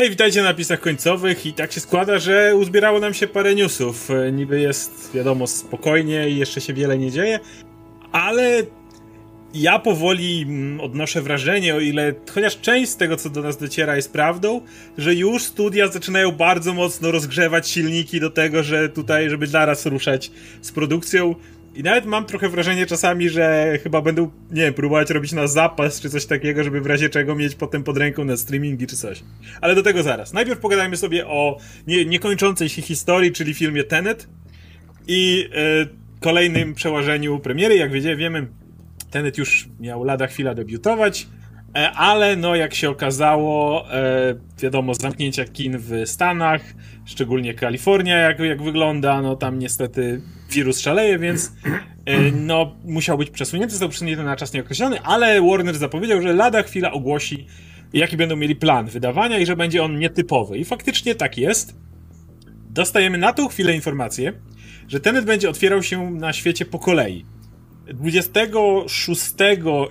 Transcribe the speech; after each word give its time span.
Hej, 0.00 0.10
witajcie 0.10 0.42
na 0.42 0.48
napisach 0.48 0.80
końcowych 0.80 1.46
i 1.46 1.52
tak 1.52 1.72
się 1.72 1.80
składa, 1.80 2.18
że 2.18 2.56
uzbierało 2.56 3.00
nam 3.00 3.14
się 3.14 3.26
parę 3.26 3.54
newsów. 3.54 4.10
E, 4.10 4.32
niby 4.32 4.60
jest, 4.60 5.10
wiadomo, 5.14 5.46
spokojnie 5.46 6.30
i 6.30 6.36
jeszcze 6.36 6.60
się 6.60 6.74
wiele 6.74 6.98
nie 6.98 7.10
dzieje, 7.10 7.40
ale 8.12 8.62
ja 9.54 9.78
powoli 9.78 10.42
mm, 10.42 10.80
odnoszę 10.80 11.22
wrażenie, 11.22 11.74
o 11.74 11.80
ile 11.80 12.14
chociaż 12.34 12.60
część 12.60 12.90
z 12.90 12.96
tego, 12.96 13.16
co 13.16 13.30
do 13.30 13.42
nas 13.42 13.56
dociera, 13.56 13.96
jest 13.96 14.12
prawdą, 14.12 14.60
że 14.98 15.14
już 15.14 15.42
studia 15.42 15.88
zaczynają 15.88 16.32
bardzo 16.32 16.74
mocno 16.74 17.10
rozgrzewać 17.10 17.68
silniki 17.68 18.20
do 18.20 18.30
tego, 18.30 18.62
że 18.62 18.88
tutaj, 18.88 19.30
żeby 19.30 19.46
zaraz 19.46 19.86
ruszać 19.86 20.30
z 20.60 20.72
produkcją. 20.72 21.34
I 21.74 21.82
nawet 21.82 22.06
mam 22.06 22.26
trochę 22.26 22.48
wrażenie 22.48 22.86
czasami, 22.86 23.28
że 23.28 23.78
chyba 23.82 24.02
będą, 24.02 24.30
nie 24.50 24.62
wiem, 24.62 24.74
próbować 24.74 25.10
robić 25.10 25.32
na 25.32 25.46
zapas 25.46 26.00
czy 26.00 26.10
coś 26.10 26.26
takiego, 26.26 26.64
żeby 26.64 26.80
w 26.80 26.86
razie 26.86 27.08
czego 27.08 27.34
mieć 27.34 27.54
potem 27.54 27.84
pod 27.84 27.96
ręką 27.96 28.24
na 28.24 28.36
streamingi 28.36 28.86
czy 28.86 28.96
coś. 28.96 29.22
Ale 29.60 29.74
do 29.74 29.82
tego 29.82 30.02
zaraz. 30.02 30.32
Najpierw 30.32 30.60
pogadajmy 30.60 30.96
sobie 30.96 31.26
o 31.26 31.58
nie, 31.86 32.04
niekończącej 32.04 32.68
się 32.68 32.82
historii, 32.82 33.32
czyli 33.32 33.54
filmie 33.54 33.84
Tenet 33.84 34.28
i 35.06 35.48
e, 35.54 35.86
kolejnym 36.20 36.74
przełożeniu 36.74 37.38
premiery. 37.38 37.76
Jak 37.76 37.92
wiecie, 37.92 38.16
wiemy, 38.16 38.46
Tenet 39.10 39.38
już 39.38 39.68
miał 39.80 40.04
lada 40.04 40.26
chwila 40.26 40.54
debiutować, 40.54 41.26
ale 41.94 42.36
no 42.36 42.56
jak 42.56 42.74
się 42.74 42.90
okazało, 42.90 43.86
e, 43.92 44.34
wiadomo, 44.62 44.94
zamknięcia 44.94 45.44
kin 45.44 45.78
w 45.78 46.02
Stanach, 46.04 46.62
szczególnie 47.04 47.54
Kalifornia 47.54 48.18
jak, 48.18 48.38
jak 48.38 48.62
wygląda, 48.62 49.22
no 49.22 49.36
tam 49.36 49.58
niestety 49.58 50.20
wirus 50.50 50.80
szaleje, 50.80 51.18
więc 51.18 51.52
e, 52.06 52.20
no 52.32 52.76
musiał 52.84 53.18
być 53.18 53.30
przesunięty, 53.30 53.70
został 53.70 53.88
przesunięty 53.88 54.24
na 54.24 54.36
czas 54.36 54.52
nieokreślony, 54.52 55.00
ale 55.02 55.42
Warner 55.42 55.78
zapowiedział, 55.78 56.22
że 56.22 56.32
lada 56.32 56.62
chwila 56.62 56.92
ogłosi 56.92 57.46
jaki 57.92 58.16
będą 58.16 58.36
mieli 58.36 58.56
plan 58.56 58.86
wydawania 58.86 59.38
i 59.38 59.46
że 59.46 59.56
będzie 59.56 59.82
on 59.82 59.98
nietypowy. 59.98 60.58
I 60.58 60.64
faktycznie 60.64 61.14
tak 61.14 61.38
jest. 61.38 61.76
Dostajemy 62.70 63.18
na 63.18 63.32
tą 63.32 63.48
chwilę 63.48 63.74
informację, 63.74 64.32
że 64.88 65.00
Tenet 65.00 65.24
będzie 65.24 65.50
otwierał 65.50 65.82
się 65.82 66.10
na 66.10 66.32
świecie 66.32 66.64
po 66.64 66.78
kolei. 66.78 67.24
26 67.94 69.34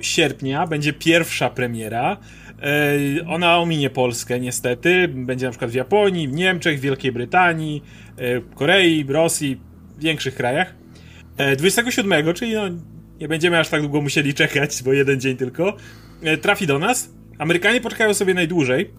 sierpnia 0.02 0.68
będzie 0.68 0.94
pierwsza 0.94 1.50
premiera. 1.50 2.18
E, 2.62 3.28
ona 3.28 3.58
ominie 3.58 3.90
Polskę 3.90 4.40
niestety. 4.40 5.08
Będzie 5.08 5.46
na 5.46 5.52
przykład 5.52 5.72
w 5.72 5.74
Japonii, 5.74 6.28
w 6.28 6.34
Niemczech, 6.34 6.80
w 6.80 6.82
Wielkiej 6.82 7.12
Brytanii, 7.12 7.84
e, 8.18 8.42
Korei, 8.56 9.06
Rosji, 9.10 9.62
w 9.98 10.02
większych 10.02 10.36
krajach. 10.36 10.76
27, 11.58 12.30
e, 12.30 12.34
czyli 12.34 12.54
no, 12.54 12.64
nie 13.20 13.28
będziemy 13.28 13.60
aż 13.60 13.70
tak 13.70 13.82
długo 13.82 14.02
musieli 14.02 14.34
czekać, 14.34 14.84
bo 14.84 14.94
jeden 14.94 15.20
dzień 15.20 15.38
tylko, 15.38 15.78
trafi 16.42 16.68
do 16.68 16.80
nas. 16.80 17.14
Amerykanie 17.38 17.82
poczekają 17.82 18.14
sobie 18.14 18.34
najdłużej, 18.34 18.90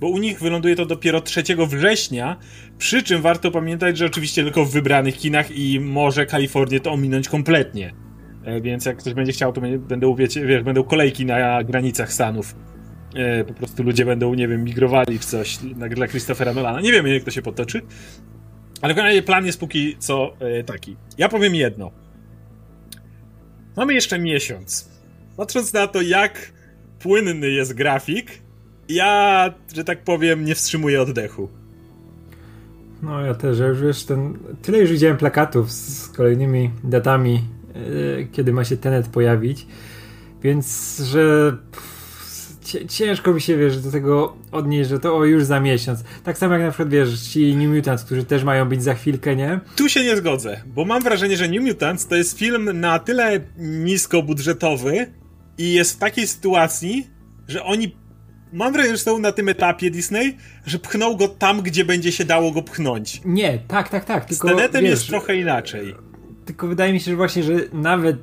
bo 0.00 0.08
u 0.08 0.18
nich 0.18 0.40
wyląduje 0.40 0.76
to 0.76 0.86
dopiero 0.86 1.20
3 1.20 1.42
września, 1.66 2.36
przy 2.78 3.02
czym 3.02 3.22
warto 3.22 3.50
pamiętać, 3.50 3.98
że 3.98 4.06
oczywiście 4.06 4.42
tylko 4.42 4.64
w 4.64 4.72
wybranych 4.72 5.16
kinach 5.16 5.50
i 5.50 5.80
może 5.80 6.26
Kalifornię 6.26 6.80
to 6.80 6.92
ominąć 6.92 7.28
kompletnie. 7.28 8.09
E, 8.50 8.60
więc 8.60 8.84
jak 8.84 8.96
ktoś 8.96 9.14
będzie 9.14 9.32
chciał, 9.32 9.52
to 9.52 9.60
będą, 9.78 10.14
wiecie, 10.14 10.46
wiesz, 10.46 10.62
będą 10.62 10.84
kolejki 10.84 11.26
na 11.26 11.64
granicach 11.64 12.12
Stanów. 12.12 12.54
E, 13.14 13.44
po 13.44 13.54
prostu 13.54 13.82
ludzie 13.82 14.04
będą, 14.04 14.34
nie 14.34 14.48
wiem, 14.48 14.64
migrowali 14.64 15.18
czy 15.18 15.26
coś 15.26 15.58
dla 15.96 16.08
Christophera 16.08 16.52
Nolana. 16.52 16.80
Nie 16.80 16.92
wiemy, 16.92 17.14
jak 17.14 17.24
to 17.24 17.30
się 17.30 17.42
potoczy. 17.42 17.82
Ale 18.82 18.94
w 18.94 18.98
razie 18.98 19.22
plan 19.22 19.46
jest 19.46 19.60
póki 19.60 19.96
co 19.98 20.32
e, 20.40 20.64
taki. 20.64 20.96
Ja 21.18 21.28
powiem 21.28 21.54
jedno. 21.54 21.90
Mamy 23.76 23.94
jeszcze 23.94 24.18
miesiąc. 24.18 24.90
Patrząc 25.36 25.72
na 25.72 25.86
to, 25.86 26.02
jak 26.02 26.52
płynny 26.98 27.50
jest 27.50 27.74
grafik, 27.74 28.30
ja, 28.88 29.54
że 29.74 29.84
tak 29.84 30.04
powiem, 30.04 30.44
nie 30.44 30.54
wstrzymuję 30.54 31.02
oddechu. 31.02 31.48
No 33.02 33.20
ja 33.20 33.34
też, 33.34 33.58
ja 33.58 33.66
już 33.66 33.82
wiesz, 33.82 34.04
ten, 34.04 34.38
tyle 34.62 34.78
już 34.78 34.90
widziałem 34.90 35.16
plakatów 35.16 35.72
z 35.72 36.08
kolejnymi 36.08 36.70
datami 36.84 37.40
kiedy 38.32 38.52
ma 38.52 38.64
się 38.64 38.76
Tenet 38.76 39.08
pojawić. 39.08 39.66
Więc, 40.42 40.98
że 41.04 41.56
ciężko 42.88 43.32
mi 43.32 43.40
się, 43.40 43.56
wiesz, 43.56 43.80
do 43.80 43.90
tego 43.90 44.36
odnieść, 44.52 44.90
że 44.90 44.98
to 44.98 45.16
o, 45.16 45.24
już 45.24 45.44
za 45.44 45.60
miesiąc. 45.60 46.04
Tak 46.24 46.38
samo 46.38 46.54
jak 46.54 46.62
na 46.62 46.68
przykład, 46.70 46.88
wiesz, 46.88 47.20
ci 47.20 47.56
New 47.56 47.76
Mutants, 47.76 48.04
którzy 48.04 48.24
też 48.24 48.44
mają 48.44 48.68
być 48.68 48.82
za 48.82 48.94
chwilkę, 48.94 49.36
nie? 49.36 49.60
Tu 49.76 49.88
się 49.88 50.04
nie 50.04 50.16
zgodzę, 50.16 50.60
bo 50.66 50.84
mam 50.84 51.02
wrażenie, 51.02 51.36
że 51.36 51.48
New 51.48 51.62
Mutants 51.62 52.06
to 52.06 52.16
jest 52.16 52.38
film 52.38 52.80
na 52.80 52.98
tyle 52.98 53.40
niskobudżetowy 53.58 55.06
i 55.58 55.72
jest 55.72 55.96
w 55.96 55.98
takiej 55.98 56.26
sytuacji, 56.26 57.10
że 57.48 57.64
oni 57.64 57.96
mam 58.52 58.72
wrażenie, 58.72 58.96
że 58.96 59.02
są 59.02 59.18
na 59.18 59.32
tym 59.32 59.48
etapie 59.48 59.90
Disney, 59.90 60.36
że 60.66 60.78
pchną 60.78 61.16
go 61.16 61.28
tam, 61.28 61.62
gdzie 61.62 61.84
będzie 61.84 62.12
się 62.12 62.24
dało 62.24 62.52
go 62.52 62.62
pchnąć. 62.62 63.20
Nie, 63.24 63.58
tak, 63.68 63.88
tak, 63.88 64.04
tak. 64.04 64.24
Tylko, 64.24 64.48
Z 64.48 64.50
Tenetem 64.50 64.82
wiesz, 64.82 64.90
jest 64.90 65.06
trochę 65.06 65.36
inaczej 65.36 65.94
tylko 66.50 66.66
wydaje 66.66 66.92
mi 66.92 67.00
się, 67.00 67.10
że 67.10 67.16
właśnie, 67.16 67.42
że 67.42 67.52
nawet 67.72 68.18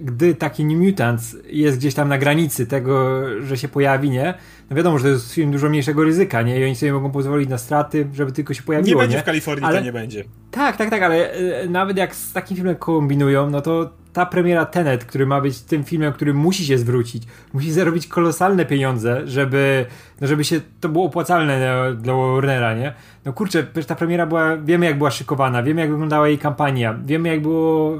gdy 0.00 0.34
taki 0.34 0.64
New 0.64 0.78
Mutants 0.78 1.36
jest 1.46 1.78
gdzieś 1.78 1.94
tam 1.94 2.08
na 2.08 2.18
granicy 2.18 2.66
tego, 2.66 3.22
że 3.42 3.56
się 3.56 3.68
pojawi, 3.68 4.10
nie? 4.10 4.34
No 4.70 4.76
wiadomo, 4.76 4.98
że 4.98 5.04
to 5.04 5.08
jest 5.10 5.32
film 5.32 5.50
dużo 5.50 5.68
mniejszego 5.68 6.04
ryzyka, 6.04 6.42
nie? 6.42 6.60
I 6.60 6.64
oni 6.64 6.76
sobie 6.76 6.92
mogą 6.92 7.10
pozwolić 7.10 7.48
na 7.48 7.58
straty, 7.58 8.06
żeby 8.14 8.32
tylko 8.32 8.54
się 8.54 8.62
pojawiło, 8.62 9.00
Nie 9.00 9.02
będzie 9.02 9.16
nie? 9.16 9.22
w 9.22 9.26
Kalifornii, 9.26 9.66
ale... 9.66 9.78
to 9.78 9.84
nie 9.84 9.92
będzie. 9.92 10.24
Tak, 10.50 10.76
tak, 10.76 10.90
tak, 10.90 11.02
ale 11.02 11.32
e, 11.32 11.68
nawet 11.68 11.96
jak 11.96 12.14
z 12.14 12.32
takim 12.32 12.56
filmem 12.56 12.76
kombinują, 12.76 13.50
no 13.50 13.60
to 13.60 13.90
ta 14.12 14.26
premiera 14.26 14.64
Tenet, 14.66 15.04
który 15.04 15.26
ma 15.26 15.40
być 15.40 15.60
tym 15.60 15.84
filmem, 15.84 16.12
który 16.12 16.34
musi 16.34 16.66
się 16.66 16.78
zwrócić, 16.78 17.22
musi 17.52 17.72
zarobić 17.72 18.06
kolosalne 18.06 18.64
pieniądze, 18.64 19.22
żeby, 19.24 19.86
no 20.20 20.26
żeby 20.26 20.44
się 20.44 20.60
to 20.80 20.88
było 20.88 21.04
opłacalne 21.04 21.94
dla 21.96 22.14
Warnera, 22.14 22.74
nie? 22.74 22.94
No 23.24 23.32
kurczę, 23.32 23.64
ta 23.86 23.94
premiera 23.94 24.26
była, 24.26 24.56
wiemy 24.56 24.86
jak 24.86 24.98
była 24.98 25.10
szykowana, 25.10 25.62
wiemy 25.62 25.80
jak 25.80 25.90
wyglądała 25.90 26.28
jej 26.28 26.38
kampania, 26.38 26.98
wiemy 27.04 27.28
jak 27.28 27.42
było 27.42 27.98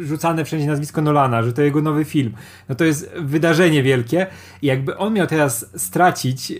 rzucane 0.00 0.44
wszędzie 0.44 0.66
nazwisko 0.66 1.02
Nolana, 1.02 1.42
że 1.42 1.52
to 1.52 1.62
jego 1.62 1.82
nowy 1.82 2.04
film. 2.04 2.32
No 2.68 2.74
to 2.74 2.84
jest 2.84 3.10
wydarzenie 3.20 3.82
wielkie 3.82 4.26
i 4.62 4.66
jakby 4.66 4.96
on 4.96 5.12
miał 5.14 5.26
teraz 5.26 5.66
stracić, 5.76 6.50
e, 6.50 6.56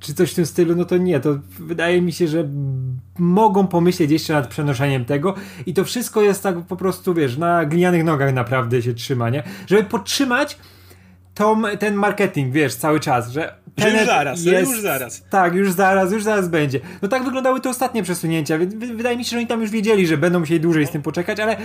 czy 0.00 0.14
coś 0.14 0.32
w 0.32 0.34
tym 0.34 0.46
stylu, 0.46 0.76
no 0.76 0.84
to 0.84 0.96
nie, 0.96 1.20
to 1.20 1.38
wydaje 1.58 2.02
mi 2.02 2.12
się, 2.12 2.28
że 2.28 2.48
mogą 3.18 3.66
pomyśleć 3.66 4.10
jeszcze 4.10 4.32
nad 4.32 4.46
przenoszeniem 4.46 5.04
tego 5.04 5.34
i 5.66 5.74
to 5.74 5.84
wszystko 5.84 6.22
jest 6.22 6.42
tak 6.42 6.60
po 6.60 6.76
prostu, 6.76 7.14
wiesz, 7.14 7.36
na 7.36 7.64
glinianych 7.64 8.04
nogach 8.04 8.34
naprawdę 8.34 8.82
się 8.82 8.94
trzyma, 8.94 9.30
nie? 9.30 9.42
Żeby 9.66 9.84
podtrzymać 9.84 10.58
tą, 11.34 11.62
ten 11.78 11.94
marketing, 11.94 12.52
wiesz, 12.52 12.74
cały 12.74 13.00
czas, 13.00 13.30
że 13.30 13.54
już 13.78 14.06
zaraz, 14.06 14.44
jest, 14.44 14.72
już 14.72 14.80
zaraz. 14.80 15.22
Tak, 15.30 15.54
już 15.54 15.72
zaraz, 15.72 16.12
już 16.12 16.22
zaraz 16.22 16.48
będzie. 16.48 16.80
No 17.02 17.08
tak 17.08 17.24
wyglądały 17.24 17.60
te 17.60 17.70
ostatnie 17.70 18.02
przesunięcia, 18.02 18.58
więc 18.58 18.74
wydaje 18.74 19.16
mi 19.16 19.24
się, 19.24 19.30
że 19.30 19.36
oni 19.36 19.46
tam 19.46 19.60
już 19.60 19.70
wiedzieli, 19.70 20.06
że 20.06 20.18
będą 20.18 20.40
musieli 20.40 20.60
dłużej 20.60 20.86
z 20.86 20.90
tym 20.90 21.02
poczekać, 21.02 21.40
ale 21.40 21.56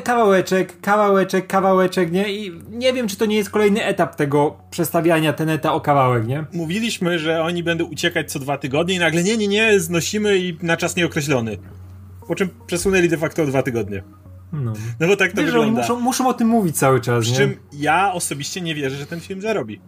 kawałeczek, 0.00 0.80
kawałeczek, 0.80 1.46
kawałeczek, 1.46 2.12
nie? 2.12 2.32
I 2.32 2.52
nie 2.70 2.92
wiem, 2.92 3.08
czy 3.08 3.16
to 3.16 3.26
nie 3.26 3.36
jest 3.36 3.50
kolejny 3.50 3.84
etap 3.84 4.16
tego 4.16 4.58
przestawiania 4.70 5.32
Teneta 5.32 5.72
o 5.72 5.80
kawałek, 5.80 6.26
nie? 6.26 6.44
Mówiliśmy, 6.52 7.18
że 7.18 7.42
oni 7.42 7.62
będą 7.62 7.84
uciekać 7.84 8.32
co 8.32 8.38
dwa 8.38 8.58
tygodnie 8.58 8.94
i 8.94 8.98
nagle 8.98 9.22
nie, 9.22 9.36
nie, 9.36 9.48
nie, 9.48 9.80
znosimy 9.80 10.38
i 10.38 10.56
na 10.62 10.76
czas 10.76 10.96
nieokreślony. 10.96 11.56
Po 12.28 12.34
czym 12.34 12.48
przesunęli 12.66 13.08
de 13.08 13.16
facto 13.16 13.42
o 13.42 13.46
dwa 13.46 13.62
tygodnie. 13.62 14.02
No, 14.52 14.72
no 15.00 15.06
bo 15.06 15.16
tak 15.16 15.32
to 15.32 15.36
Wiesz, 15.36 15.46
wygląda. 15.46 15.80
Muszą, 15.80 16.00
muszą 16.00 16.28
o 16.28 16.34
tym 16.34 16.48
mówić 16.48 16.76
cały 16.78 17.00
czas, 17.00 17.24
Przy 17.24 17.32
nie? 17.32 17.38
czym 17.38 17.56
ja 17.72 18.12
osobiście 18.12 18.60
nie 18.60 18.74
wierzę, 18.74 18.96
że 18.96 19.06
ten 19.06 19.20
film 19.20 19.40
zarobi. 19.40 19.80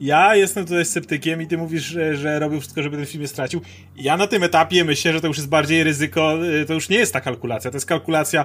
Ja 0.00 0.34
jestem 0.34 0.64
tutaj 0.64 0.84
sceptykiem 0.84 1.42
i 1.42 1.46
ty 1.46 1.58
mówisz, 1.58 1.82
że, 1.82 2.16
że 2.16 2.38
robił 2.38 2.60
wszystko, 2.60 2.82
żeby 2.82 2.96
ten 2.96 3.06
film 3.06 3.22
je 3.22 3.28
stracił. 3.28 3.60
Ja 3.96 4.16
na 4.16 4.26
tym 4.26 4.42
etapie 4.42 4.84
myślę, 4.84 5.12
że 5.12 5.20
to 5.20 5.26
już 5.26 5.36
jest 5.36 5.48
bardziej 5.48 5.84
ryzyko, 5.84 6.44
y, 6.44 6.66
to 6.66 6.74
już 6.74 6.88
nie 6.88 6.96
jest 6.96 7.12
ta 7.12 7.20
kalkulacja, 7.20 7.70
to 7.70 7.76
jest 7.76 7.86
kalkulacja 7.86 8.44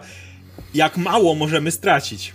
jak 0.74 0.98
mało 0.98 1.36
możemy 1.36 1.72
stracić. 1.72 2.34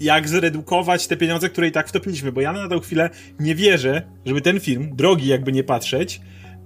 Jak 0.00 0.28
zredukować 0.28 1.06
te 1.06 1.16
pieniądze, 1.16 1.48
które 1.48 1.68
i 1.68 1.72
tak 1.72 1.88
wtopiliśmy, 1.88 2.32
bo 2.32 2.40
ja 2.40 2.52
na 2.52 2.68
tę 2.68 2.80
chwilę 2.80 3.10
nie 3.40 3.54
wierzę, 3.54 4.02
żeby 4.26 4.40
ten 4.40 4.60
film, 4.60 4.90
drogi 4.96 5.26
jakby 5.26 5.52
nie 5.52 5.64
patrzeć, 5.64 6.20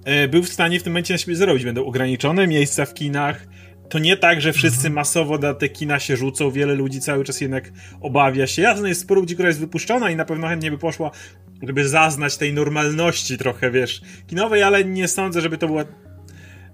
e, 0.05 0.29
był 0.29 0.43
w 0.43 0.49
stanie 0.49 0.81
w 0.81 0.83
tym 0.83 0.93
momencie 0.93 1.15
na 1.15 1.19
siebie 1.19 1.37
zarobić. 1.37 1.65
Będą 1.65 1.85
ograniczone 1.85 2.47
miejsca 2.47 2.85
w 2.85 2.95
kinach. 2.95 3.47
To 3.89 3.99
nie 3.99 4.17
tak, 4.17 4.41
że 4.41 4.53
wszyscy 4.53 4.77
mhm. 4.77 4.95
masowo 4.95 5.39
na 5.39 5.55
te 5.55 5.69
kina 5.69 5.99
się 5.99 6.17
rzucą, 6.17 6.51
wiele 6.51 6.75
ludzi 6.75 7.01
cały 7.01 7.25
czas 7.25 7.41
jednak 7.41 7.73
obawia 8.01 8.47
się. 8.47 8.63
Jasne, 8.63 8.89
jest 8.89 9.01
sporo 9.01 9.21
ludzi, 9.21 9.35
która 9.35 9.49
jest 9.49 9.61
wypuszczona 9.61 10.11
i 10.11 10.17
na 10.17 10.25
pewno 10.25 10.49
chętnie 10.49 10.71
by 10.71 10.79
poszła, 10.79 11.11
żeby 11.63 11.89
zaznać 11.89 12.37
tej 12.37 12.53
normalności 12.53 13.39
trochę, 13.39 13.71
wiesz, 13.71 14.03
kinowej, 14.27 14.63
ale 14.63 14.85
nie 14.85 15.09
sądzę, 15.09 15.41
żeby 15.41 15.59
to 15.59 15.67
była 15.67 15.85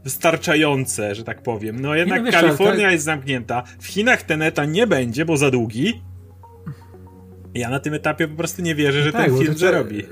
wystarczające, 0.04 1.14
że 1.14 1.24
tak 1.24 1.42
powiem. 1.42 1.80
No 1.80 1.94
jednak 1.94 2.22
no, 2.22 2.32
Kalifornia 2.32 2.86
to... 2.86 2.92
jest 2.92 3.04
zamknięta. 3.04 3.62
W 3.80 3.86
Chinach 3.86 4.22
Teneta 4.22 4.64
nie 4.64 4.86
będzie, 4.86 5.24
bo 5.24 5.36
za 5.36 5.50
długi. 5.50 6.02
Ja 7.54 7.70
na 7.70 7.80
tym 7.80 7.94
etapie 7.94 8.28
po 8.28 8.36
prostu 8.36 8.62
nie 8.62 8.74
wierzę, 8.74 9.02
że 9.02 9.12
tak, 9.12 9.26
ten 9.26 9.38
film 9.38 9.58
zarobi. 9.58 10.06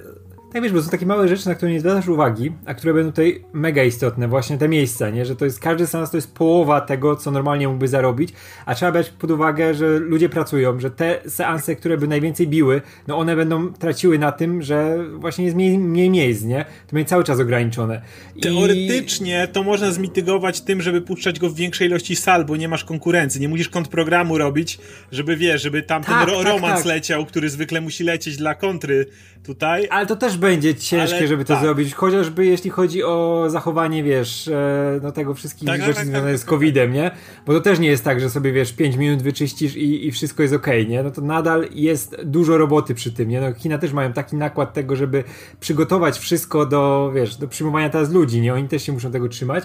Tak 0.56 0.62
wiesz, 0.62 0.72
bo 0.72 0.82
są 0.82 0.90
takie 0.90 1.06
małe 1.06 1.28
rzeczy, 1.28 1.48
na 1.48 1.54
które 1.54 1.72
nie 1.72 1.80
zwracasz 1.80 2.08
uwagi, 2.08 2.52
a 2.66 2.74
które 2.74 2.94
będą 2.94 3.10
tutaj 3.10 3.44
mega 3.52 3.84
istotne, 3.84 4.28
właśnie 4.28 4.58
te 4.58 4.68
miejsca, 4.68 5.10
nie? 5.10 5.26
Że 5.26 5.36
to 5.36 5.44
jest, 5.44 5.60
każdy 5.60 5.86
seans 5.86 6.10
to 6.10 6.16
jest 6.16 6.34
połowa 6.34 6.80
tego, 6.80 7.16
co 7.16 7.30
normalnie 7.30 7.68
mógłby 7.68 7.88
zarobić, 7.88 8.32
a 8.66 8.74
trzeba 8.74 8.92
brać 8.92 9.10
pod 9.10 9.30
uwagę, 9.30 9.74
że 9.74 9.98
ludzie 9.98 10.28
pracują, 10.28 10.80
że 10.80 10.90
te 10.90 11.20
seanse, 11.28 11.76
które 11.76 11.98
by 11.98 12.08
najwięcej 12.08 12.48
biły, 12.48 12.82
no 13.06 13.18
one 13.18 13.36
będą 13.36 13.72
traciły 13.72 14.18
na 14.18 14.32
tym, 14.32 14.62
że 14.62 14.98
właśnie 15.14 15.44
jest 15.44 15.56
mniej, 15.56 15.78
mniej 15.78 16.10
miejsc, 16.10 16.42
nie? 16.42 16.64
To 16.86 16.92
będzie 16.92 17.08
cały 17.08 17.24
czas 17.24 17.40
ograniczone. 17.40 18.02
I... 18.36 18.40
Teoretycznie 18.40 19.48
to 19.52 19.62
można 19.62 19.90
zmitygować 19.92 20.60
tym, 20.60 20.82
żeby 20.82 21.00
puszczać 21.00 21.38
go 21.38 21.50
w 21.50 21.54
większej 21.54 21.88
ilości 21.88 22.16
sal, 22.16 22.44
bo 22.44 22.56
nie 22.56 22.68
masz 22.68 22.84
konkurencji, 22.84 23.40
nie 23.40 23.48
musisz 23.48 23.68
kont 23.68 23.88
programu 23.88 24.38
robić, 24.38 24.78
żeby 25.12 25.36
wiesz, 25.36 25.62
żeby 25.62 25.82
tam 25.82 26.04
tak, 26.04 26.26
ten 26.26 26.34
ro 26.34 26.42
tak, 26.42 26.52
romans 26.52 26.78
tak. 26.78 26.86
leciał, 26.86 27.26
który 27.26 27.50
zwykle 27.50 27.80
musi 27.80 28.04
lecieć 28.04 28.36
dla 28.36 28.54
kontry 28.54 29.06
tutaj. 29.46 29.86
Ale 29.90 30.06
to 30.06 30.16
też 30.16 30.36
będzie 30.46 30.74
ciężkie, 30.74 31.16
Ale 31.16 31.26
żeby 31.26 31.44
to 31.44 31.54
tak. 31.54 31.62
zrobić, 31.62 31.94
chociażby 31.94 32.46
jeśli 32.46 32.70
chodzi 32.70 33.04
o 33.04 33.44
zachowanie, 33.48 34.02
wiesz, 34.02 34.48
e, 34.48 35.00
no 35.02 35.12
tego 35.12 35.34
wszystkich 35.34 35.68
tak, 35.68 35.80
rzeczy 35.80 35.86
tak, 35.86 35.96
tak 35.96 36.06
związanych 36.06 36.34
tak, 36.34 36.40
z 36.40 36.44
COVID-em, 36.44 36.92
nie? 36.92 37.10
Bo 37.46 37.52
to 37.52 37.60
też 37.60 37.78
nie 37.78 37.88
jest 37.88 38.04
tak, 38.04 38.20
że 38.20 38.30
sobie, 38.30 38.52
wiesz, 38.52 38.72
5 38.72 38.96
minut 38.96 39.22
wyczyścisz 39.22 39.76
i, 39.76 40.06
i 40.06 40.12
wszystko 40.12 40.42
jest 40.42 40.54
okej, 40.54 40.80
okay, 40.80 40.92
nie? 40.92 41.02
No 41.02 41.10
to 41.10 41.20
nadal 41.20 41.68
jest 41.72 42.16
dużo 42.24 42.58
roboty 42.58 42.94
przy 42.94 43.12
tym, 43.12 43.28
nie? 43.28 43.40
No 43.40 43.54
China 43.54 43.78
też 43.78 43.92
mają 43.92 44.12
taki 44.12 44.36
nakład 44.36 44.72
tego, 44.72 44.96
żeby 44.96 45.24
przygotować 45.60 46.18
wszystko 46.18 46.66
do, 46.66 47.12
wiesz, 47.14 47.36
do 47.36 47.48
przyjmowania 47.48 47.90
teraz 47.90 48.10
ludzi, 48.10 48.40
nie? 48.40 48.54
Oni 48.54 48.68
też 48.68 48.82
się 48.82 48.92
muszą 48.92 49.10
tego 49.10 49.28
trzymać. 49.28 49.64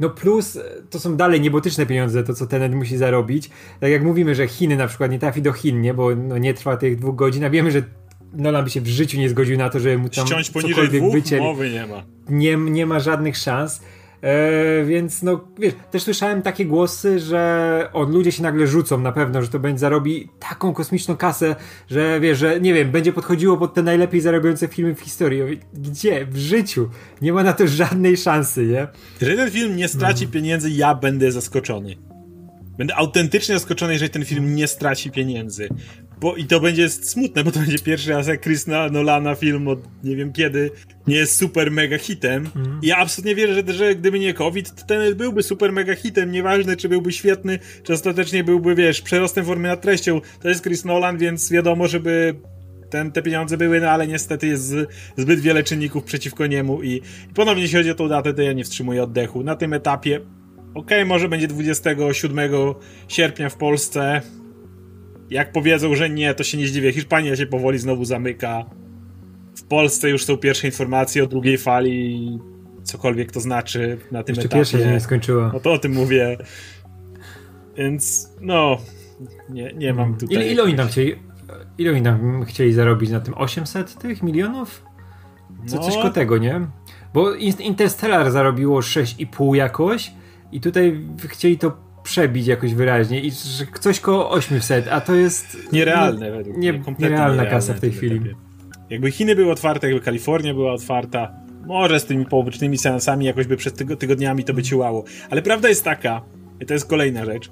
No 0.00 0.10
plus 0.10 0.58
to 0.90 1.00
są 1.00 1.16
dalej 1.16 1.40
niebotyczne 1.40 1.86
pieniądze, 1.86 2.22
to 2.22 2.34
co 2.34 2.46
Tenet 2.46 2.74
musi 2.74 2.96
zarobić. 2.96 3.50
Tak 3.80 3.90
jak 3.90 4.04
mówimy, 4.04 4.34
że 4.34 4.48
Chiny 4.48 4.76
na 4.76 4.86
przykład 4.86 5.10
nie 5.10 5.18
trafi 5.18 5.42
do 5.42 5.52
Chin, 5.52 5.80
nie? 5.80 5.94
Bo 5.94 6.16
no, 6.16 6.38
nie 6.38 6.54
trwa 6.54 6.76
tych 6.76 6.96
dwóch 6.96 7.16
godzin, 7.16 7.44
a 7.44 7.50
wiemy, 7.50 7.70
że 7.70 7.82
Nolan 8.32 8.64
by 8.64 8.70
się 8.70 8.80
w 8.80 8.88
życiu 8.88 9.18
nie 9.18 9.28
zgodził 9.28 9.58
na 9.58 9.70
to, 9.70 9.80
żeby 9.80 9.98
mu 9.98 10.08
tam 10.08 10.26
Ściąć 10.26 10.50
poniżej 10.50 10.88
dwóch? 10.88 11.12
Wycięli. 11.12 11.42
Mowy 11.42 11.70
nie 11.70 11.86
ma. 11.86 12.02
Nie, 12.28 12.56
nie 12.56 12.86
ma 12.86 13.00
żadnych 13.00 13.36
szans. 13.36 13.80
E, 14.22 14.84
więc 14.84 15.22
no, 15.22 15.44
wiesz, 15.58 15.74
też 15.90 16.02
słyszałem 16.02 16.42
takie 16.42 16.66
głosy, 16.66 17.20
że 17.20 17.88
on 17.92 18.12
ludzie 18.12 18.32
się 18.32 18.42
nagle 18.42 18.66
rzucą 18.66 18.98
na 18.98 19.12
pewno, 19.12 19.42
że 19.42 19.48
to 19.48 19.58
będzie 19.58 19.78
zarobi 19.78 20.28
taką 20.38 20.72
kosmiczną 20.72 21.16
kasę, 21.16 21.56
że 21.90 22.20
wiesz, 22.20 22.38
że 22.38 22.60
nie 22.60 22.74
wiem, 22.74 22.90
będzie 22.90 23.12
podchodziło 23.12 23.56
pod 23.56 23.74
te 23.74 23.82
najlepiej 23.82 24.20
zarabiające 24.20 24.68
filmy 24.68 24.94
w 24.94 25.00
historii. 25.00 25.60
Gdzie? 25.74 26.26
W 26.26 26.36
życiu. 26.36 26.88
Nie 27.22 27.32
ma 27.32 27.42
na 27.42 27.52
to 27.52 27.66
żadnej 27.66 28.16
szansy, 28.16 28.66
nie? 28.66 28.86
Jeżeli 29.20 29.38
ten 29.38 29.50
film 29.50 29.76
nie 29.76 29.88
straci 29.88 30.26
no. 30.26 30.32
pieniędzy, 30.32 30.70
ja 30.70 30.94
będę 30.94 31.32
zaskoczony. 31.32 31.96
Będę 32.78 32.96
autentycznie 32.96 33.54
zaskoczony, 33.54 33.92
jeżeli 33.92 34.10
ten 34.10 34.24
film 34.24 34.54
nie 34.54 34.66
straci 34.66 35.10
pieniędzy. 35.10 35.68
Bo, 36.20 36.36
I 36.36 36.44
to 36.44 36.60
będzie 36.60 36.88
smutne, 36.88 37.44
bo 37.44 37.52
to 37.52 37.60
będzie 37.60 37.78
pierwszy 37.78 38.10
raz 38.10 38.26
jak 38.26 38.42
Chris 38.42 38.66
Nolana 38.66 39.34
film 39.34 39.68
od 39.68 40.04
nie 40.04 40.16
wiem 40.16 40.32
kiedy 40.32 40.70
nie 41.06 41.16
jest 41.16 41.36
super 41.36 41.70
mega 41.70 41.98
hitem. 41.98 42.50
Mm. 42.56 42.80
Ja 42.82 42.96
absolutnie 42.96 43.34
wierzę, 43.34 43.54
że, 43.54 43.72
że 43.72 43.94
gdyby 43.94 44.18
nie 44.18 44.34
COVID, 44.34 44.74
to 44.74 44.86
ten 44.86 45.14
byłby 45.14 45.42
super 45.42 45.72
mega 45.72 45.94
hitem. 45.94 46.32
Nieważne, 46.32 46.76
czy 46.76 46.88
byłby 46.88 47.12
świetny, 47.12 47.58
czy 47.82 47.92
ostatecznie 47.92 48.44
byłby, 48.44 48.74
wiesz, 48.74 49.00
przerostem 49.00 49.44
formy 49.44 49.68
nad 49.68 49.80
treścią. 49.80 50.20
To 50.40 50.48
jest 50.48 50.62
Chris 50.62 50.84
Nolan, 50.84 51.18
więc 51.18 51.50
wiadomo, 51.50 51.88
żeby 51.88 52.34
ten, 52.90 53.12
te 53.12 53.22
pieniądze 53.22 53.56
były, 53.56 53.80
no 53.80 53.90
ale 53.90 54.06
niestety 54.06 54.46
jest 54.46 54.74
zbyt 55.16 55.40
wiele 55.40 55.62
czynników 55.62 56.04
przeciwko 56.04 56.46
niemu 56.46 56.82
i, 56.82 56.90
i 57.30 57.34
ponownie 57.34 57.62
jeśli 57.62 57.78
chodzi 57.78 57.90
o 57.90 57.94
tą 57.94 58.08
datę, 58.08 58.34
to 58.34 58.42
ja 58.42 58.52
nie 58.52 58.64
wstrzymuję 58.64 59.02
oddechu. 59.02 59.42
Na 59.42 59.56
tym 59.56 59.72
etapie 59.72 60.20
okej, 60.74 60.98
okay, 60.98 61.04
może 61.04 61.28
będzie 61.28 61.48
27 61.48 62.50
sierpnia 63.08 63.48
w 63.48 63.56
Polsce. 63.56 64.22
Jak 65.32 65.52
powiedzą, 65.52 65.94
że 65.94 66.10
nie, 66.10 66.34
to 66.34 66.44
się 66.44 66.58
nie 66.58 66.66
zdziwię. 66.66 66.92
Hiszpania 66.92 67.36
się 67.36 67.46
powoli 67.46 67.78
znowu 67.78 68.04
zamyka. 68.04 68.64
W 69.56 69.62
Polsce 69.62 70.10
już 70.10 70.24
są 70.24 70.36
pierwsze 70.36 70.66
informacje 70.66 71.24
o 71.24 71.26
drugiej 71.26 71.58
fali, 71.58 72.38
cokolwiek 72.82 73.32
to 73.32 73.40
znaczy 73.40 73.98
na 74.10 74.22
tym 74.22 74.34
Jeszcze 74.34 74.46
etapie. 74.46 74.56
pierwsza 74.56 74.78
się 74.78 74.86
nie 74.86 75.00
skończyła. 75.00 75.50
No 75.52 75.60
to 75.60 75.72
o 75.72 75.78
tym 75.78 75.92
mówię. 75.92 76.38
Więc 77.76 78.30
no, 78.40 78.78
nie, 79.50 79.72
nie 79.72 79.94
mam 79.94 80.16
tutaj... 80.16 80.36
Ile, 80.36 80.46
ile 80.46 80.62
oni 80.62 80.74
tam 80.74 80.88
chcieli, 80.88 81.14
ile 81.78 81.90
oni 81.92 82.02
tam 82.02 82.44
chcieli 82.44 82.72
zarobić 82.72 83.10
na 83.10 83.20
tym? 83.20 83.34
800 83.34 83.94
tych 83.94 84.22
milionów? 84.22 84.84
Co, 85.66 85.76
no. 85.76 85.82
Coś 85.82 85.94
koło 85.94 86.10
tego, 86.10 86.38
nie? 86.38 86.60
Bo 87.14 87.34
Interstellar 87.34 88.30
zarobiło 88.30 88.80
6,5 88.80 89.54
jakoś, 89.54 90.12
i 90.52 90.60
tutaj 90.60 91.00
chcieli 91.28 91.58
to 91.58 91.91
przebić 92.04 92.46
jakoś 92.46 92.74
wyraźnie 92.74 93.20
i 93.20 93.30
że 93.30 93.66
coś 93.80 94.00
koło 94.00 94.30
800, 94.30 94.88
a 94.88 95.00
to 95.00 95.14
jest 95.14 95.72
nierealne 95.72 96.30
no, 96.30 96.36
według 96.36 96.56
nie, 96.56 96.72
mnie, 96.72 96.82
nierealna 96.98 97.46
kasa 97.46 97.74
w 97.74 97.80
tej 97.80 97.92
chwili. 97.92 98.20
Jakby 98.90 99.10
Chiny 99.10 99.34
były 99.36 99.52
otwarte, 99.52 99.86
jakby 99.86 100.04
Kalifornia 100.04 100.54
była 100.54 100.72
otwarta, 100.72 101.32
może 101.66 102.00
z 102.00 102.04
tymi 102.04 102.26
pobocznymi 102.26 102.78
seansami 102.78 103.26
jakoś 103.26 103.46
by 103.46 103.56
przez 103.56 103.72
tygodniami 103.72 104.44
to 104.44 104.54
by 104.54 104.62
ciłało. 104.62 105.04
Ale 105.30 105.42
prawda 105.42 105.68
jest 105.68 105.84
taka, 105.84 106.22
i 106.60 106.66
to 106.66 106.74
jest 106.74 106.86
kolejna 106.86 107.24
rzecz, 107.24 107.50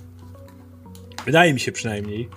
wydaje 1.26 1.54
mi 1.54 1.60
się 1.60 1.72
przynajmniej, 1.72 2.28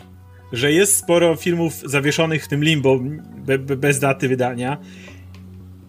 że 0.53 0.71
jest 0.71 0.95
sporo 0.95 1.35
filmów 1.35 1.73
zawieszonych 1.85 2.45
w 2.45 2.47
tym 2.47 2.63
limbo 2.63 2.99
be, 3.45 3.59
be, 3.59 3.75
bez 3.77 3.99
daty 3.99 4.27
wydania. 4.27 4.77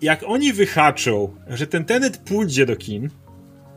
Jak 0.03 0.25
oni 0.27 0.53
wyhaczą, 0.53 1.35
że 1.49 1.67
ten 1.67 1.85
Tenet 1.85 2.17
pójdzie 2.17 2.67
do 2.67 2.77
kin, 2.77 3.11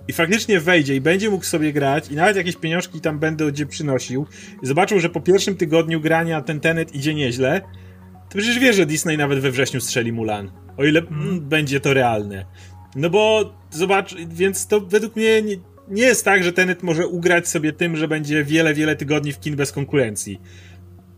i 0.07 0.13
faktycznie 0.13 0.59
wejdzie 0.59 0.95
i 0.95 1.01
będzie 1.01 1.30
mógł 1.30 1.45
sobie 1.45 1.74
grać 1.74 2.12
i 2.12 2.15
nawet 2.15 2.36
jakieś 2.36 2.56
pieniążki 2.56 3.01
tam 3.01 3.19
będę 3.19 3.51
gdzie 3.51 3.65
przynosił 3.65 4.25
i 4.63 4.68
zobaczył, 4.68 5.00
że 5.00 5.09
po 5.09 5.21
pierwszym 5.21 5.56
tygodniu 5.56 6.01
grania 6.01 6.42
ten 6.42 6.59
Tenet 6.59 6.95
idzie 6.95 7.13
nieźle, 7.13 7.62
to 8.30 8.38
przecież 8.38 8.59
wie, 8.59 8.74
że 8.74 8.86
Disney 8.86 9.18
nawet 9.18 9.39
we 9.39 9.51
wrześniu 9.51 9.81
strzeli 9.81 10.12
Mulan. 10.12 10.51
O 10.77 10.86
ile 10.86 11.00
mm, 11.00 11.39
będzie 11.39 11.80
to 11.80 11.94
realne. 11.94 12.45
No 12.95 13.09
bo 13.09 13.54
zobacz, 13.71 14.15
więc 14.15 14.68
to 14.68 14.81
według 14.81 15.15
mnie 15.15 15.42
nie, 15.42 15.56
nie 15.88 16.04
jest 16.04 16.25
tak, 16.25 16.44
że 16.44 16.54
Tenet 16.54 16.83
może 16.83 17.07
ugrać 17.07 17.48
sobie 17.48 17.74
tym, 17.74 17.95
że 17.95 18.07
będzie 18.07 18.44
wiele, 18.44 18.74
wiele 18.74 18.95
tygodni 18.95 19.33
w 19.33 19.39
kin 19.39 19.56
bez 19.56 19.71
konkurencji. 19.71 20.42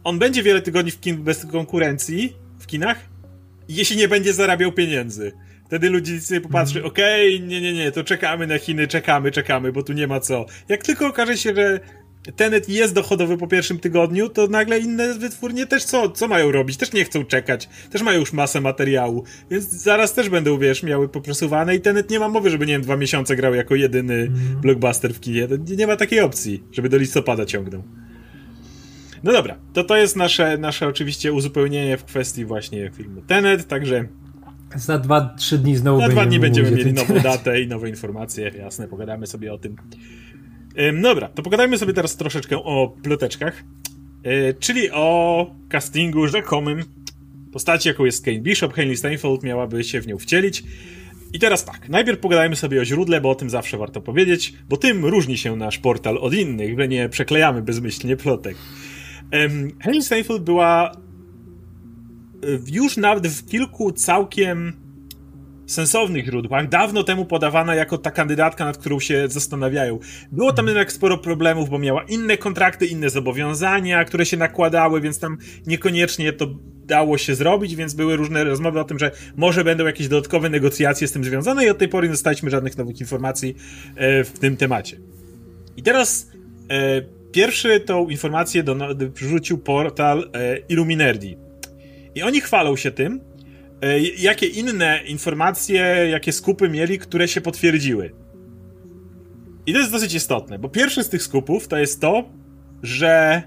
On 0.03 0.19
będzie 0.19 0.43
wiele 0.43 0.61
tygodni 0.61 0.91
w 0.91 0.99
kin 0.99 1.23
bez 1.23 1.45
konkurencji 1.45 2.37
w 2.59 2.67
kinach, 2.67 2.97
jeśli 3.69 3.97
nie 3.97 4.07
będzie 4.07 4.33
zarabiał 4.33 4.71
pieniędzy. 4.71 5.31
Wtedy 5.69 5.89
ludzie 5.89 6.21
sobie 6.21 6.41
popatrzy, 6.41 6.79
mm. 6.79 6.91
okej, 6.91 7.35
okay, 7.35 7.47
nie, 7.47 7.61
nie, 7.61 7.73
nie, 7.73 7.91
to 7.91 8.03
czekamy 8.03 8.47
na 8.47 8.57
Chiny, 8.57 8.87
czekamy, 8.87 9.31
czekamy, 9.31 9.71
bo 9.71 9.83
tu 9.83 9.93
nie 9.93 10.07
ma 10.07 10.19
co. 10.19 10.45
Jak 10.69 10.83
tylko 10.83 11.07
okaże 11.07 11.37
się, 11.37 11.55
że 11.55 11.79
Tenet 12.35 12.69
jest 12.69 12.93
dochodowy 12.93 13.37
po 13.37 13.47
pierwszym 13.47 13.79
tygodniu, 13.79 14.29
to 14.29 14.47
nagle 14.47 14.79
inne 14.79 15.13
wytwórnie 15.13 15.65
też 15.65 15.83
co, 15.83 16.09
co 16.09 16.27
mają 16.27 16.51
robić? 16.51 16.77
Też 16.77 16.93
nie 16.93 17.05
chcą 17.05 17.25
czekać, 17.25 17.69
też 17.91 18.01
mają 18.01 18.19
już 18.19 18.33
masę 18.33 18.61
materiału, 18.61 19.23
więc 19.51 19.65
zaraz 19.65 20.13
też 20.13 20.29
będą, 20.29 20.57
wiesz, 20.57 20.83
miały 20.83 21.09
poprzesuwane 21.09 21.75
i 21.75 21.81
Tenet 21.81 22.09
nie 22.09 22.19
ma 22.19 22.29
mowy, 22.29 22.49
żeby, 22.49 22.65
nie 22.65 22.73
wiem, 22.73 22.81
dwa 22.81 22.97
miesiące 22.97 23.35
grał 23.35 23.53
jako 23.53 23.75
jedyny 23.75 24.13
mm. 24.13 24.61
blockbuster 24.61 25.13
w 25.13 25.19
kinie. 25.19 25.47
Nie, 25.67 25.75
nie 25.75 25.87
ma 25.87 25.95
takiej 25.95 26.19
opcji, 26.19 26.63
żeby 26.71 26.89
do 26.89 26.97
listopada 26.97 27.45
ciągnął. 27.45 27.83
No 29.23 29.31
dobra, 29.31 29.57
to 29.73 29.83
to 29.83 29.97
jest 29.97 30.15
nasze, 30.15 30.57
nasze 30.57 30.87
oczywiście 30.87 31.33
uzupełnienie 31.33 31.97
w 31.97 32.03
kwestii 32.03 32.45
właśnie 32.45 32.91
filmu 32.95 33.21
Tenet, 33.21 33.67
także 33.67 34.07
za 34.75 34.97
dwa, 34.97 35.35
trzy 35.37 35.57
dni 35.57 35.75
znowu 35.75 36.01
Za 36.01 36.09
dwa 36.09 36.25
dni 36.25 36.39
będziemy 36.39 36.71
mieli 36.71 36.93
nową 36.93 37.19
datę 37.19 37.61
i 37.61 37.67
nowe 37.67 37.89
informacje, 37.89 38.51
jasne, 38.57 38.87
pogadamy 38.87 39.27
sobie 39.27 39.53
o 39.53 39.57
tym. 39.57 39.75
Ym, 40.79 41.01
dobra, 41.01 41.27
to 41.27 41.43
pogadajmy 41.43 41.77
sobie 41.77 41.93
teraz 41.93 42.17
troszeczkę 42.17 42.57
o 42.57 42.95
ploteczkach, 43.03 43.63
yy, 44.23 44.55
czyli 44.59 44.91
o 44.91 45.47
castingu 45.69 46.27
rzekomym 46.27 46.83
postaci, 47.51 47.87
jaką 47.89 48.05
jest 48.05 48.25
Kane 48.25 48.39
Bishop. 48.39 48.73
Hayley 48.73 48.97
Steinfeld 48.97 49.43
miałaby 49.43 49.83
się 49.83 50.01
w 50.01 50.07
nią 50.07 50.17
wcielić. 50.17 50.63
I 51.33 51.39
teraz 51.39 51.65
tak, 51.65 51.89
najpierw 51.89 52.19
pogadajmy 52.19 52.55
sobie 52.55 52.81
o 52.81 52.85
źródle, 52.85 53.21
bo 53.21 53.29
o 53.29 53.35
tym 53.35 53.49
zawsze 53.49 53.77
warto 53.77 54.01
powiedzieć, 54.01 54.53
bo 54.69 54.77
tym 54.77 55.05
różni 55.05 55.37
się 55.37 55.55
nasz 55.55 55.77
portal 55.77 56.17
od 56.17 56.33
innych, 56.33 56.79
że 56.79 56.87
nie 56.87 57.09
przeklejamy 57.09 57.61
bezmyślnie 57.61 58.17
plotek. 58.17 58.57
Um, 59.33 59.71
Hayley 59.79 60.01
Steinfeld 60.01 60.43
była 60.43 60.91
już 62.67 62.97
nawet 62.97 63.27
w 63.27 63.45
kilku 63.45 63.91
całkiem 63.91 64.73
sensownych 65.71 66.25
źródłach, 66.25 66.69
dawno 66.69 67.03
temu 67.03 67.25
podawana 67.25 67.75
jako 67.75 67.97
ta 67.97 68.11
kandydatka, 68.11 68.65
nad 68.65 68.77
którą 68.77 68.99
się 68.99 69.27
zastanawiają. 69.27 69.99
Było 70.31 70.53
tam 70.53 70.67
jednak 70.67 70.91
sporo 70.91 71.17
problemów, 71.17 71.69
bo 71.69 71.79
miała 71.79 72.03
inne 72.03 72.37
kontrakty, 72.37 72.85
inne 72.85 73.09
zobowiązania, 73.09 74.05
które 74.05 74.25
się 74.25 74.37
nakładały, 74.37 75.01
więc 75.01 75.19
tam 75.19 75.37
niekoniecznie 75.67 76.33
to 76.33 76.47
dało 76.85 77.17
się 77.17 77.35
zrobić, 77.35 77.75
więc 77.75 77.93
były 77.93 78.15
różne 78.15 78.43
rozmowy 78.43 78.79
o 78.79 78.83
tym, 78.83 78.99
że 78.99 79.11
może 79.35 79.63
będą 79.63 79.85
jakieś 79.85 80.07
dodatkowe 80.07 80.49
negocjacje 80.49 81.07
z 81.07 81.11
tym 81.11 81.23
związane 81.23 81.65
i 81.65 81.69
od 81.69 81.77
tej 81.77 81.87
pory 81.87 82.07
nie 82.07 82.13
dostaliśmy 82.13 82.49
żadnych 82.49 82.77
nowych 82.77 82.99
informacji 82.99 83.55
e, 83.95 84.23
w 84.23 84.39
tym 84.39 84.57
temacie. 84.57 84.97
I 85.77 85.83
teraz 85.83 86.31
e, 86.69 87.01
pierwszy 87.31 87.79
tą 87.79 88.09
informację 88.09 88.63
do, 88.63 88.75
wrzucił 89.15 89.57
portal 89.57 90.29
e, 90.33 90.57
Illuminerdi 90.57 91.48
i 92.19 92.23
oni 92.23 92.41
chwalą 92.41 92.75
się 92.75 92.91
tym, 92.91 93.19
jakie 94.17 94.47
inne 94.47 94.99
informacje, 95.05 95.81
jakie 96.11 96.31
skupy 96.31 96.69
mieli, 96.69 96.99
które 96.99 97.27
się 97.27 97.41
potwierdziły. 97.41 98.11
I 99.65 99.73
to 99.73 99.79
jest 99.79 99.91
dosyć 99.91 100.13
istotne, 100.13 100.59
bo 100.59 100.69
pierwszy 100.69 101.03
z 101.03 101.09
tych 101.09 101.23
skupów 101.23 101.67
to 101.67 101.77
jest 101.77 102.01
to, 102.01 102.29
że 102.83 103.43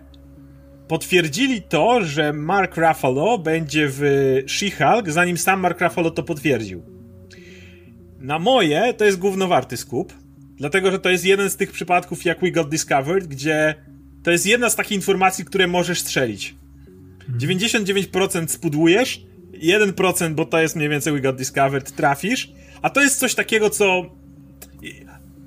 potwierdzili 0.89 1.63
to, 1.63 2.05
że 2.05 2.33
Mark 2.33 2.77
Ruffalo 2.77 3.39
będzie 3.39 3.89
w 3.89 4.01
She-Hulk, 4.47 5.11
zanim 5.11 5.39
sam 5.39 5.61
Mark 5.61 5.81
Ruffalo 5.81 6.11
to 6.11 6.23
potwierdził. 6.23 6.83
Na 8.19 8.39
moje 8.39 8.95
to 8.95 9.05
jest 9.05 9.19
głównowarty 9.19 9.77
skup, 9.77 10.13
dlatego 10.57 10.91
że 10.91 10.99
to 10.99 11.11
jest 11.11 11.25
jeden 11.25 11.51
z 11.51 11.57
tych 11.57 11.73
przypadków 11.73 12.25
jak 12.25 12.41
We 12.41 12.51
Got 12.51 12.69
Discovered, 12.69 13.27
gdzie 13.27 13.75
to 14.23 14.31
jest 14.31 14.47
jedna 14.47 14.71
z 14.71 14.77
takich 14.77 14.93
informacji, 14.93 15.45
które 15.45 15.67
możesz 15.67 16.01
strzelić. 16.01 16.62
99% 17.39 18.49
spudłujesz, 18.49 19.23
1%, 19.63 20.35
bo 20.35 20.45
to 20.45 20.61
jest 20.61 20.77
mniej 20.77 20.89
więcej 20.89 21.13
We 21.13 21.21
Got 21.21 21.37
Discovered, 21.37 21.93
trafisz, 21.93 22.53
a 22.83 22.91
to 22.91 23.01
jest 23.01 23.19
coś 23.19 23.35
takiego, 23.35 23.71
co 23.71 24.11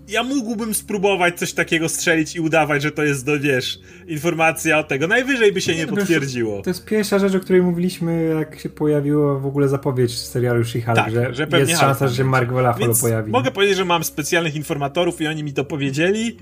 ja 0.07 0.23
mógłbym 0.23 0.73
spróbować 0.73 1.39
coś 1.39 1.53
takiego 1.53 1.89
strzelić 1.89 2.35
i 2.35 2.39
udawać, 2.39 2.81
że 2.81 2.91
to 2.91 3.03
jest, 3.03 3.25
do, 3.25 3.39
wiesz, 3.39 3.79
informacja 4.07 4.79
o 4.79 4.83
tego. 4.83 5.07
Najwyżej 5.07 5.51
by 5.51 5.61
się 5.61 5.75
nie 5.75 5.87
potwierdziło. 5.87 6.61
To 6.61 6.69
jest 6.69 6.85
pierwsza 6.85 7.19
rzecz, 7.19 7.35
o 7.35 7.39
której 7.39 7.61
mówiliśmy, 7.61 8.23
jak 8.23 8.59
się 8.59 8.69
pojawiła 8.69 9.39
w 9.39 9.45
ogóle 9.45 9.67
zapowiedź 9.67 10.17
serialu 10.17 10.61
She-Hulk, 10.61 10.95
tak, 10.95 11.11
że, 11.11 11.33
że 11.33 11.47
jest 11.57 11.79
szansa, 11.79 12.07
że 12.07 12.23
Mark 12.23 12.49
Ruffalo 12.49 12.95
pojawi. 13.01 13.31
Mogę 13.31 13.51
powiedzieć, 13.51 13.77
że 13.77 13.85
mam 13.85 14.03
specjalnych 14.03 14.55
informatorów 14.55 15.21
i 15.21 15.27
oni 15.27 15.43
mi 15.43 15.53
to 15.53 15.65
powiedzieli 15.65 16.37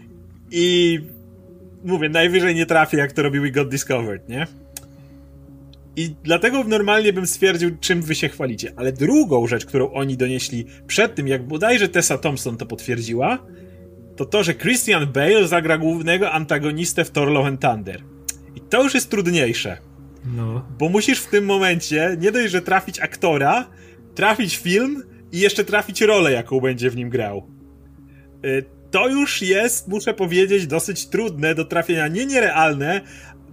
i 0.51 0.99
mówię, 1.83 2.09
najwyżej 2.09 2.55
nie 2.55 2.65
trafię, 2.65 2.97
jak 2.97 3.11
to 3.11 3.23
robi 3.23 3.39
We 3.39 3.51
Got 3.51 3.69
Discovered, 3.69 4.29
nie? 4.29 4.47
I 5.95 6.15
dlatego 6.23 6.63
normalnie 6.63 7.13
bym 7.13 7.27
stwierdził, 7.27 7.77
czym 7.79 8.01
wy 8.01 8.15
się 8.15 8.29
chwalicie. 8.29 8.73
Ale 8.75 8.91
drugą 8.91 9.47
rzecz, 9.47 9.65
którą 9.65 9.91
oni 9.91 10.17
donieśli 10.17 10.65
przed 10.87 11.15
tym, 11.15 11.27
jak 11.27 11.47
bodajże 11.47 11.89
Tessa 11.89 12.17
Thompson 12.17 12.57
to 12.57 12.65
potwierdziła, 12.65 13.45
to 14.15 14.25
to, 14.25 14.43
że 14.43 14.53
Christian 14.53 15.07
Bale 15.11 15.47
zagra 15.47 15.77
głównego 15.77 16.31
antagonistę 16.31 17.05
w 17.05 17.11
Thor 17.11 17.27
Love 17.27 17.47
and 17.47 17.61
Thunder. 17.61 18.03
I 18.55 18.61
to 18.61 18.83
już 18.83 18.93
jest 18.93 19.09
trudniejsze. 19.09 19.77
No. 20.25 20.65
Bo 20.79 20.89
musisz 20.89 21.19
w 21.19 21.29
tym 21.29 21.45
momencie 21.45 22.17
nie 22.19 22.31
dość, 22.31 22.51
że 22.51 22.61
trafić 22.61 22.99
aktora, 22.99 23.69
trafić 24.15 24.57
film 24.57 25.03
i 25.31 25.39
jeszcze 25.39 25.63
trafić 25.63 26.01
rolę, 26.01 26.31
jaką 26.31 26.59
będzie 26.59 26.89
w 26.89 26.95
nim 26.95 27.09
grał. 27.09 27.47
Y, 28.45 28.65
to 28.91 29.07
już 29.07 29.41
jest, 29.41 29.87
muszę 29.87 30.13
powiedzieć, 30.13 30.67
dosyć 30.67 31.07
trudne 31.07 31.55
do 31.55 31.65
trafienia. 31.65 32.07
Nie 32.07 32.25
nierealne, 32.25 33.01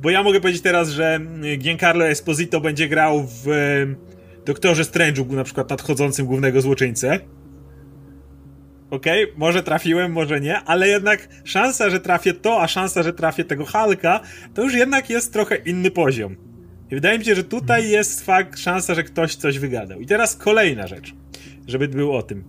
bo 0.03 0.11
ja 0.11 0.23
mogę 0.23 0.41
powiedzieć 0.41 0.63
teraz, 0.63 0.89
że 0.89 1.15
mm, 1.15 1.59
Giancarlo 1.59 2.07
Esposito 2.07 2.61
będzie 2.61 2.89
grał 2.89 3.27
w 3.45 3.47
Doktorze 4.45 4.83
Strange'u, 4.83 5.31
na 5.31 5.45
przykład 5.45 5.71
nadchodzącym 5.71 6.27
głównego 6.27 6.61
złoczyńcę. 6.61 7.21
Okej, 8.91 9.25
okay, 9.25 9.39
może 9.39 9.63
trafiłem, 9.63 10.13
może 10.13 10.41
nie, 10.41 10.61
ale 10.61 10.89
jednak 10.89 11.29
szansa, 11.45 11.91
że 11.91 12.01
trafię 12.01 12.35
to, 12.35 12.63
a 12.63 12.69
szansa, 12.69 13.03
że 13.03 13.13
trafię 13.13 13.45
tego 13.45 13.65
Halka, 13.65 14.21
to 14.55 14.63
już 14.63 14.75
jednak 14.75 15.11
jest 15.11 15.33
trochę 15.33 15.57
inny 15.57 15.91
poziom. 15.91 16.37
I 16.91 16.95
wydaje 16.95 17.19
mi 17.19 17.25
się, 17.25 17.35
że 17.35 17.45
tutaj 17.45 17.91
jest 17.91 18.25
fakt, 18.25 18.59
szansa, 18.59 18.95
że 18.95 19.05
ktoś 19.05 19.35
coś 19.35 19.59
wygadał. 19.59 20.01
I 20.01 20.07
teraz 20.07 20.37
kolejna 20.37 20.87
rzecz, 20.87 21.15
żeby 21.67 21.89
był 21.89 22.13
o 22.13 22.23
tym. 22.23 22.45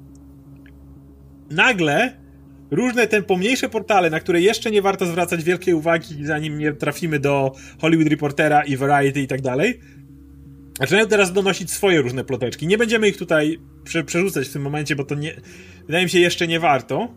Nagle 1.51 2.20
różne 2.71 3.07
te 3.07 3.21
pomniejsze 3.21 3.69
portale, 3.69 4.09
na 4.09 4.19
które 4.19 4.41
jeszcze 4.41 4.71
nie 4.71 4.81
warto 4.81 5.05
zwracać 5.05 5.43
wielkiej 5.43 5.73
uwagi, 5.73 6.25
zanim 6.25 6.57
nie 6.57 6.73
trafimy 6.73 7.19
do 7.19 7.51
Hollywood 7.81 8.07
Reportera 8.07 8.63
i 8.63 8.77
Variety 8.77 9.21
i 9.21 9.27
tak 9.27 9.41
dalej, 9.41 9.79
zaczynają 10.79 11.07
teraz 11.07 11.33
donosić 11.33 11.71
swoje 11.71 12.01
różne 12.01 12.23
ploteczki. 12.23 12.67
Nie 12.67 12.77
będziemy 12.77 13.09
ich 13.09 13.17
tutaj 13.17 13.59
prze 13.83 14.03
przerzucać 14.03 14.47
w 14.47 14.53
tym 14.53 14.61
momencie, 14.61 14.95
bo 14.95 15.03
to 15.03 15.15
nie, 15.15 15.35
wydaje 15.87 16.03
mi 16.03 16.09
się 16.09 16.19
jeszcze 16.19 16.47
nie 16.47 16.59
warto. 16.59 17.13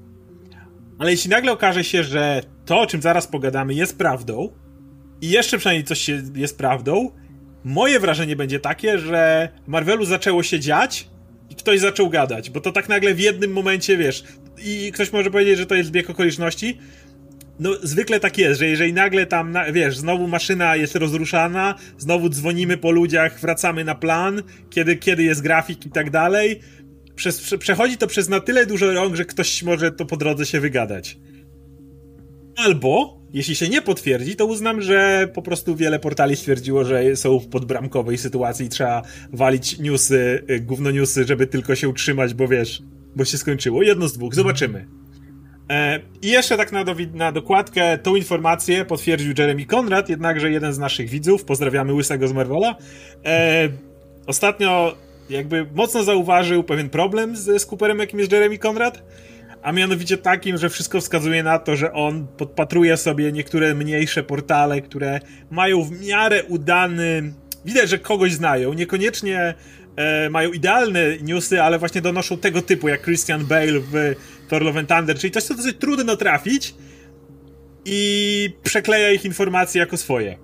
Ale 0.98 1.10
jeśli 1.10 1.30
nagle 1.30 1.52
okaże 1.52 1.84
się, 1.84 2.02
że 2.02 2.42
to, 2.64 2.80
o 2.80 2.86
czym 2.86 3.02
zaraz 3.02 3.26
pogadamy, 3.26 3.74
jest 3.74 3.98
prawdą 3.98 4.52
i 5.20 5.30
jeszcze 5.30 5.58
przynajmniej 5.58 5.84
coś 5.84 5.98
się 5.98 6.22
jest 6.34 6.58
prawdą, 6.58 7.10
moje 7.64 8.00
wrażenie 8.00 8.36
będzie 8.36 8.60
takie, 8.60 8.98
że 8.98 9.48
Marvelu 9.66 10.04
zaczęło 10.04 10.42
się 10.42 10.60
dziać 10.60 11.08
i 11.50 11.54
ktoś 11.54 11.80
zaczął 11.80 12.10
gadać, 12.10 12.50
bo 12.50 12.60
to 12.60 12.72
tak 12.72 12.88
nagle 12.88 13.14
w 13.14 13.20
jednym 13.20 13.52
momencie, 13.52 13.96
wiesz, 13.96 14.24
i 14.64 14.92
ktoś 14.92 15.12
może 15.12 15.30
powiedzieć, 15.30 15.58
że 15.58 15.66
to 15.66 15.74
jest 15.74 15.88
zbieg 15.88 16.10
okoliczności. 16.10 16.78
No, 17.60 17.70
zwykle 17.82 18.20
tak 18.20 18.38
jest, 18.38 18.60
że 18.60 18.66
jeżeli 18.66 18.92
nagle 18.92 19.26
tam, 19.26 19.56
wiesz, 19.72 19.98
znowu 19.98 20.28
maszyna 20.28 20.76
jest 20.76 20.94
rozruszana, 20.94 21.74
znowu 21.98 22.28
dzwonimy 22.28 22.76
po 22.76 22.90
ludziach, 22.90 23.40
wracamy 23.40 23.84
na 23.84 23.94
plan, 23.94 24.42
kiedy, 24.70 24.96
kiedy 24.96 25.22
jest 25.22 25.42
grafik 25.42 25.86
i 25.86 25.90
tak 25.90 26.10
dalej, 26.10 26.60
przez, 27.14 27.40
prze, 27.40 27.58
przechodzi 27.58 27.96
to 27.96 28.06
przez 28.06 28.28
na 28.28 28.40
tyle 28.40 28.66
dużo 28.66 28.92
rąk, 28.92 29.16
że 29.16 29.24
ktoś 29.24 29.62
może 29.62 29.92
to 29.92 30.06
po 30.06 30.16
drodze 30.16 30.46
się 30.46 30.60
wygadać. 30.60 31.18
Albo, 32.56 33.20
jeśli 33.32 33.54
się 33.54 33.68
nie 33.68 33.82
potwierdzi, 33.82 34.36
to 34.36 34.46
uznam, 34.46 34.82
że 34.82 35.28
po 35.34 35.42
prostu 35.42 35.76
wiele 35.76 35.98
portali 35.98 36.36
stwierdziło, 36.36 36.84
że 36.84 37.16
są 37.16 37.38
w 37.38 37.48
podbramkowej 37.48 38.18
sytuacji 38.18 38.66
i 38.66 38.68
trzeba 38.68 39.02
walić 39.32 39.78
newsy, 39.78 40.42
y, 40.50 40.60
gówno 40.60 40.90
newsy, 40.90 41.24
żeby 41.24 41.46
tylko 41.46 41.74
się 41.74 41.88
utrzymać, 41.88 42.34
bo 42.34 42.48
wiesz, 42.48 42.82
bo 43.16 43.24
się 43.24 43.38
skończyło. 43.38 43.82
Jedno 43.82 44.08
z 44.08 44.12
dwóch, 44.12 44.34
zobaczymy. 44.34 44.86
E, 45.70 46.00
I 46.22 46.28
jeszcze 46.28 46.56
tak 46.56 46.72
na, 46.72 46.84
do, 46.84 46.94
na 47.14 47.32
dokładkę 47.32 47.98
tą 47.98 48.14
informację 48.16 48.84
potwierdził 48.84 49.34
Jeremy 49.38 49.66
Conrad, 49.66 50.08
jednakże 50.08 50.50
jeden 50.50 50.72
z 50.72 50.78
naszych 50.78 51.08
widzów, 51.08 51.44
pozdrawiamy 51.44 51.94
Łysego 51.94 52.28
z 52.28 52.32
Marvela, 52.32 52.76
e, 53.24 53.68
ostatnio 54.26 54.94
jakby 55.30 55.66
mocno 55.74 56.02
zauważył 56.02 56.64
pewien 56.64 56.90
problem 56.90 57.36
z, 57.36 57.62
z 57.62 57.66
Cooperem, 57.66 57.98
jakim 57.98 58.18
jest 58.18 58.32
Jeremy 58.32 58.58
Conrad, 58.58 59.02
a 59.62 59.72
mianowicie 59.72 60.18
takim, 60.18 60.58
że 60.58 60.70
wszystko 60.70 61.00
wskazuje 61.00 61.42
na 61.42 61.58
to, 61.58 61.76
że 61.76 61.92
on 61.92 62.26
podpatruje 62.26 62.96
sobie 62.96 63.32
niektóre 63.32 63.74
mniejsze 63.74 64.22
portale, 64.22 64.80
które 64.80 65.20
mają 65.50 65.82
w 65.82 66.06
miarę 66.06 66.44
udany... 66.44 67.32
Widać, 67.64 67.90
że 67.90 67.98
kogoś 67.98 68.32
znają, 68.32 68.72
niekoniecznie 68.72 69.54
e, 69.96 70.30
mają 70.30 70.52
idealne 70.52 71.18
newsy, 71.18 71.62
ale 71.62 71.78
właśnie 71.78 72.00
donoszą 72.00 72.38
tego 72.38 72.62
typu, 72.62 72.88
jak 72.88 73.02
Christian 73.02 73.44
Bale 73.44 73.80
w 73.80 74.14
Thor 74.48 74.62
Love 74.62 74.80
and 74.80 74.88
Thunder, 74.88 75.18
czyli 75.18 75.30
coś, 75.30 75.42
co 75.42 75.54
dosyć 75.54 75.76
trudno 75.78 76.16
trafić 76.16 76.74
i 77.84 78.50
przekleja 78.62 79.10
ich 79.10 79.24
informacje 79.24 79.80
jako 79.80 79.96
swoje. 79.96 80.38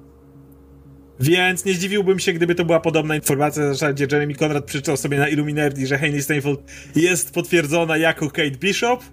Więc 1.20 1.64
nie 1.64 1.74
zdziwiłbym 1.74 2.18
się, 2.18 2.32
gdyby 2.32 2.54
to 2.54 2.64
była 2.64 2.80
podobna 2.80 3.14
informacja, 3.14 3.62
w 3.62 3.66
zasadzie 3.66 4.06
Jeremy 4.12 4.34
Conrad 4.34 4.64
przeczytał 4.64 4.96
sobie 4.96 5.18
na 5.18 5.28
Illuminati, 5.28 5.86
że 5.86 5.98
Hayley 5.98 6.22
Steinfeld 6.22 6.60
jest 6.96 7.34
potwierdzona 7.34 7.96
jako 7.96 8.30
Kate 8.30 8.50
Bishop 8.50 9.04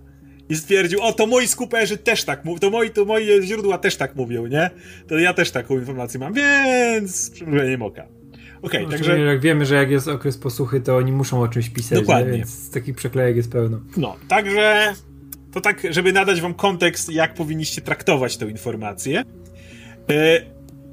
i 0.50 0.56
stwierdził, 0.56 1.02
o, 1.02 1.14
to 1.14 1.28
moi 1.28 1.48
skuperzy 1.48 1.98
też 1.98 2.24
tak 2.24 2.46
mówią, 2.46 2.60
to 2.60 2.70
moi, 2.70 2.90
to 2.90 3.06
moje 3.06 3.44
źródła 3.44 3.78
też 3.78 3.96
tak 3.96 4.16
mówią, 4.16 4.46
nie? 4.46 4.70
To 5.08 5.18
ja 5.18 5.34
też 5.34 5.52
taką 5.52 5.80
informację 5.80 6.20
mam, 6.20 6.34
więc 6.34 7.30
przymrużenie 7.30 7.78
moka. 7.78 8.17
Okej, 8.62 8.80
okay, 8.80 8.84
no, 8.84 8.90
także... 8.90 9.20
Jak 9.20 9.40
wiemy, 9.40 9.66
że 9.66 9.76
jak 9.76 9.92
jest 9.92 10.08
okres 10.08 10.38
posłuchy, 10.38 10.82
to 10.82 10.98
oni 10.98 11.12
muszą 11.12 11.42
o 11.42 11.48
czymś 11.48 11.70
pisać, 11.70 12.00
Dokładnie. 12.00 12.32
Nie? 12.32 12.38
więc 12.38 12.72
takich 12.72 12.96
przeklejek 12.96 13.36
jest 13.36 13.52
pełno. 13.52 13.80
No, 13.98 14.16
także 14.28 14.94
to 15.52 15.62
tak, 15.62 15.82
żeby 15.90 16.14
nadać 16.14 16.42
wam 16.42 16.54
kontekst, 16.54 17.10
jak 17.10 17.34
powinniście 17.34 17.82
traktować 17.82 18.38
tę 18.38 18.46
informację. 18.46 19.24
E, 20.10 20.42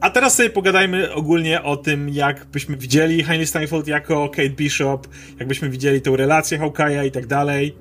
a 0.00 0.10
teraz 0.10 0.36
sobie 0.36 0.50
pogadajmy 0.50 1.12
ogólnie 1.12 1.62
o 1.62 1.76
tym, 1.76 2.08
jak 2.08 2.44
byśmy 2.44 2.76
widzieli 2.76 3.22
Hailey 3.22 3.46
Steinfeld 3.46 3.88
jako 3.88 4.28
Kate 4.28 4.48
Bishop, 4.48 5.08
jakbyśmy 5.38 5.68
widzieli 5.70 6.00
tę 6.00 6.16
relację 6.16 6.58
Hawkeye'a 6.58 7.06
i 7.06 7.10
tak 7.10 7.26
dalej. 7.26 7.76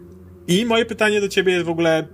I 0.48 0.66
moje 0.66 0.86
pytanie 0.86 1.22
do 1.22 1.28
ciebie 1.30 1.54
jest 1.54 1.66
w 1.66 1.70
ogóle, 1.70 2.08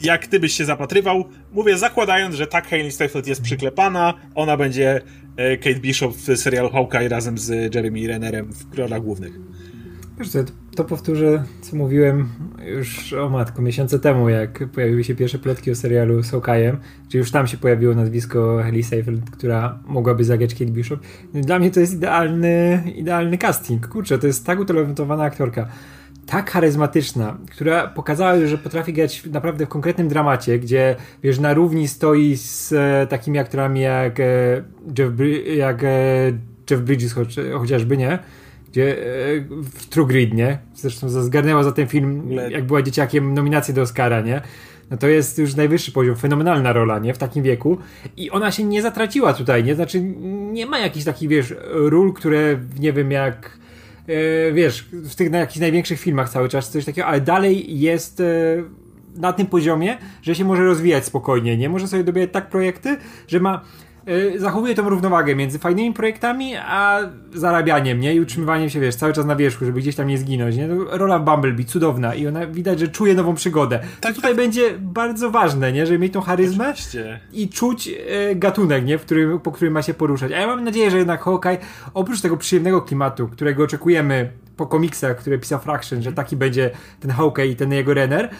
jak 0.00 0.26
ty 0.26 0.40
byś 0.40 0.52
się 0.52 0.64
zapatrywał? 0.64 1.24
Mówię, 1.52 1.78
zakładając, 1.78 2.34
że 2.34 2.46
tak 2.46 2.68
Hailey 2.68 2.92
Steinfeld 2.92 3.26
jest 3.26 3.42
przyklepana, 3.42 4.14
ona 4.34 4.56
będzie 4.56 5.02
E, 5.38 5.56
Kate 5.56 5.80
Bishop 5.80 6.16
w 6.16 6.36
serialu 6.36 6.70
Hawkeye 6.70 7.08
razem 7.08 7.38
z 7.38 7.74
Jeremy 7.74 8.08
Rennerem 8.08 8.52
w 8.52 8.78
rolach 8.78 9.02
głównych. 9.02 9.32
Wiesz 10.18 10.28
co, 10.28 10.38
to 10.76 10.84
powtórzę, 10.84 11.44
co 11.60 11.76
mówiłem 11.76 12.28
już 12.66 13.12
o 13.12 13.28
matku, 13.28 13.62
miesiące 13.62 13.98
temu, 13.98 14.28
jak 14.28 14.68
pojawiły 14.68 15.04
się 15.04 15.14
pierwsze 15.14 15.38
plotki 15.38 15.70
o 15.70 15.74
serialu 15.74 16.22
z 16.22 16.32
Hawkeye'em, 16.32 16.76
czy 17.08 17.18
już 17.18 17.30
tam 17.30 17.46
się 17.46 17.56
pojawiło 17.56 17.94
nazwisko 17.94 18.58
Haley 18.62 18.82
Seyfried, 18.82 19.30
która 19.30 19.78
mogłaby 19.86 20.24
zagrać 20.24 20.54
Kate 20.54 20.70
Bishop. 20.70 21.00
Dla 21.34 21.58
mnie 21.58 21.70
to 21.70 21.80
jest 21.80 21.94
idealny, 21.94 22.82
idealny 22.96 23.38
casting. 23.38 23.88
Kurczę, 23.88 24.18
to 24.18 24.26
jest 24.26 24.46
tak 24.46 24.60
utalentowana 24.60 25.24
aktorka 25.24 25.68
tak 26.30 26.50
charyzmatyczna, 26.50 27.38
która 27.50 27.86
pokazała, 27.86 28.46
że 28.46 28.58
potrafi 28.58 28.92
grać 28.92 29.26
naprawdę 29.26 29.66
w 29.66 29.68
konkretnym 29.68 30.08
dramacie, 30.08 30.58
gdzie 30.58 30.96
wiesz, 31.22 31.38
na 31.38 31.54
równi 31.54 31.88
stoi 31.88 32.36
z 32.36 32.72
e, 32.72 33.06
takimi 33.06 33.38
aktorami 33.38 33.80
jak, 33.80 34.20
e, 34.20 34.62
Jeff, 34.98 35.12
jak 35.56 35.84
e, 35.84 35.88
Jeff 36.70 36.80
Bridges 36.80 37.12
choć, 37.12 37.36
chociażby, 37.58 37.96
nie? 37.96 38.18
Gdzie 38.70 38.98
e, 38.98 39.04
w 39.62 39.86
True 39.86 40.06
Grid, 40.06 40.34
nie? 40.34 40.58
Zresztą 40.74 41.08
zgarnęła 41.08 41.62
za 41.62 41.72
ten 41.72 41.86
film, 41.86 42.32
jak 42.50 42.64
była 42.64 42.82
dzieciakiem, 42.82 43.34
nominację 43.34 43.74
do 43.74 43.82
Oscara, 43.82 44.20
nie? 44.20 44.42
No 44.90 44.96
to 44.96 45.08
jest 45.08 45.38
już 45.38 45.54
najwyższy 45.54 45.92
poziom, 45.92 46.16
fenomenalna 46.16 46.72
rola, 46.72 46.98
nie? 46.98 47.14
W 47.14 47.18
takim 47.18 47.42
wieku. 47.42 47.78
I 48.16 48.30
ona 48.30 48.50
się 48.50 48.64
nie 48.64 48.82
zatraciła 48.82 49.32
tutaj, 49.32 49.64
nie? 49.64 49.74
Znaczy, 49.74 50.00
nie 50.52 50.66
ma 50.66 50.78
jakichś 50.78 51.04
takich, 51.04 51.28
wiesz, 51.28 51.54
ról, 51.70 52.12
które, 52.12 52.58
nie 52.78 52.92
wiem, 52.92 53.10
jak 53.10 53.57
E, 53.57 53.57
wiesz, 54.52 54.88
w 54.92 55.14
tych 55.14 55.30
na 55.30 55.38
jakichś 55.38 55.58
największych 55.60 56.00
filmach 56.00 56.30
cały 56.30 56.48
czas 56.48 56.70
coś 56.70 56.84
takiego, 56.84 57.06
ale 57.06 57.20
dalej 57.20 57.80
jest 57.80 58.20
e, 58.20 58.24
na 59.16 59.32
tym 59.32 59.46
poziomie, 59.46 59.98
że 60.22 60.34
się 60.34 60.44
może 60.44 60.64
rozwijać 60.64 61.04
spokojnie, 61.04 61.56
nie? 61.56 61.68
Może 61.68 61.88
sobie 61.88 62.04
dobierać 62.04 62.30
tak 62.32 62.50
projekty, 62.50 62.96
że 63.28 63.40
ma 63.40 63.64
zachowuje 64.36 64.74
tą 64.74 64.88
równowagę 64.88 65.36
między 65.36 65.58
fajnymi 65.58 65.94
projektami, 65.94 66.56
a 66.56 67.00
zarabianiem, 67.34 68.00
nie? 68.00 68.14
I 68.14 68.20
utrzymywaniem 68.20 68.70
się, 68.70 68.80
wiesz, 68.80 68.96
cały 68.96 69.12
czas 69.12 69.26
na 69.26 69.36
wierzchu, 69.36 69.64
żeby 69.64 69.80
gdzieś 69.80 69.96
tam 69.96 70.06
nie 70.06 70.18
zginąć, 70.18 70.56
nie? 70.56 70.68
Rola 70.90 71.18
Bumblebee, 71.18 71.64
cudowna 71.64 72.14
i 72.14 72.26
ona 72.26 72.46
widać, 72.46 72.80
że 72.80 72.88
czuje 72.88 73.14
nową 73.14 73.34
przygodę. 73.34 73.80
Tak, 74.00 74.14
tutaj 74.14 74.30
tak. 74.30 74.36
będzie 74.36 74.70
bardzo 74.78 75.30
ważne, 75.30 75.72
nie? 75.72 75.86
Żeby 75.86 75.98
mieć 75.98 76.12
tą 76.12 76.20
charyzmę 76.20 76.70
Oczywiście. 76.70 77.20
i 77.32 77.48
czuć 77.48 77.86
yy, 77.86 77.96
gatunek, 78.34 78.84
nie? 78.84 78.98
W 78.98 79.02
którym, 79.02 79.40
po 79.40 79.52
którym 79.52 79.74
ma 79.74 79.82
się 79.82 79.94
poruszać. 79.94 80.32
A 80.32 80.38
ja 80.38 80.46
mam 80.46 80.64
nadzieję, 80.64 80.90
że 80.90 80.98
jednak 80.98 81.22
Hawkeye, 81.22 81.58
oprócz 81.94 82.20
tego 82.20 82.36
przyjemnego 82.36 82.82
klimatu, 82.82 83.28
którego 83.28 83.64
oczekujemy 83.64 84.32
po 84.56 84.66
komiksach, 84.66 85.16
które 85.16 85.38
pisał 85.38 85.60
Fraction, 85.60 86.02
że 86.02 86.12
taki 86.12 86.36
będzie 86.36 86.70
ten 87.00 87.10
Hawkeye 87.10 87.46
i 87.46 87.56
ten 87.56 87.72
jego 87.72 87.94
Renner, 87.94 88.30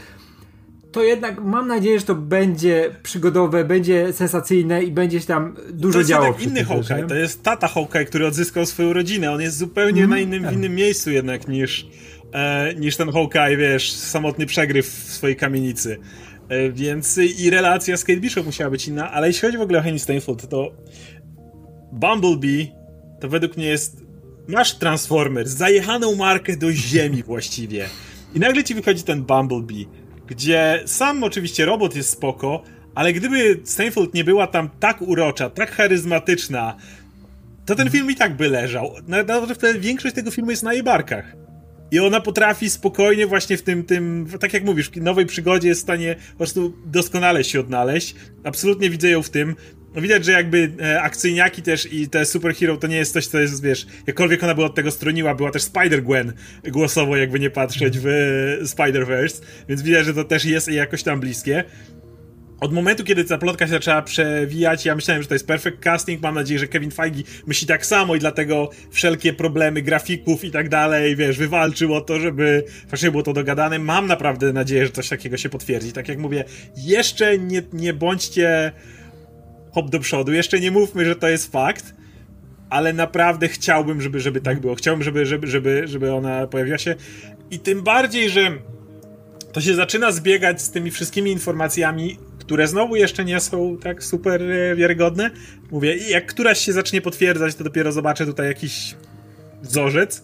to 0.99 1.05
jednak 1.05 1.45
mam 1.45 1.69
nadzieję, 1.69 1.99
że 1.99 2.05
to 2.05 2.15
będzie 2.15 2.91
przygodowe, 3.03 3.65
będzie 3.65 4.13
sensacyjne 4.13 4.83
i 4.83 4.93
będzie 4.93 5.21
się 5.21 5.27
tam 5.27 5.57
dużo 5.71 5.93
to 5.93 5.99
jest 5.99 6.11
działo. 6.11 6.37
Inny 6.41 6.65
Hawkeye, 6.65 7.07
to 7.07 7.15
jest 7.15 7.43
tata 7.43 7.69
Hawkeye, 7.69 8.05
który 8.05 8.27
odzyskał 8.27 8.67
swoją 8.67 8.93
rodzinę. 8.93 9.33
On 9.33 9.41
jest 9.41 9.57
zupełnie 9.57 10.05
mm, 10.05 10.11
na 10.11 10.19
innym, 10.19 10.43
tak. 10.43 10.53
w 10.53 10.57
innym 10.57 10.75
miejscu 10.75 11.11
jednak 11.11 11.49
niż, 11.49 11.87
e, 12.33 12.75
niż 12.75 12.97
ten 12.97 13.13
Hawkeye, 13.13 13.57
wiesz, 13.57 13.93
samotny 13.93 14.47
przegryw 14.47 14.87
w 14.87 15.13
swojej 15.13 15.37
kamienicy. 15.37 15.99
E, 16.49 16.71
więc 16.71 17.19
i 17.19 17.51
relacja 17.51 17.97
z 17.97 18.05
Kate 18.05 18.21
Bishop 18.21 18.47
musiała 18.47 18.71
być 18.71 18.89
inna, 18.89 19.13
ale 19.13 19.27
jeśli 19.27 19.41
chodzi 19.41 19.59
w 19.59 19.63
ogóle 19.63 19.79
o 19.79 19.83
Henny 19.83 19.99
Steinfeld, 19.99 20.49
to 20.49 20.73
Bumblebee 21.93 22.73
to 23.21 23.29
według 23.29 23.57
mnie 23.57 23.67
jest 23.67 24.03
masz 24.49 24.75
Transformers, 24.75 25.51
zajechaną 25.51 26.17
markę 26.17 26.57
do 26.57 26.73
ziemi 26.73 27.23
właściwie. 27.23 27.89
I 28.35 28.41
nagle 28.41 28.65
ci 28.65 28.75
wychodzi 28.75 29.03
ten 29.03 29.23
Bumblebee, 29.23 29.87
gdzie 30.29 30.83
sam 30.87 31.25
oczywiście 31.25 31.65
robot 31.65 31.97
jest 31.97 32.11
spoko, 32.11 32.63
ale 32.95 33.13
gdyby 33.13 33.61
Steinfeld 33.65 34.15
nie 34.15 34.25
była 34.25 34.47
tam 34.47 34.71
tak 34.81 35.03
urocza, 35.03 35.51
tak 35.51 35.71
charyzmatyczna, 35.71 36.77
to 37.67 37.75
ten 37.75 37.91
film 37.91 38.11
i 38.11 38.15
tak 38.15 38.37
by 38.37 38.49
leżał. 38.49 38.95
Naprawdę 39.09 39.75
większość 39.75 40.15
tego 40.15 40.31
filmu 40.31 40.51
jest 40.51 40.63
na 40.63 40.73
jej 40.73 40.83
barkach. 40.83 41.33
I 41.91 42.01
ona 42.01 42.21
potrafi 42.21 42.71
spokojnie 42.71 43.27
właśnie 43.27 43.57
w 43.57 43.63
tym, 43.63 43.85
tym, 43.85 44.27
tak 44.41 44.53
jak 44.53 44.65
mówisz, 44.65 44.91
nowej 44.97 45.27
przygodzie 45.27 45.69
jest 45.69 45.81
w 45.81 45.83
stanie 45.83 46.17
po 46.31 46.37
prostu 46.37 46.73
doskonale 46.87 47.45
się 47.45 47.61
odnaleźć. 47.61 48.15
Absolutnie 48.45 48.91
widzę 48.91 49.09
ją 49.09 49.23
w 49.23 49.31
tym. 49.31 49.57
No 49.95 50.01
widać, 50.01 50.25
że 50.25 50.33
jakby 50.33 50.73
e, 50.83 51.03
akcyjniaki 51.03 51.63
też 51.63 51.93
i 51.93 52.09
te 52.09 52.25
superhero 52.25 52.77
to 52.77 52.87
nie 52.87 52.97
jest 52.97 53.13
coś, 53.13 53.27
co 53.27 53.39
jest, 53.39 53.63
wiesz, 53.63 53.87
jakkolwiek 54.07 54.43
ona 54.43 54.55
by 54.55 54.65
od 54.65 54.75
tego 54.75 54.91
stroniła, 54.91 55.35
była 55.35 55.51
też 55.51 55.63
Spider-Gwen 55.63 56.33
głosowo, 56.65 57.17
jakby 57.17 57.41
nie 57.41 57.51
patrzeć 57.51 57.99
w 57.99 58.07
Spider-Verse, 58.65 59.43
więc 59.69 59.83
widać, 59.83 60.07
że 60.07 60.15
to 60.15 60.25
też 60.25 60.45
jest 60.45 60.69
jakoś 60.69 61.03
tam 61.03 61.21
bliskie. 61.21 61.65
Od 62.61 62.73
momentu, 62.73 63.05
kiedy 63.05 63.25
ta 63.25 63.39
plotka 63.39 63.67
się 63.67 63.71
zaczęła 63.71 64.03
przewijać, 64.03 64.85
ja 64.85 64.95
myślałem, 64.95 65.23
że 65.23 65.29
to 65.29 65.35
jest 65.35 65.47
perfect 65.47 65.81
casting. 65.81 66.23
Mam 66.23 66.35
nadzieję, 66.35 66.59
że 66.59 66.67
Kevin 66.67 66.91
Feige 66.91 67.23
myśli 67.47 67.67
tak 67.67 67.87
samo 67.87 68.15
i 68.15 68.19
dlatego 68.19 68.71
wszelkie 68.91 69.33
problemy 69.33 69.83
grafików 69.83 70.45
i 70.45 70.51
tak 70.51 70.69
dalej, 70.69 71.17
wiesz, 71.17 71.39
wywalczył 71.39 71.95
o 71.95 72.01
to, 72.01 72.21
żeby 72.21 72.65
faktycznie 72.83 73.11
było 73.11 73.23
to 73.23 73.33
dogadane. 73.33 73.79
Mam 73.79 74.07
naprawdę 74.07 74.53
nadzieję, 74.53 74.87
że 74.87 74.93
coś 74.93 75.09
takiego 75.09 75.37
się 75.37 75.49
potwierdzi. 75.49 75.93
Tak 75.93 76.09
jak 76.09 76.19
mówię, 76.19 76.45
jeszcze 76.77 77.39
nie, 77.39 77.63
nie 77.73 77.95
bądźcie 77.95 78.73
hop 79.71 79.91
do 79.91 80.01
przodu. 80.01 80.33
Jeszcze 80.33 80.61
nie 80.61 80.71
mówmy, 80.71 81.05
że 81.05 81.17
to 81.17 81.29
jest 81.29 81.53
fakt, 81.53 81.95
ale 82.71 82.93
naprawdę 82.93 83.49
chciałbym, 83.49 84.03
żeby, 84.03 84.21
żeby 84.21 84.41
tak 84.41 84.61
było. 84.61 84.75
Chciałbym, 84.75 85.03
żeby, 85.03 85.27
żeby, 85.27 85.47
żeby, 85.47 85.83
żeby 85.87 86.13
ona 86.13 86.47
pojawiła 86.47 86.79
się. 86.79 86.95
I 87.51 87.59
tym 87.59 87.83
bardziej, 87.83 88.31
że 88.31 88.59
to 89.53 89.61
się 89.61 89.75
zaczyna 89.75 90.13
zbiegać 90.13 90.63
z 90.63 90.71
tymi 90.71 90.91
wszystkimi 90.91 91.31
informacjami, 91.31 92.19
które 92.39 92.67
znowu 92.67 92.97
jeszcze 92.97 93.25
nie 93.25 93.41
są 93.41 93.77
tak 93.77 94.05
super 94.05 94.43
e, 94.43 94.77
wiarygodne. 94.77 95.31
Mówię, 95.71 95.97
jak 95.97 96.27
któraś 96.27 96.59
się 96.59 96.73
zacznie 96.73 97.01
potwierdzać, 97.01 97.55
to 97.55 97.65
dopiero 97.65 97.93
zobaczę 97.93 98.27
tutaj 98.27 98.47
jakiś 98.47 98.95
wzorzec. 99.63 100.23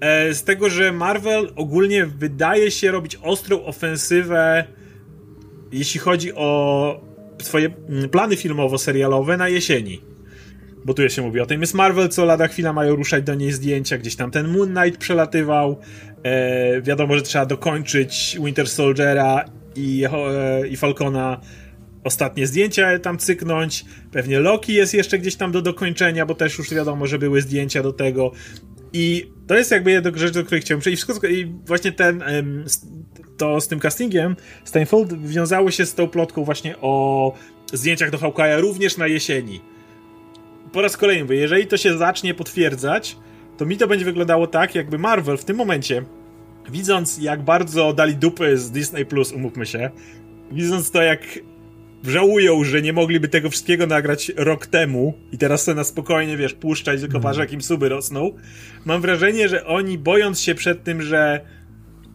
E, 0.00 0.34
z 0.34 0.44
tego, 0.44 0.70
że 0.70 0.92
Marvel 0.92 1.52
ogólnie 1.56 2.06
wydaje 2.06 2.70
się 2.70 2.90
robić 2.90 3.16
ostrą 3.22 3.64
ofensywę, 3.64 4.64
jeśli 5.72 6.00
chodzi 6.00 6.32
o 6.34 7.11
swoje 7.46 7.70
mm, 7.88 8.08
plany 8.08 8.36
filmowo-serialowe 8.36 9.38
na 9.38 9.48
jesieni. 9.48 10.00
Bo 10.84 10.94
tu 10.94 11.08
się 11.08 11.22
mówi 11.22 11.40
o 11.40 11.46
tym. 11.46 11.60
Jest 11.60 11.74
Marvel, 11.74 12.08
co 12.08 12.24
lada 12.24 12.48
chwila 12.48 12.72
mają 12.72 12.96
ruszać 12.96 13.24
do 13.24 13.34
niej 13.34 13.52
zdjęcia, 13.52 13.98
gdzieś 13.98 14.16
tam 14.16 14.30
ten 14.30 14.48
Moon 14.48 14.74
Knight 14.74 15.00
przelatywał. 15.00 15.78
E, 16.22 16.82
wiadomo, 16.82 17.16
że 17.16 17.22
trzeba 17.22 17.46
dokończyć 17.46 18.38
Winter 18.44 18.68
Soldiera 18.68 19.44
i, 19.76 20.04
e, 20.12 20.68
i 20.68 20.76
Falcona 20.76 21.40
ostatnie 22.04 22.46
zdjęcia 22.46 22.98
tam 22.98 23.18
cyknąć. 23.18 23.84
Pewnie 24.12 24.40
Loki 24.40 24.74
jest 24.74 24.94
jeszcze 24.94 25.18
gdzieś 25.18 25.36
tam 25.36 25.52
do 25.52 25.62
dokończenia, 25.62 26.26
bo 26.26 26.34
też 26.34 26.58
już 26.58 26.74
wiadomo, 26.74 27.06
że 27.06 27.18
były 27.18 27.40
zdjęcia 27.40 27.82
do 27.82 27.92
tego. 27.92 28.32
I 28.92 29.32
to 29.46 29.54
jest 29.54 29.70
jakby 29.70 29.90
jedna 29.90 30.10
rzecz, 30.14 30.34
do 30.34 30.44
której 30.44 30.60
chciałem 30.60 30.80
przejść. 30.80 31.04
I 31.30 31.46
właśnie 31.66 31.92
ten, 31.92 32.22
to 33.36 33.60
z 33.60 33.68
tym 33.68 33.80
castingiem 33.80 34.36
Steinfeld 34.64 35.26
wiązało 35.26 35.70
się 35.70 35.86
z 35.86 35.94
tą 35.94 36.08
plotką 36.08 36.44
właśnie 36.44 36.74
o 36.80 37.32
zdjęciach 37.72 38.10
do 38.10 38.18
Hawkeye'a 38.18 38.60
również 38.60 38.96
na 38.96 39.06
jesieni. 39.06 39.60
Po 40.72 40.82
raz 40.82 40.96
kolejny 40.96 41.22
mówię, 41.22 41.36
jeżeli 41.36 41.66
to 41.66 41.76
się 41.76 41.98
zacznie 41.98 42.34
potwierdzać, 42.34 43.16
to 43.58 43.66
mi 43.66 43.76
to 43.76 43.86
będzie 43.86 44.04
wyglądało 44.04 44.46
tak, 44.46 44.74
jakby 44.74 44.98
Marvel 44.98 45.36
w 45.36 45.44
tym 45.44 45.56
momencie, 45.56 46.02
widząc 46.70 47.18
jak 47.18 47.42
bardzo 47.42 47.92
dali 47.92 48.16
dupy 48.16 48.58
z 48.58 48.70
Disney 48.70 49.06
Plus, 49.06 49.32
umówmy 49.32 49.66
się, 49.66 49.90
widząc 50.52 50.90
to 50.90 51.02
jak 51.02 51.20
żałują, 52.04 52.64
że 52.64 52.82
nie 52.82 52.92
mogliby 52.92 53.28
tego 53.28 53.50
wszystkiego 53.50 53.86
nagrać 53.86 54.32
rok 54.36 54.66
temu 54.66 55.14
i 55.32 55.38
teraz 55.38 55.64
sobie 55.64 55.74
na 55.74 55.84
spokojnie, 55.84 56.36
wiesz, 56.36 56.54
puszczać, 56.54 57.00
tylko 57.00 57.16
mm. 57.16 57.22
patrz, 57.22 57.38
jak 57.38 57.52
im 57.52 57.62
suby 57.62 57.88
rosną. 57.88 58.30
Mam 58.84 59.00
wrażenie, 59.00 59.48
że 59.48 59.66
oni 59.66 59.98
bojąc 59.98 60.40
się 60.40 60.54
przed 60.54 60.84
tym, 60.84 61.02
że 61.02 61.40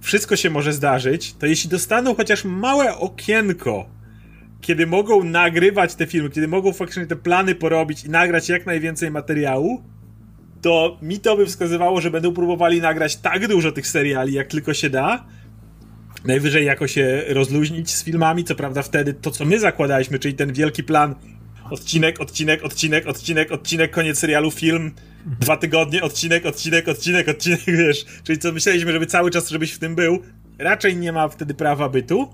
wszystko 0.01 0.35
się 0.35 0.49
może 0.49 0.73
zdarzyć, 0.73 1.33
to 1.33 1.45
jeśli 1.45 1.69
dostaną 1.69 2.15
chociaż 2.15 2.45
małe 2.45 2.97
okienko, 2.97 3.89
kiedy 4.61 4.87
mogą 4.87 5.23
nagrywać 5.23 5.95
te 5.95 6.07
filmy, 6.07 6.29
kiedy 6.29 6.47
mogą 6.47 6.73
faktycznie 6.73 7.05
te 7.05 7.15
plany 7.15 7.55
porobić 7.55 8.05
i 8.05 8.09
nagrać 8.09 8.49
jak 8.49 8.65
najwięcej 8.65 9.11
materiału, 9.11 9.83
to 10.61 10.97
mi 11.01 11.19
to 11.19 11.37
by 11.37 11.45
wskazywało, 11.45 12.01
że 12.01 12.11
będą 12.11 12.33
próbowali 12.33 12.81
nagrać 12.81 13.15
tak 13.15 13.47
dużo 13.47 13.71
tych 13.71 13.87
seriali, 13.87 14.33
jak 14.33 14.47
tylko 14.47 14.73
się 14.73 14.89
da. 14.89 15.25
Najwyżej 16.25 16.65
jako 16.65 16.87
się 16.87 17.23
rozluźnić 17.27 17.89
z 17.89 18.03
filmami, 18.03 18.43
co 18.43 18.55
prawda 18.55 18.81
wtedy 18.81 19.13
to, 19.13 19.31
co 19.31 19.45
my 19.45 19.59
zakładaliśmy, 19.59 20.19
czyli 20.19 20.33
ten 20.33 20.53
wielki 20.53 20.83
plan 20.83 21.15
odcinek, 21.71 22.21
odcinek, 22.21 22.63
odcinek, 22.63 23.07
odcinek, 23.07 23.51
odcinek, 23.51 23.91
koniec 23.91 24.19
serialu, 24.19 24.51
film, 24.51 24.91
dwa 25.39 25.57
tygodnie, 25.57 26.01
odcinek, 26.01 26.45
odcinek, 26.45 26.87
odcinek, 26.87 27.29
odcinek, 27.29 27.61
wiesz. 27.67 28.05
Czyli 28.23 28.39
co 28.39 28.51
myśleliśmy, 28.51 28.91
żeby 28.91 29.05
cały 29.05 29.31
czas, 29.31 29.49
żebyś 29.49 29.71
w 29.73 29.79
tym 29.79 29.95
był. 29.95 30.19
Raczej 30.59 30.97
nie 30.97 31.11
ma 31.11 31.27
wtedy 31.27 31.53
prawa 31.53 31.89
bytu, 31.89 32.33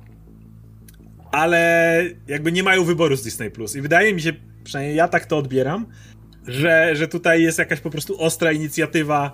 ale 1.31 2.03
jakby 2.27 2.51
nie 2.51 2.63
mają 2.63 2.83
wyboru 2.83 3.15
z 3.15 3.23
Disney 3.23 3.51
Plus. 3.51 3.75
I 3.75 3.81
wydaje 3.81 4.13
mi 4.13 4.21
się, 4.21 4.33
przynajmniej 4.63 4.95
ja 4.95 5.07
tak 5.07 5.25
to 5.25 5.37
odbieram, 5.37 5.85
że, 6.47 6.95
że 6.95 7.07
tutaj 7.07 7.41
jest 7.41 7.59
jakaś 7.59 7.79
po 7.79 7.89
prostu 7.89 8.21
ostra 8.21 8.51
inicjatywa. 8.51 9.31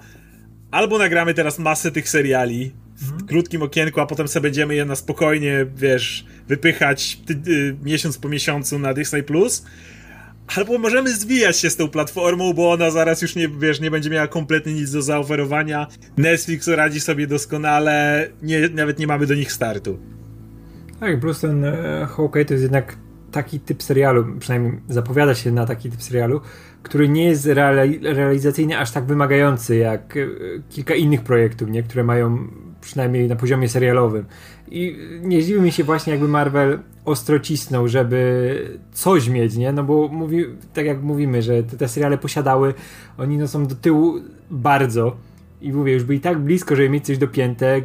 Albo 0.72 0.98
nagramy 0.98 1.34
teraz 1.34 1.60
masę 1.60 1.92
tych 1.92 2.10
seriali 2.10 2.72
w 2.96 3.04
mhm. 3.04 3.28
krótkim 3.28 3.62
okienku, 3.62 4.02
a 4.02 4.06
potem 4.06 4.28
sobie 4.28 4.44
będziemy 4.44 4.76
je 4.76 4.86
na 4.86 4.96
spokojnie, 4.96 5.66
wiesz, 5.76 6.26
wypychać 6.48 7.20
ty, 7.26 7.34
y, 7.48 7.76
miesiąc 7.84 8.18
po 8.18 8.30
miesiącu 8.30 8.80
na 8.80 8.94
Disney 8.94 9.24
Plus 9.24 9.66
Albo 10.56 10.78
możemy 10.78 11.14
zwijać 11.14 11.58
się 11.58 11.70
z 11.70 11.76
tą 11.76 11.88
platformą, 11.88 12.54
bo 12.54 12.72
ona 12.72 12.92
zaraz 12.92 13.22
już 13.22 13.36
nie, 13.36 13.50
wiesz, 13.50 13.80
nie 13.80 13.92
będzie 13.92 14.10
miała 14.10 14.28
kompletnie 14.28 14.74
nic 14.74 14.92
do 14.92 15.02
zaoferowania. 15.02 15.88
Netflix 16.18 16.68
radzi 16.68 17.00
sobie 17.00 17.28
doskonale, 17.28 18.28
nie, 18.42 18.70
nawet 18.70 19.00
nie 19.00 19.08
mamy 19.08 19.28
do 19.28 19.36
nich 19.36 19.52
startu. 19.52 20.00
Tak, 21.00 21.20
plus 21.20 21.40
ten 21.40 21.66
e, 21.66 22.08
Hawkeye 22.10 22.46
to 22.46 22.54
jest 22.54 22.64
jednak 22.64 22.98
taki 23.32 23.60
typ 23.60 23.84
serialu, 23.84 24.26
przynajmniej 24.40 24.74
zapowiada 24.90 25.36
się 25.36 25.52
na 25.52 25.66
taki 25.66 25.92
typ 25.92 26.04
serialu, 26.04 26.42
który 26.84 27.10
nie 27.10 27.26
jest 27.26 27.46
reali 27.46 28.00
realizacyjnie 28.04 28.80
aż 28.80 28.92
tak 28.92 29.06
wymagający 29.06 29.78
jak 29.78 30.18
e, 30.18 30.28
kilka 30.70 30.96
innych 30.96 31.22
projektów, 31.22 31.70
nie? 31.70 31.84
które 31.84 32.04
mają 32.04 32.48
przynajmniej 32.82 33.28
na 33.28 33.36
poziomie 33.36 33.70
serialowym. 33.70 34.26
I 34.72 34.96
nie 35.22 35.42
zdziwi 35.42 35.62
mi 35.62 35.72
się 35.72 35.84
właśnie, 35.84 36.14
jakby 36.14 36.28
Marvel 36.28 36.80
ostro 37.06 37.40
cisnął, 37.40 37.88
żeby 37.88 38.80
coś 38.92 39.30
mieć, 39.30 39.56
nie? 39.56 39.72
No 39.72 39.84
bo 39.84 40.08
mówi, 40.08 40.46
tak 40.74 40.86
jak 40.86 41.02
mówimy, 41.02 41.42
że 41.42 41.64
te, 41.64 41.78
te 41.78 41.88
seriale 41.88 42.18
posiadały, 42.18 42.74
oni 43.18 43.38
no 43.38 43.48
są 43.48 43.68
do 43.68 43.76
tyłu 43.76 44.16
bardzo. 44.52 45.16
I 45.62 45.74
mówię, 45.74 45.94
już 45.94 46.04
byli 46.04 46.20
tak 46.20 46.40
blisko, 46.40 46.76
żeby 46.76 46.90
mieć 46.90 47.06
coś 47.06 47.18
dopięte, 47.18 47.82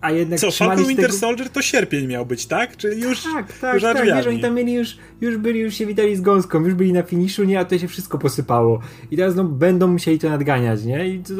a 0.00 0.10
jednak 0.10 0.40
Co, 0.40 0.50
Falcon 0.50 0.86
Winter 0.86 1.06
tego... 1.06 1.18
Soldier 1.18 1.48
to 1.48 1.62
sierpień 1.62 2.06
miał 2.06 2.26
być, 2.26 2.46
tak? 2.46 2.76
Czyli 2.76 3.02
już 3.02 3.22
Tak, 3.22 3.52
tak, 3.52 3.74
już 3.74 3.82
tak, 3.82 4.04
wiesz, 4.04 4.26
oni 4.26 4.40
tam 4.40 4.54
mieli 4.54 4.74
już, 4.74 4.96
już 5.20 5.36
byli, 5.36 5.60
już 5.60 5.74
się 5.74 5.86
witali 5.86 6.16
z 6.16 6.20
gąską, 6.20 6.64
już 6.64 6.74
byli 6.74 6.92
na 6.92 7.02
finiszu, 7.02 7.44
nie? 7.44 7.60
A 7.60 7.64
to 7.64 7.78
się 7.78 7.88
wszystko 7.88 8.18
posypało. 8.18 8.80
I 9.10 9.16
teraz 9.16 9.34
no 9.34 9.44
będą 9.44 9.86
musieli 9.86 10.18
to 10.18 10.30
nadganiać, 10.30 10.84
nie? 10.84 11.08
I 11.08 11.18
to, 11.18 11.32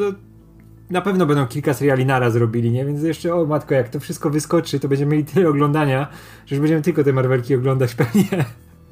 na 0.89 1.01
pewno 1.01 1.25
będą 1.25 1.47
kilka 1.47 1.73
seriali 1.73 2.05
naraz 2.05 2.35
robili, 2.35 2.71
nie? 2.71 2.85
Więc 2.85 3.03
jeszcze, 3.03 3.35
o 3.35 3.45
matko, 3.45 3.75
jak 3.75 3.89
to 3.89 3.99
wszystko 3.99 4.29
wyskoczy, 4.29 4.79
to 4.79 4.87
będziemy 4.87 5.11
mieli 5.11 5.25
tyle 5.25 5.49
oglądania, 5.49 6.07
że 6.45 6.55
już 6.55 6.61
będziemy 6.61 6.81
tylko 6.81 7.03
te 7.03 7.13
Marvelki 7.13 7.55
oglądać 7.55 7.95
pewnie. 8.05 8.45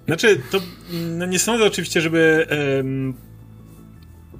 Znaczy, 0.06 0.42
to 0.52 0.60
no 1.18 1.26
nie 1.26 1.40
sądzę 1.40 1.66
oczywiście, 1.66 2.02
żeby 2.02 2.48
um, 2.78 3.14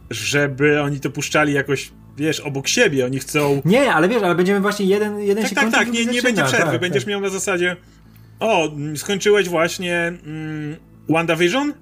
żeby 0.10 0.82
oni 0.82 1.00
to 1.00 1.10
puszczali 1.10 1.54
jakoś 1.54 1.92
wiesz, 2.18 2.40
obok 2.40 2.68
siebie, 2.68 3.06
oni 3.06 3.20
chcą... 3.20 3.62
Nie, 3.66 3.94
ale 3.94 4.10
wiesz, 4.10 4.24
ale 4.24 4.36
będziemy 4.36 4.60
właśnie 4.60 4.86
jeden, 4.86 5.20
jeden 5.20 5.44
tak, 5.44 5.50
się 5.50 5.56
Tak, 5.56 5.72
tak, 5.72 5.92
nie, 5.92 6.06
nie 6.06 6.22
będzie 6.22 6.44
przerwy, 6.44 6.72
tak, 6.72 6.82
będziesz 6.82 7.04
tak. 7.04 7.10
miał 7.10 7.22
na 7.22 7.30
zasadzie 7.30 7.76
o, 8.40 8.72
skończyłeś 8.96 9.50
właśnie 9.50 10.14
mm, 10.26 10.76
WandaVision? 11.10 11.74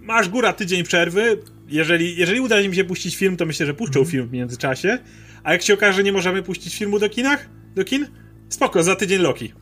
Masz 0.00 0.28
góra 0.28 0.52
tydzień 0.52 0.84
przerwy, 0.84 1.38
jeżeli, 1.68 2.16
jeżeli 2.16 2.40
uda 2.40 2.62
mi 2.68 2.76
się 2.76 2.84
puścić 2.84 3.16
film, 3.16 3.36
to 3.36 3.46
myślę, 3.46 3.66
że 3.66 3.74
puszczą 3.74 4.00
Mhm. 4.00 4.10
film 4.12 4.28
w 4.28 4.32
międzyczasie, 4.32 4.98
a 5.44 5.52
jak 5.52 5.62
się 5.62 5.74
okaże, 5.74 5.92
że 5.96 6.02
nie 6.02 6.12
możemy 6.12 6.42
puścić 6.42 6.76
filmu 6.78 6.98
do 6.98 7.08
kinach, 7.08 7.48
do 7.74 7.84
kin, 7.84 8.06
spoko, 8.48 8.82
za 8.82 8.96
tydzień 8.96 9.18
Loki. 9.22 9.52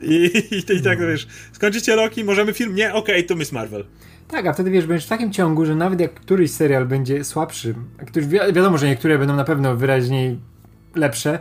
I, 0.00 0.14
i, 0.50 0.72
i 0.76 0.82
tak, 0.82 1.00
No. 1.00 1.06
wiesz, 1.06 1.26
skończycie 1.52 1.96
Loki, 1.96 2.24
możemy 2.24 2.52
film? 2.52 2.74
Nie? 2.74 2.94
Okej, 2.94 3.26
to 3.26 3.36
Miss 3.36 3.52
Marvel. 3.52 3.84
Tak, 4.28 4.46
a 4.46 4.52
wtedy 4.52 4.70
wiesz, 4.70 4.86
będziesz 4.86 5.06
w 5.06 5.08
takim 5.08 5.32
ciągu, 5.32 5.66
że 5.66 5.74
nawet 5.74 6.00
jak 6.00 6.14
któryś 6.14 6.50
serial 6.50 6.86
będzie 6.86 7.24
słabszy, 7.24 7.74
a 7.98 8.04
któryś, 8.04 8.26
wi 8.28 8.38
wiadomo, 8.38 8.78
że 8.78 8.86
niektóre 8.86 9.18
będą 9.18 9.36
na 9.36 9.44
pewno 9.44 9.76
wyraźniej 9.76 10.38
lepsze, 10.94 11.38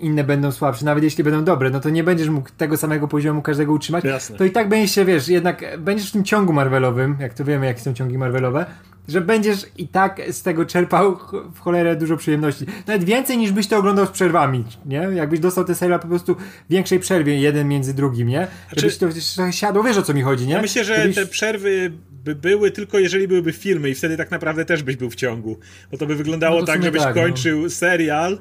inne 0.00 0.24
będą 0.24 0.52
słabsze, 0.52 0.84
nawet 0.84 1.04
jeśli 1.04 1.24
będą 1.24 1.44
dobre, 1.44 1.70
no 1.70 1.80
to 1.80 1.90
nie 1.90 2.04
będziesz 2.04 2.28
mógł 2.28 2.48
tego 2.56 2.76
samego 2.76 3.08
poziomu 3.08 3.42
każdego 3.42 3.72
utrzymać, 3.72 4.04
Jasne. 4.04 4.36
to 4.36 4.44
i 4.44 4.50
tak 4.50 4.68
będziesz 4.68 4.94
się, 4.94 5.04
wiesz, 5.04 5.28
jednak 5.28 5.64
będziesz 5.78 6.08
w 6.08 6.12
tym 6.12 6.24
ciągu 6.24 6.52
Marvelowym, 6.52 7.16
jak 7.20 7.34
to 7.34 7.44
wiemy, 7.44 7.66
jakie 7.66 7.80
są 7.80 7.94
ciągi 7.94 8.18
Marvelowe, 8.18 8.66
że 9.08 9.20
będziesz 9.20 9.66
i 9.78 9.88
tak 9.88 10.20
z 10.30 10.42
tego 10.42 10.64
czerpał 10.66 11.18
w 11.54 11.58
cholerę 11.60 11.96
dużo 11.96 12.16
przyjemności. 12.16 12.66
Nawet 12.86 13.04
więcej 13.04 13.38
niż 13.38 13.52
byś 13.52 13.66
to 13.66 13.76
oglądał 13.78 14.06
z 14.06 14.10
przerwami, 14.10 14.64
nie? 14.86 14.96
Jakbyś 15.14 15.40
dostał 15.40 15.64
te 15.64 15.74
serial 15.74 16.00
po 16.00 16.08
prostu 16.08 16.34
w 16.34 16.70
większej 16.70 17.00
przerwie, 17.00 17.40
jeden 17.40 17.68
między 17.68 17.94
drugim, 17.94 18.28
nie? 18.28 18.46
Żebyś 18.76 18.98
to 18.98 19.06
siadło, 19.50 19.82
wiesz 19.82 19.96
o 19.96 20.02
co 20.02 20.14
mi 20.14 20.22
chodzi, 20.22 20.46
nie? 20.46 20.52
Ja 20.54 20.62
myślę, 20.62 20.84
że 20.84 20.96
Żebyś- 20.96 21.16
te 21.16 21.26
przerwy 21.26 21.92
by 22.24 22.34
były 22.34 22.70
tylko 22.70 22.98
jeżeli 22.98 23.28
byłyby 23.28 23.52
filmy 23.52 23.90
i 23.90 23.94
wtedy 23.94 24.16
tak 24.16 24.30
naprawdę 24.30 24.64
też 24.64 24.82
byś 24.82 24.96
był 24.96 25.10
w 25.10 25.14
ciągu. 25.14 25.56
Bo 25.90 25.98
to 25.98 26.06
by 26.06 26.14
wyglądało 26.14 26.54
No 26.60 26.66
to 26.66 26.72
tak, 26.72 26.82
żebyś 26.82 27.02
tak, 27.02 27.16
no. 27.16 27.22
kończył 27.22 27.70
serial, 27.70 28.38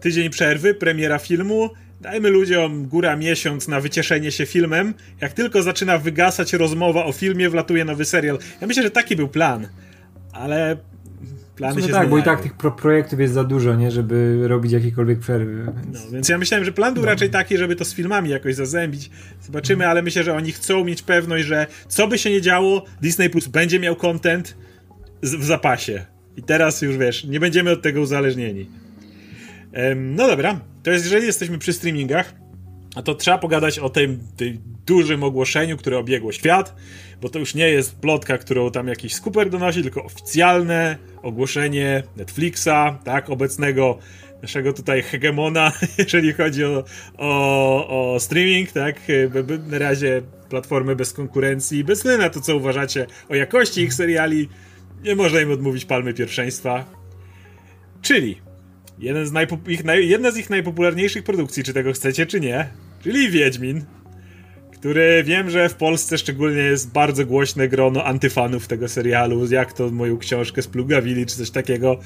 tydzień 0.00 0.30
przerwy, 0.30 0.74
premiera 0.74 1.18
filmu, 1.18 1.70
dajmy 2.00 2.30
ludziom 2.30 2.86
góra 2.86 3.16
miesiąc 3.16 3.68
na 3.68 3.80
wycieszenie 3.80 4.30
się 4.32 4.46
filmem. 4.46 4.94
Jak 5.20 5.32
tylko 5.32 5.62
zaczyna 5.62 5.98
wygasać 5.98 6.52
rozmowa 6.52 7.04
o 7.04 7.12
filmie, 7.12 7.50
wlatuje 7.50 7.84
nowy 7.84 8.04
serial. 8.04 8.38
Ja 8.60 8.66
myślę, 8.66 8.82
że 8.82 8.90
taki 8.90 9.16
był 9.16 9.28
plan. 9.28 9.68
Ale 10.32 10.76
plany 11.56 11.82
się 11.82 11.88
tak, 11.88 12.08
bo 12.08 12.18
i 12.18 12.20
zmieniają. 12.20 12.22
tak 12.22 12.42
tych 12.42 12.56
pro 12.56 12.72
projektów 12.72 13.20
jest 13.20 13.34
za 13.34 13.44
dużo, 13.44 13.74
nie? 13.74 13.90
Żeby 13.90 14.48
robić 14.48 14.72
jakiekolwiek 14.72 15.18
przerwy. 15.18 15.72
Więc... 15.84 16.04
No, 16.04 16.10
więc 16.12 16.28
ja 16.28 16.38
myślałem, 16.38 16.64
że 16.64 16.72
plan 16.72 16.94
był 16.94 17.04
raczej 17.04 17.30
taki, 17.30 17.58
żeby 17.58 17.76
to 17.76 17.84
z 17.84 17.94
filmami 17.94 18.30
jakoś 18.30 18.54
zazębić. 18.54 19.10
Zobaczymy, 19.42 19.88
ale 19.88 20.02
myślę, 20.02 20.24
że 20.24 20.34
oni 20.34 20.52
chcą 20.52 20.84
mieć 20.84 21.02
pewność, 21.02 21.46
że 21.46 21.66
co 21.88 22.08
by 22.08 22.18
się 22.18 22.30
nie 22.30 22.40
działo, 22.40 22.84
Disney 23.02 23.30
Plus 23.30 23.48
będzie 23.48 23.80
miał 23.80 23.96
content 23.96 24.56
w 25.22 25.44
zapasie. 25.44 26.06
I 26.36 26.42
teraz 26.42 26.82
już 26.82 26.96
wiesz, 26.96 27.24
nie 27.24 27.40
będziemy 27.40 27.70
od 27.70 27.82
tego 27.82 28.00
uzależnieni. 28.00 28.66
No 29.96 30.26
dobra, 30.26 30.60
to 30.82 30.90
jest, 30.90 31.04
jeżeli 31.04 31.26
jesteśmy 31.26 31.58
przy 31.58 31.72
streamingach, 31.72 32.34
a 32.96 33.02
to 33.02 33.14
trzeba 33.14 33.38
pogadać 33.38 33.78
o 33.78 33.90
tym, 33.90 34.20
tym 34.36 34.58
dużym 34.86 35.24
ogłoszeniu, 35.24 35.76
które 35.76 35.98
obiegło 35.98 36.32
świat, 36.32 36.76
bo 37.20 37.28
to 37.28 37.38
już 37.38 37.54
nie 37.54 37.68
jest 37.68 37.96
plotka, 37.96 38.38
którą 38.38 38.70
tam 38.70 38.88
jakiś 38.88 39.14
skuper 39.14 39.50
donosi, 39.50 39.82
tylko 39.82 40.04
oficjalne 40.04 40.96
ogłoszenie 41.22 42.02
Netflixa, 42.16 42.98
tak, 43.04 43.30
obecnego 43.30 43.98
naszego 44.42 44.72
tutaj 44.72 45.02
hegemona, 45.02 45.72
jeżeli 45.98 46.32
chodzi 46.32 46.64
o, 46.64 46.84
o, 47.18 48.14
o 48.14 48.20
streaming, 48.20 48.72
tak, 48.72 49.00
na 49.66 49.78
razie 49.78 50.22
platformy 50.48 50.96
bez 50.96 51.12
konkurencji, 51.12 51.84
bez 51.84 52.04
na 52.04 52.30
to, 52.30 52.40
co 52.40 52.56
uważacie 52.56 53.06
o 53.28 53.34
jakości 53.34 53.80
ich 53.80 53.94
seriali, 53.94 54.48
nie 55.04 55.16
można 55.16 55.40
im 55.40 55.50
odmówić 55.50 55.84
palmy 55.84 56.14
pierwszeństwa. 56.14 56.84
Czyli 58.02 58.40
jeden 59.00 59.26
z 59.26 59.32
ich 59.68 59.80
jedna 60.00 60.30
z 60.30 60.36
ich 60.36 60.50
najpopularniejszych 60.50 61.24
produkcji, 61.24 61.62
czy 61.62 61.72
tego 61.72 61.92
chcecie, 61.92 62.26
czy 62.26 62.40
nie, 62.40 62.68
czyli 63.02 63.30
Wiedźmin, 63.30 63.84
który 64.72 65.24
wiem, 65.24 65.50
że 65.50 65.68
w 65.68 65.74
Polsce 65.74 66.18
szczególnie 66.18 66.62
jest 66.62 66.92
bardzo 66.92 67.26
głośne 67.26 67.68
grono 67.68 68.04
antyfanów 68.04 68.68
tego 68.68 68.88
serialu, 68.88 69.46
jak 69.50 69.72
to 69.72 69.90
moją 69.90 70.18
książkę 70.18 70.62
splugawili, 70.62 71.26
czy 71.26 71.36
coś 71.36 71.50
takiego. 71.50 72.00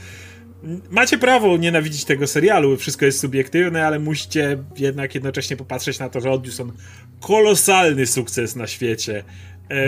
Macie 0.91 1.19
prawo 1.19 1.57
nienawidzić 1.57 2.05
tego 2.05 2.27
serialu, 2.27 2.77
wszystko 2.77 3.05
jest 3.05 3.21
subiektywne, 3.21 3.87
ale 3.87 3.99
musicie 3.99 4.59
jednak 4.77 5.15
jednocześnie 5.15 5.57
popatrzeć 5.57 5.99
na 5.99 6.09
to, 6.09 6.21
że 6.21 6.31
odniósł 6.31 6.63
on 6.63 6.73
kolosalny 7.21 8.07
sukces 8.07 8.57
na 8.57 8.67
świecie. 8.67 9.25
E, 9.71 9.87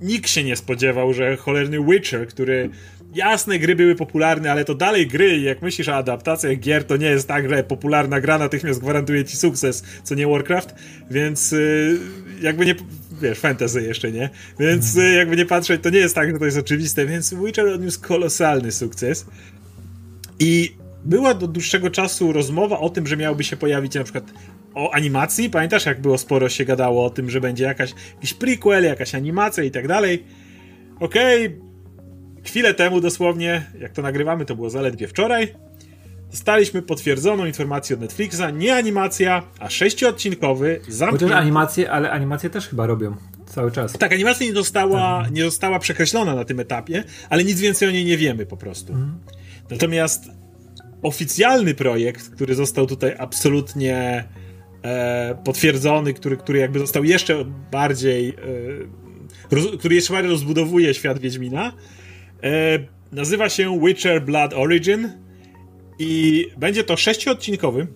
nikt 0.00 0.30
się 0.30 0.44
nie 0.44 0.56
spodziewał, 0.56 1.14
że 1.14 1.36
cholerny 1.36 1.84
Witcher, 1.84 2.28
który 2.28 2.70
jasne 3.14 3.58
gry 3.58 3.76
były 3.76 3.94
popularne, 3.94 4.52
ale 4.52 4.64
to 4.64 4.74
dalej 4.74 5.06
gry 5.06 5.36
i 5.36 5.42
jak 5.42 5.62
myślisz 5.62 5.88
o 5.88 5.96
adaptacjach 5.96 6.58
gier, 6.58 6.84
to 6.84 6.96
nie 6.96 7.06
jest 7.06 7.28
tak, 7.28 7.50
że 7.50 7.64
popularna 7.64 8.20
gra 8.20 8.38
natychmiast 8.38 8.80
gwarantuje 8.80 9.24
ci 9.24 9.36
sukces, 9.36 9.84
co 10.02 10.14
nie 10.14 10.26
Warcraft, 10.26 10.74
więc 11.10 11.52
y, 11.52 11.98
jakby 12.40 12.66
nie 12.66 12.74
wiesz, 13.22 13.38
fantasy 13.38 13.82
jeszcze, 13.82 14.12
nie? 14.12 14.30
Więc 14.60 14.96
y, 14.96 15.12
jakby 15.12 15.36
nie 15.36 15.46
patrzeć, 15.46 15.82
to 15.82 15.90
nie 15.90 15.98
jest 15.98 16.14
tak, 16.14 16.32
że 16.32 16.38
to 16.38 16.44
jest 16.44 16.58
oczywiste, 16.58 17.06
więc 17.06 17.34
Witcher 17.34 17.66
odniósł 17.66 18.00
kolosalny 18.00 18.72
sukces. 18.72 19.26
I 20.38 20.76
była 21.04 21.34
do 21.34 21.46
dłuższego 21.46 21.90
czasu 21.90 22.32
rozmowa 22.32 22.78
o 22.78 22.90
tym, 22.90 23.06
że 23.06 23.16
miałby 23.16 23.44
się 23.44 23.56
pojawić 23.56 23.94
na 23.94 24.04
przykład 24.04 24.24
o 24.74 24.94
animacji. 24.94 25.50
Pamiętasz, 25.50 25.86
jak 25.86 26.00
było 26.00 26.18
sporo 26.18 26.48
się 26.48 26.64
gadało 26.64 27.04
o 27.04 27.10
tym, 27.10 27.30
że 27.30 27.40
będzie 27.40 27.64
jakaś, 27.64 27.94
jakiś 28.14 28.34
prequel, 28.34 28.84
jakaś 28.84 29.14
animacja 29.14 29.64
i 29.64 29.70
tak 29.70 29.88
dalej. 29.88 30.24
Okej, 31.00 31.56
chwilę 32.48 32.74
temu 32.74 33.00
dosłownie, 33.00 33.66
jak 33.80 33.92
to 33.92 34.02
nagrywamy, 34.02 34.44
to 34.44 34.56
było 34.56 34.70
zaledwie 34.70 35.08
wczoraj, 35.08 35.54
dostaliśmy 36.30 36.82
potwierdzoną 36.82 37.46
informację 37.46 37.96
od 37.96 38.00
Netflixa, 38.00 38.42
nie 38.54 38.74
animacja, 38.74 39.42
a 39.58 39.70
sześciodcinkowy, 39.70 40.78
Chociaż 40.80 40.94
zamknięty... 40.94 41.36
animacje, 41.36 41.90
ale 41.90 42.10
animacje 42.10 42.50
też 42.50 42.68
chyba 42.68 42.86
robią 42.86 43.16
cały 43.46 43.72
czas. 43.72 43.92
Tak, 43.92 44.12
animacja 44.12 44.46
nie 44.46 44.52
została, 44.52 45.26
nie 45.32 45.44
została 45.44 45.78
przekreślona 45.78 46.34
na 46.34 46.44
tym 46.44 46.60
etapie, 46.60 47.04
ale 47.30 47.44
nic 47.44 47.60
więcej 47.60 47.88
o 47.88 47.90
niej 47.90 48.04
nie 48.04 48.16
wiemy 48.16 48.46
po 48.46 48.56
prostu. 48.56 48.94
Natomiast 49.70 50.24
oficjalny 51.02 51.74
projekt, 51.74 52.30
który 52.30 52.54
został 52.54 52.86
tutaj 52.86 53.14
absolutnie 53.18 54.24
e, 54.82 55.38
potwierdzony, 55.44 56.14
który, 56.14 56.36
który 56.36 56.58
jakby 56.58 56.78
został 56.78 57.04
jeszcze 57.04 57.44
bardziej, 57.70 58.28
e, 58.28 58.34
roz, 59.50 59.64
który 59.78 59.94
jeszcze 59.94 60.12
bardziej 60.12 60.30
rozbudowuje 60.30 60.94
świat 60.94 61.18
Wiedźmina, 61.18 61.72
e, 62.42 62.78
nazywa 63.12 63.48
się 63.48 63.80
Witcher 63.80 64.24
Blood 64.24 64.54
Origin 64.54 65.12
i 65.98 66.46
będzie 66.56 66.84
to 66.84 66.96
sześciodcinkowy, 66.96 67.86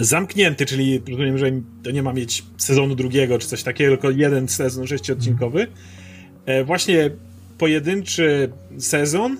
zamknięty, 0.00 0.66
czyli 0.66 1.02
rozumiem, 1.10 1.38
że 1.38 1.46
to 1.82 1.90
nie 1.90 2.02
ma 2.02 2.12
mieć 2.12 2.44
sezonu 2.56 2.94
drugiego 2.94 3.38
czy 3.38 3.48
coś 3.48 3.62
takiego, 3.62 3.92
tylko 3.92 4.10
jeden 4.10 4.48
sezon 4.48 4.86
sześciodcinkowy. 4.86 5.66
E, 6.46 6.64
właśnie 6.64 7.10
pojedynczy 7.58 8.52
sezon 8.78 9.36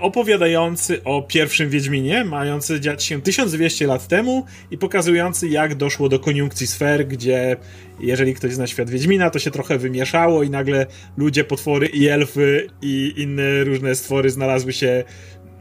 opowiadający 0.00 1.04
o 1.04 1.22
pierwszym 1.22 1.70
Wiedźminie, 1.70 2.24
mający 2.24 2.80
dziać 2.80 3.04
się 3.04 3.22
1200 3.22 3.86
lat 3.86 4.08
temu 4.08 4.44
i 4.70 4.78
pokazujący 4.78 5.48
jak 5.48 5.74
doszło 5.74 6.08
do 6.08 6.18
koniunkcji 6.18 6.66
sfer, 6.66 7.08
gdzie 7.08 7.56
jeżeli 8.00 8.34
ktoś 8.34 8.54
zna 8.54 8.66
świat 8.66 8.90
Wiedźmina, 8.90 9.30
to 9.30 9.38
się 9.38 9.50
trochę 9.50 9.78
wymieszało 9.78 10.42
i 10.42 10.50
nagle 10.50 10.86
ludzie, 11.16 11.44
potwory 11.44 11.86
i 11.86 12.08
elfy 12.08 12.66
i 12.82 13.14
inne 13.16 13.64
różne 13.64 13.94
stwory 13.94 14.30
znalazły 14.30 14.72
się 14.72 15.04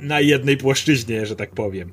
na 0.01 0.19
jednej 0.19 0.57
płaszczyźnie, 0.57 1.25
że 1.25 1.35
tak 1.35 1.49
powiem. 1.49 1.91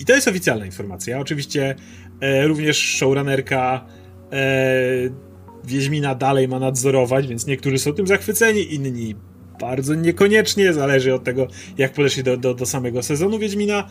I 0.00 0.04
to 0.04 0.14
jest 0.14 0.28
oficjalna 0.28 0.66
informacja. 0.66 1.20
Oczywiście 1.20 1.74
e, 2.20 2.46
również 2.46 2.78
showrunnerka 2.78 3.86
e, 4.32 5.28
Wiedźmina 5.64 6.14
dalej 6.14 6.48
ma 6.48 6.58
nadzorować, 6.58 7.26
więc 7.26 7.46
niektórzy 7.46 7.78
są 7.78 7.92
tym 7.92 8.06
zachwyceni, 8.06 8.74
inni 8.74 9.14
bardzo 9.60 9.94
niekoniecznie, 9.94 10.72
zależy 10.72 11.14
od 11.14 11.24
tego, 11.24 11.48
jak 11.78 11.92
podeszli 11.92 12.22
do, 12.22 12.36
do, 12.36 12.54
do 12.54 12.66
samego 12.66 13.02
sezonu 13.02 13.38
Wiedźmina. 13.38 13.88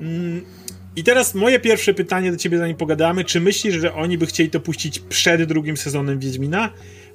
Mm, 0.00 0.44
I 0.96 1.04
teraz 1.04 1.34
moje 1.34 1.60
pierwsze 1.60 1.94
pytanie 1.94 2.30
do 2.30 2.36
ciebie, 2.36 2.58
zanim 2.58 2.76
pogadamy, 2.76 3.24
czy 3.24 3.40
myślisz, 3.40 3.74
że 3.74 3.94
oni 3.94 4.18
by 4.18 4.26
chcieli 4.26 4.50
to 4.50 4.60
puścić 4.60 4.98
przed 4.98 5.44
drugim 5.44 5.76
sezonem 5.76 6.18
Wiedźmina? 6.18 6.70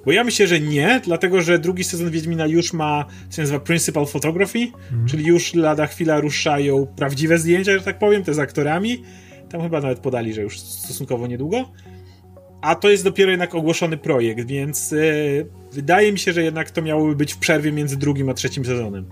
Bo 0.05 0.11
ja 0.11 0.23
myślę, 0.23 0.47
że 0.47 0.59
nie, 0.59 1.01
dlatego 1.05 1.41
że 1.41 1.59
drugi 1.59 1.83
sezon 1.83 2.11
Wiedźmina 2.11 2.47
już 2.47 2.73
ma, 2.73 3.05
co 3.29 3.35
się 3.35 3.41
nazywa 3.41 3.59
Principal 3.59 4.07
Photography, 4.07 4.67
czyli 5.07 5.25
już 5.25 5.53
lada 5.53 5.87
chwila 5.87 6.19
ruszają 6.19 6.87
prawdziwe 6.95 7.37
zdjęcia, 7.37 7.77
że 7.77 7.83
tak 7.83 7.99
powiem, 7.99 8.23
te 8.23 8.33
z 8.33 8.39
aktorami. 8.39 9.03
Tam 9.49 9.61
chyba 9.61 9.81
nawet 9.81 9.99
podali, 9.99 10.33
że 10.33 10.41
już 10.41 10.59
stosunkowo 10.59 11.27
niedługo. 11.27 11.71
A 12.61 12.75
to 12.75 12.89
jest 12.89 13.03
dopiero 13.03 13.31
jednak 13.31 13.55
ogłoszony 13.55 13.97
projekt, 13.97 14.47
więc 14.47 14.91
yy, 14.91 15.45
wydaje 15.73 16.11
mi 16.11 16.19
się, 16.19 16.33
że 16.33 16.43
jednak 16.43 16.71
to 16.71 16.81
miałoby 16.81 17.15
być 17.15 17.33
w 17.33 17.37
przerwie 17.37 17.71
między 17.71 17.97
drugim 17.97 18.29
a 18.29 18.33
trzecim 18.33 18.65
sezonem. 18.65 19.05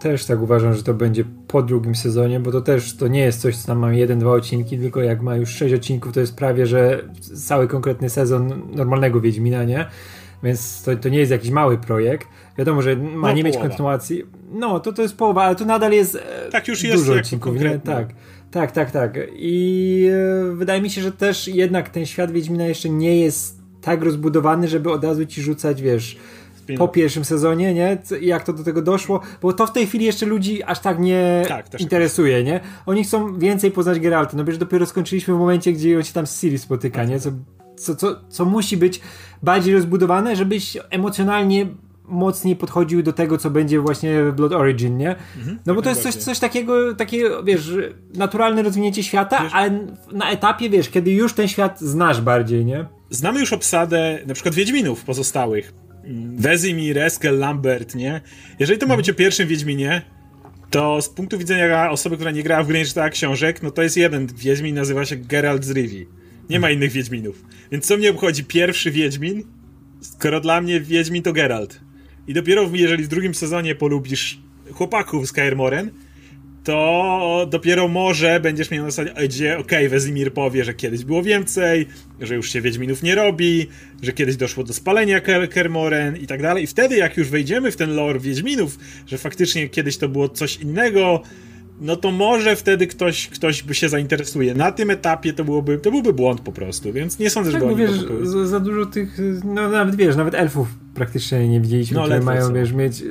Też 0.00 0.24
tak 0.24 0.42
uważam, 0.42 0.74
że 0.74 0.82
to 0.82 0.94
będzie 0.94 1.24
po 1.48 1.62
drugim 1.62 1.94
sezonie, 1.94 2.40
bo 2.40 2.52
to 2.52 2.60
też 2.60 2.96
to 2.96 3.08
nie 3.08 3.20
jest 3.20 3.40
coś, 3.40 3.56
co 3.56 3.66
tam 3.66 3.78
ma 3.78 3.92
jeden, 3.92 4.18
dwa 4.18 4.30
odcinki, 4.30 4.78
tylko 4.78 5.00
jak 5.02 5.22
ma 5.22 5.36
już 5.36 5.50
sześć 5.50 5.74
odcinków, 5.74 6.12
to 6.12 6.20
jest 6.20 6.36
prawie, 6.36 6.66
że 6.66 7.04
cały 7.46 7.68
konkretny 7.68 8.10
sezon 8.10 8.62
normalnego 8.74 9.20
Wiedźmina, 9.20 9.64
nie? 9.64 9.86
Więc 10.42 10.82
to, 10.82 10.96
to 10.96 11.08
nie 11.08 11.18
jest 11.18 11.30
jakiś 11.30 11.50
mały 11.50 11.78
projekt. 11.78 12.28
Wiadomo, 12.58 12.82
że 12.82 12.96
ma 12.96 13.02
no, 13.02 13.12
nie 13.12 13.18
połowa. 13.18 13.42
mieć 13.42 13.56
kontynuacji. 13.56 14.24
No, 14.52 14.80
to 14.80 14.92
to 14.92 15.02
jest 15.02 15.16
połowa, 15.16 15.42
ale 15.42 15.56
to 15.56 15.64
nadal 15.64 15.92
jest 15.92 16.14
e, 16.16 16.50
tak 16.50 16.68
już 16.68 16.82
jest 16.82 17.04
dużo 17.04 17.18
odcinków, 17.18 17.60
nie? 17.60 17.78
Tak. 17.78 18.08
Tak, 18.50 18.72
tak, 18.72 18.90
tak. 18.90 19.18
I 19.36 20.08
e, 20.12 20.54
wydaje 20.54 20.82
mi 20.82 20.90
się, 20.90 21.02
że 21.02 21.12
też 21.12 21.48
jednak 21.48 21.88
ten 21.88 22.06
świat 22.06 22.32
Wiedźmina 22.32 22.66
jeszcze 22.66 22.88
nie 22.88 23.20
jest 23.20 23.60
tak 23.80 24.02
rozbudowany, 24.02 24.68
żeby 24.68 24.92
od 24.92 25.04
razu 25.04 25.26
ci 25.26 25.42
rzucać, 25.42 25.82
wiesz, 25.82 26.18
po 26.78 26.88
pierwszym 26.88 27.24
sezonie, 27.24 27.74
nie? 27.74 27.98
Jak 28.20 28.44
to 28.44 28.52
do 28.52 28.64
tego 28.64 28.82
doszło, 28.82 29.20
bo 29.42 29.52
to 29.52 29.66
w 29.66 29.72
tej 29.72 29.86
chwili 29.86 30.04
jeszcze 30.04 30.26
ludzi 30.26 30.62
aż 30.62 30.80
tak 30.80 30.98
nie 30.98 31.44
tak, 31.48 31.80
interesuje, 31.80 32.44
nie? 32.44 32.60
Oni 32.86 33.04
chcą 33.04 33.38
więcej 33.38 33.70
poznać 33.70 34.00
Geralta, 34.00 34.36
no 34.36 34.44
bo 34.44 34.50
już 34.50 34.58
dopiero 34.58 34.86
skończyliśmy 34.86 35.34
w 35.34 35.38
momencie, 35.38 35.72
gdzie 35.72 35.96
on 35.96 36.02
się 36.02 36.12
tam 36.12 36.26
z 36.26 36.40
Ciri 36.40 36.58
spotyka, 36.58 37.04
nie? 37.04 37.20
Co, 37.20 37.30
co, 37.76 37.96
co, 37.96 38.20
co 38.28 38.44
musi 38.44 38.76
być 38.76 39.00
bardziej 39.42 39.74
rozbudowane, 39.74 40.36
żebyś 40.36 40.78
emocjonalnie 40.90 41.66
mocniej 42.08 42.56
podchodził 42.56 43.02
do 43.02 43.12
tego, 43.12 43.38
co 43.38 43.50
będzie 43.50 43.80
właśnie 43.80 44.24
w 44.24 44.34
Blood 44.34 44.52
Origin, 44.52 44.96
nie? 44.96 45.16
Mhm, 45.36 45.58
no 45.66 45.74
bo 45.74 45.82
to 45.82 45.88
jest 45.88 46.02
coś, 46.02 46.14
coś 46.14 46.38
takiego, 46.38 46.94
takiego, 46.94 47.44
wiesz, 47.44 47.70
naturalne 48.14 48.62
rozwinięcie 48.62 49.02
świata, 49.02 49.42
wiesz, 49.42 49.52
ale 49.54 49.86
na 50.12 50.30
etapie, 50.30 50.70
wiesz, 50.70 50.88
kiedy 50.88 51.10
już 51.10 51.32
ten 51.32 51.48
świat 51.48 51.80
znasz 51.80 52.20
bardziej, 52.20 52.64
nie? 52.64 52.86
Znamy 53.10 53.40
już 53.40 53.52
obsadę 53.52 54.18
na 54.26 54.34
przykład 54.34 54.54
Wiedźminów 54.54 55.04
pozostałych. 55.04 55.72
Wesimir, 56.36 56.98
Eskel, 56.98 57.38
Lambert, 57.38 57.94
nie? 57.94 58.20
Jeżeli 58.58 58.78
to 58.78 58.86
ma 58.86 58.96
być 58.96 59.10
o 59.10 59.14
pierwszym 59.14 59.48
Wiedźminie, 59.48 60.02
to 60.70 61.02
z 61.02 61.08
punktu 61.08 61.38
widzenia 61.38 61.90
osoby, 61.90 62.16
która 62.16 62.30
nie 62.30 62.42
grała 62.42 62.62
w 62.62 62.66
gry, 62.66 62.78
nie 62.78 62.84
czytała 62.84 63.10
książek, 63.10 63.62
no 63.62 63.70
to 63.70 63.82
jest 63.82 63.96
jeden 63.96 64.26
Wiedźmin, 64.26 64.74
nazywa 64.74 65.04
się 65.04 65.16
Geralt 65.16 65.64
z 65.64 65.70
Rivi. 65.70 66.06
Nie 66.50 66.60
ma 66.60 66.70
innych 66.70 66.92
Wiedźminów. 66.92 67.44
Więc 67.72 67.86
co 67.86 67.96
mnie 67.96 68.10
obchodzi 68.10 68.44
pierwszy 68.44 68.90
Wiedźmin, 68.90 69.44
skoro 70.00 70.40
dla 70.40 70.60
mnie 70.60 70.80
Wiedźmin 70.80 71.22
to 71.22 71.32
Geralt. 71.32 71.80
I 72.28 72.34
dopiero 72.34 72.70
jeżeli 72.72 73.04
w 73.04 73.08
drugim 73.08 73.34
sezonie 73.34 73.74
polubisz 73.74 74.38
chłopaków 74.72 75.28
z 75.28 75.32
Kaer 75.32 75.56
Moren, 75.56 75.90
to 76.64 77.46
dopiero 77.50 77.88
może 77.88 78.40
będziesz 78.40 78.70
miał 78.70 78.84
na 78.84 78.90
zasadzie, 78.90 79.28
gdzie 79.28 79.58
okej, 79.58 79.86
okay, 79.86 79.88
Wesimir 79.88 80.32
powie, 80.32 80.64
że 80.64 80.74
kiedyś 80.74 81.04
było 81.04 81.22
więcej, 81.22 81.86
że 82.20 82.34
już 82.34 82.52
się 82.52 82.60
Wiedźminów 82.60 83.02
nie 83.02 83.14
robi, 83.14 83.66
że 84.02 84.12
kiedyś 84.12 84.36
doszło 84.36 84.64
do 84.64 84.72
spalenia 84.72 85.20
Kermoren 85.50 86.16
i 86.16 86.26
tak 86.26 86.42
dalej. 86.42 86.64
I 86.64 86.66
wtedy, 86.66 86.96
jak 86.96 87.16
już 87.16 87.28
wejdziemy 87.28 87.70
w 87.70 87.76
ten 87.76 87.94
lore 87.94 88.20
Wiedźminów, 88.20 88.78
że 89.06 89.18
faktycznie 89.18 89.68
kiedyś 89.68 89.96
to 89.96 90.08
było 90.08 90.28
coś 90.28 90.56
innego, 90.56 91.22
no 91.80 91.96
to 91.96 92.10
może 92.10 92.56
wtedy 92.56 92.86
ktoś, 92.86 93.28
ktoś 93.28 93.62
by 93.62 93.74
się 93.74 93.88
zainteresuje. 93.88 94.54
Na 94.54 94.72
tym 94.72 94.90
etapie 94.90 95.32
to 95.32 95.44
byłoby, 95.44 95.78
to 95.78 95.90
byłby 95.90 96.12
błąd 96.12 96.40
po 96.40 96.52
prostu, 96.52 96.92
więc 96.92 97.18
nie 97.18 97.30
sądzę, 97.30 97.52
tak, 97.52 97.60
że 97.60 97.68
bo 97.68 97.76
wiesz, 97.76 98.04
za, 98.22 98.46
za, 98.46 98.60
dużo 98.60 98.86
tych, 98.86 99.18
no 99.44 99.70
nawet 99.70 99.96
wiesz, 99.96 100.16
nawet 100.16 100.34
elfów 100.34 100.68
praktycznie 100.94 101.48
nie 101.48 101.60
widzieliśmy, 101.60 101.96
no, 101.96 102.02
które 102.02 102.20
mają, 102.20 102.52
wiesz, 102.52 102.72
mieć, 102.72 103.04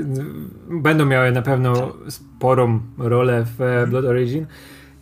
będą 0.69 1.05
miały 1.05 1.31
na 1.31 1.41
pewno 1.41 1.73
tak. 1.75 2.11
sporą 2.11 2.79
rolę 2.97 3.45
w 3.57 3.61
e, 3.61 3.87
Blood 3.87 4.05
Origin, 4.05 4.45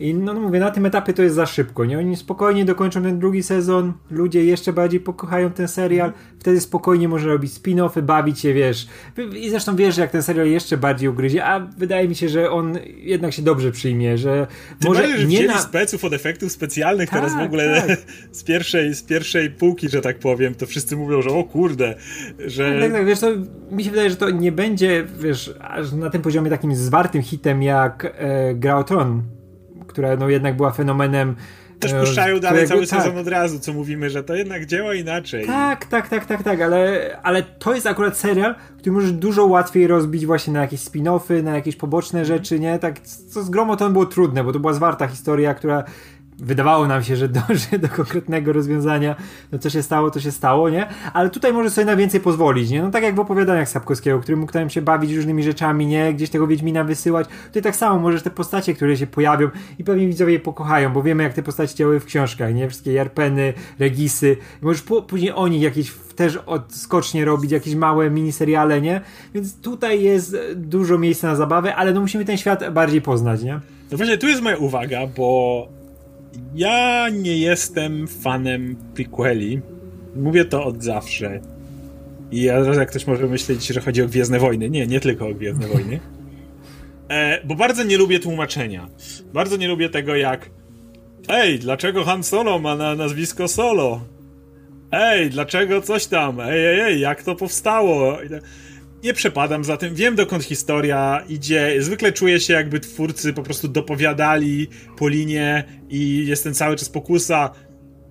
i 0.04 0.14
no, 0.14 0.34
no, 0.34 0.40
mówię, 0.40 0.60
na 0.60 0.70
tym 0.70 0.86
etapie 0.86 1.12
to 1.12 1.22
jest 1.22 1.34
za 1.34 1.46
szybko, 1.46 1.84
nie? 1.84 1.98
Oni 1.98 2.16
spokojnie 2.16 2.64
dokończą 2.64 3.02
ten 3.02 3.18
drugi 3.18 3.42
sezon, 3.42 3.92
ludzie 4.10 4.44
jeszcze 4.44 4.72
bardziej 4.72 5.00
pokochają 5.00 5.50
ten 5.50 5.68
serial, 5.68 6.12
wtedy 6.38 6.60
spokojnie 6.60 7.08
można 7.08 7.28
robić 7.28 7.52
spin-offy, 7.52 8.02
bawić 8.02 8.40
się, 8.40 8.54
wiesz. 8.54 8.86
I 9.36 9.50
zresztą 9.50 9.76
wiesz, 9.76 9.96
jak 9.96 10.10
ten 10.10 10.22
serial 10.22 10.46
jeszcze 10.46 10.76
bardziej 10.76 11.08
ugryzie, 11.08 11.44
a 11.44 11.60
wydaje 11.60 12.08
mi 12.08 12.14
się, 12.14 12.28
że 12.28 12.50
on 12.50 12.78
jednak 12.96 13.32
się 13.32 13.42
dobrze 13.42 13.72
przyjmie, 13.72 14.18
że 14.18 14.46
Ty 14.80 14.88
może 14.88 15.18
że 15.18 15.26
nie 15.26 15.46
na... 15.46 15.58
speców 15.58 16.04
od 16.04 16.12
efektów 16.12 16.52
specjalnych 16.52 17.10
tak, 17.10 17.20
teraz 17.20 17.32
w 17.32 17.36
tak, 17.36 17.46
ogóle 17.46 17.82
tak. 17.86 17.98
z, 18.32 18.44
pierwszej, 18.44 18.94
z 18.94 19.02
pierwszej 19.02 19.50
półki, 19.50 19.88
że 19.88 20.00
tak 20.00 20.18
powiem, 20.18 20.54
to 20.54 20.66
wszyscy 20.66 20.96
mówią, 20.96 21.22
że 21.22 21.30
o 21.30 21.44
kurde, 21.44 21.94
że... 22.46 22.72
Tak, 22.72 22.80
tak, 22.80 22.92
tak 22.92 23.06
wiesz, 23.06 23.20
to 23.20 23.30
mi 23.70 23.84
się 23.84 23.90
wydaje, 23.90 24.10
że 24.10 24.16
to 24.16 24.30
nie 24.30 24.52
będzie, 24.52 25.06
wiesz, 25.18 25.54
aż 25.60 25.92
na 25.92 26.10
tym 26.10 26.22
poziomie 26.22 26.50
takim 26.50 26.74
zwartym 26.76 27.22
hitem 27.22 27.62
jak 27.62 28.14
e, 28.18 28.54
Gra 28.54 28.76
o 28.76 28.84
Tron, 28.84 29.22
która 29.94 30.16
no 30.16 30.28
jednak 30.28 30.56
była 30.56 30.70
fenomenem 30.70 31.36
też 31.80 31.92
e, 31.92 32.00
puszczają 32.00 32.40
dalej 32.40 32.68
cały 32.68 32.86
tak. 32.86 33.02
sezon 33.02 33.18
od 33.18 33.28
razu, 33.28 33.58
co 33.58 33.72
mówimy, 33.72 34.10
że 34.10 34.24
to 34.24 34.34
jednak 34.34 34.66
działa 34.66 34.94
inaczej. 34.94 35.46
Tak, 35.46 35.86
tak, 35.86 36.08
tak, 36.08 36.26
tak, 36.26 36.42
tak, 36.42 36.60
ale, 36.60 37.10
ale 37.22 37.42
to 37.42 37.74
jest 37.74 37.86
akurat 37.86 38.16
serial, 38.16 38.54
który 38.78 38.92
możesz 38.92 39.12
dużo 39.12 39.46
łatwiej 39.46 39.86
rozbić 39.86 40.26
właśnie 40.26 40.52
na 40.52 40.60
jakieś 40.60 40.80
spin-offy, 40.80 41.42
na 41.42 41.54
jakieś 41.54 41.76
poboczne 41.76 42.24
rzeczy, 42.24 42.60
nie? 42.60 42.78
Tak, 42.78 43.00
co 43.00 43.42
z 43.42 43.50
Gromo 43.50 43.76
to 43.76 43.90
było 43.90 44.06
trudne, 44.06 44.44
bo 44.44 44.52
to 44.52 44.60
była 44.60 44.72
zwarta 44.72 45.06
historia, 45.06 45.54
która 45.54 45.84
wydawało 46.38 46.86
nam 46.86 47.02
się, 47.02 47.16
że 47.16 47.28
dąży 47.28 47.78
do 47.78 47.88
konkretnego 47.88 48.52
rozwiązania, 48.52 49.16
no 49.52 49.58
co 49.58 49.70
się 49.70 49.82
stało, 49.82 50.10
to 50.10 50.20
się 50.20 50.32
stało, 50.32 50.70
nie? 50.70 50.86
Ale 51.12 51.30
tutaj 51.30 51.52
może 51.52 51.70
sobie 51.70 51.84
na 51.84 51.96
więcej 51.96 52.20
pozwolić, 52.20 52.70
nie? 52.70 52.82
No 52.82 52.90
tak 52.90 53.02
jak 53.02 53.14
w 53.14 53.20
opowiadaniach 53.20 53.68
Sapkowskiego, 53.68 54.20
który 54.20 54.36
mógł 54.36 54.52
tam 54.52 54.70
się 54.70 54.82
bawić 54.82 55.12
różnymi 55.12 55.42
rzeczami, 55.42 55.86
nie? 55.86 56.14
Gdzieś 56.14 56.30
tego 56.30 56.46
Wiedźmina 56.46 56.84
wysyłać. 56.84 57.28
Tutaj 57.46 57.62
tak 57.62 57.76
samo 57.76 57.98
możesz 57.98 58.22
te 58.22 58.30
postacie, 58.30 58.74
które 58.74 58.96
się 58.96 59.06
pojawią 59.06 59.48
i 59.78 59.84
pewnie 59.84 60.06
widzowie 60.06 60.32
je 60.32 60.40
pokochają, 60.40 60.92
bo 60.92 61.02
wiemy 61.02 61.22
jak 61.22 61.34
te 61.34 61.42
postacie 61.42 61.74
działały 61.74 62.00
w 62.00 62.04
książkach, 62.04 62.54
nie? 62.54 62.68
Wszystkie 62.68 62.92
Jarpeny, 62.92 63.52
Regisy. 63.78 64.36
Możesz 64.62 64.82
później 64.82 65.32
o 65.32 65.48
nich 65.48 65.62
jakieś 65.62 65.92
też 66.16 66.36
odskocznie 66.36 67.24
robić, 67.24 67.52
jakieś 67.52 67.74
małe 67.74 68.10
miniseriale, 68.10 68.80
nie? 68.80 69.00
Więc 69.34 69.60
tutaj 69.60 70.02
jest 70.02 70.36
dużo 70.54 70.98
miejsca 70.98 71.28
na 71.28 71.36
zabawę, 71.36 71.76
ale 71.76 71.92
no 71.92 72.00
musimy 72.00 72.24
ten 72.24 72.36
świat 72.36 72.70
bardziej 72.72 73.02
poznać, 73.02 73.42
nie? 73.42 73.60
No 73.90 73.96
właśnie, 73.96 74.18
tu 74.18 74.28
jest 74.28 74.42
moja 74.42 74.56
uwaga, 74.56 75.00
bo 75.16 75.68
ja 76.54 77.08
nie 77.08 77.38
jestem 77.38 78.08
fanem 78.08 78.76
prequeli. 78.94 79.60
Mówię 80.16 80.44
to 80.44 80.64
od 80.64 80.82
zawsze. 80.82 81.40
I 82.30 82.44
teraz 82.44 82.76
jak 82.76 82.90
ktoś 82.90 83.06
może 83.06 83.26
myśleć, 83.26 83.66
że 83.66 83.80
chodzi 83.80 84.02
o 84.02 84.06
Gwiezdne 84.06 84.38
Wojny. 84.38 84.70
Nie, 84.70 84.86
nie 84.86 85.00
tylko 85.00 85.26
o 85.26 85.34
Gwiezdne 85.34 85.66
Wojny. 85.66 86.00
E, 87.08 87.40
bo 87.44 87.54
bardzo 87.54 87.84
nie 87.84 87.98
lubię 87.98 88.20
tłumaczenia. 88.20 88.88
Bardzo 89.32 89.56
nie 89.56 89.68
lubię 89.68 89.88
tego 89.88 90.16
jak 90.16 90.50
Ej, 91.28 91.58
dlaczego 91.58 92.04
Han 92.04 92.24
Solo 92.24 92.58
ma 92.58 92.76
na 92.76 92.94
nazwisko 92.94 93.48
Solo? 93.48 94.00
Ej, 94.92 95.30
dlaczego 95.30 95.82
coś 95.82 96.06
tam? 96.06 96.40
Ej, 96.40 96.66
ej, 96.66 96.80
ej, 96.80 97.00
jak 97.00 97.22
to 97.22 97.34
powstało? 97.34 98.18
Nie 99.04 99.14
przepadam 99.14 99.64
za 99.64 99.76
tym, 99.76 99.94
wiem 99.94 100.14
dokąd 100.14 100.44
historia 100.44 101.24
idzie. 101.28 101.76
Zwykle 101.78 102.12
czuję 102.12 102.40
się, 102.40 102.52
jakby 102.52 102.80
twórcy 102.80 103.32
po 103.32 103.42
prostu 103.42 103.68
dopowiadali 103.68 104.68
po 104.98 105.08
linie 105.08 105.64
i 105.88 106.26
jest 106.26 106.44
ten 106.44 106.54
cały 106.54 106.76
czas 106.76 106.88
pokusa. 106.88 107.50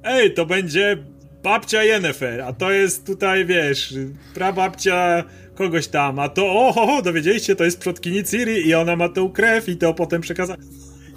Ej, 0.04 0.34
to 0.34 0.46
będzie 0.46 0.98
babcia 1.44 1.84
Yennefer, 1.84 2.42
a 2.42 2.54
to 2.54 2.72
jest 2.72 3.06
tutaj, 3.06 3.46
wiesz, 3.46 3.94
prababcia 4.34 5.24
kogoś 5.56 5.88
tam, 5.88 6.20
a 6.20 6.30
to, 6.30 6.68
oho, 6.68 7.02
dowiedzieliście, 7.02 7.56
to 7.56 7.64
jest 7.64 7.80
przodkini 7.80 8.24
Ciri 8.24 8.68
i 8.68 8.74
ona 8.74 8.96
ma 8.96 9.10
tą 9.10 9.32
krew 9.32 9.70
i 9.70 9.78
to 9.78 9.94
potem 9.94 10.22
przekaza. 10.22 10.56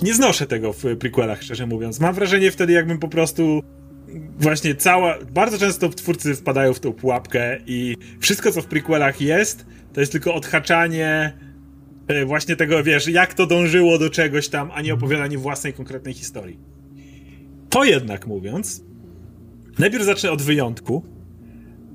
Nie 0.03 0.15
znoszę 0.15 0.47
tego 0.47 0.73
w 0.73 0.97
prequelach, 0.99 1.43
szczerze 1.43 1.67
mówiąc. 1.67 2.01
Mam 2.01 2.15
wrażenie 2.15 2.51
wtedy, 2.51 2.73
jakbym 2.73 2.99
po 2.99 3.09
prostu 3.09 3.63
właśnie 4.39 4.75
cała, 4.75 5.19
bardzo 5.33 5.59
często 5.59 5.89
twórcy 5.89 6.35
wpadają 6.35 6.75
w 6.75 6.81
tą 6.81 6.93
pułapkę 6.93 7.59
i 7.67 7.97
wszystko, 8.21 8.53
co 8.53 8.63
w 8.63 8.67
prequelach 8.67 9.21
jest, 9.21 9.67
to 9.93 10.01
jest 10.01 10.13
tylko 10.13 10.35
odhaczanie 10.35 11.33
e, 12.09 12.25
właśnie 12.25 12.57
tego, 12.57 12.83
wiesz, 12.83 13.09
jak 13.09 13.35
to 13.35 13.47
dążyło 13.47 13.99
do 13.99 14.11
czegoś 14.11 14.49
tam, 14.49 14.71
a 14.75 14.83
nie 14.83 14.95
opowiadanie 14.95 15.39
własnej 15.39 15.73
konkretnej 15.73 16.15
historii. 16.15 16.59
To 17.71 17.85
jednak 17.85 18.27
mówiąc, 18.27 18.85
najpierw 19.79 20.05
zacznę 20.05 20.31
od 20.31 20.43
wyjątku 20.43 21.05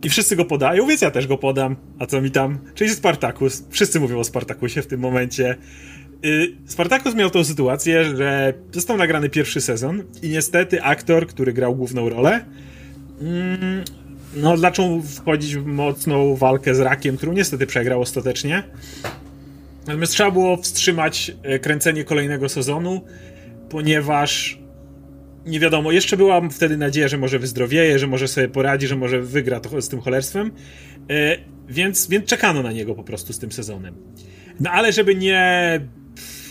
i 0.04 0.10
wszyscy 0.10 0.36
go 0.36 0.46
podają, 0.46 0.88
więc 0.88 1.02
ja 1.02 1.12
też 1.12 1.28
go 1.28 1.38
podam, 1.38 1.76
a 2.00 2.06
co 2.06 2.22
mi 2.22 2.32
tam, 2.32 2.60
czyli 2.76 2.90
Spartacus, 2.90 3.64
wszyscy 3.70 4.00
mówią 4.00 4.20
o 4.20 4.24
Spartakusie 4.24 4.82
w 4.82 4.88
tym 4.88 5.00
momencie, 5.00 5.56
Spartacus 6.66 7.16
miał 7.16 7.30
tą 7.30 7.44
sytuację, 7.44 8.04
że 8.04 8.54
został 8.72 8.98
nagrany 8.98 9.30
pierwszy 9.30 9.62
sezon 9.62 10.04
i 10.22 10.30
niestety 10.30 10.84
aktor, 10.84 11.28
który 11.28 11.54
grał 11.54 11.76
główną 11.76 12.10
rolę, 12.10 12.46
mm, 13.22 13.84
no 14.36 14.58
zaczął 14.58 15.02
wchodzić 15.02 15.56
w 15.56 15.66
mocną 15.66 16.36
walkę 16.36 16.76
z 16.76 16.80
rakiem, 16.80 17.18
którą 17.18 17.34
niestety 17.34 17.68
przegrał 17.68 18.02
ostatecznie. 18.02 18.64
Natomiast 19.88 20.14
trzeba 20.14 20.32
było 20.32 20.58
wstrzymać 20.58 21.32
e, 21.44 21.60
kręcenie 21.60 22.04
kolejnego 22.04 22.50
sezonu, 22.50 23.02
ponieważ 23.70 24.60
nie 25.46 25.60
wiadomo, 25.60 25.92
jeszcze 25.92 26.18
była 26.18 26.50
wtedy 26.50 26.78
nadzieja, 26.78 27.08
że 27.08 27.18
może 27.18 27.40
wyzdrowieje, 27.40 28.00
że 28.00 28.08
może 28.08 28.28
sobie 28.28 28.50
poradzi, 28.50 28.88
że 28.88 28.96
może 28.96 29.22
wygra 29.22 29.60
to, 29.60 29.82
z 29.82 29.90
tym 29.90 30.02
cholerstwem, 30.02 30.52
e, 31.10 31.38
więc, 31.70 32.08
więc 32.08 32.26
czekano 32.26 32.64
na 32.64 32.72
niego 32.72 32.96
po 32.96 33.04
prostu 33.04 33.34
z 33.34 33.40
tym 33.40 33.52
sezonem. 33.52 33.96
No 34.60 34.72
ale 34.72 34.92
żeby 34.92 35.16
nie 35.16 35.82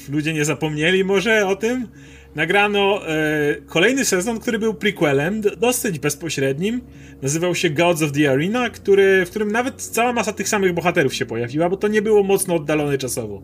ludzie 0.09 0.33
nie 0.33 0.45
zapomnieli 0.45 1.05
może 1.05 1.47
o 1.47 1.57
tym, 1.57 1.89
nagrano 2.35 3.09
e, 3.09 3.57
kolejny 3.67 4.05
sezon, 4.05 4.41
który 4.41 4.59
był 4.59 4.75
prequelem, 4.75 5.41
dosyć 5.41 5.99
bezpośrednim. 5.99 6.81
Nazywał 7.23 7.55
się 7.55 7.71
Gods 7.71 8.03
of 8.03 8.13
the 8.13 8.31
Arena, 8.31 8.71
który, 8.71 9.27
w 9.27 9.31
którym 9.31 9.53
nawet 9.53 9.83
cała 9.83 10.13
masa 10.13 10.33
tych 10.33 10.49
samych 10.49 10.75
bohaterów 10.75 11.15
się 11.15 11.27
pojawiła, 11.27 11.69
bo 11.69 11.77
to 11.77 11.89
nie 11.89 12.03
było 12.03 12.23
mocno 12.23 12.55
oddalone 12.55 12.99
czasowo. 12.99 13.43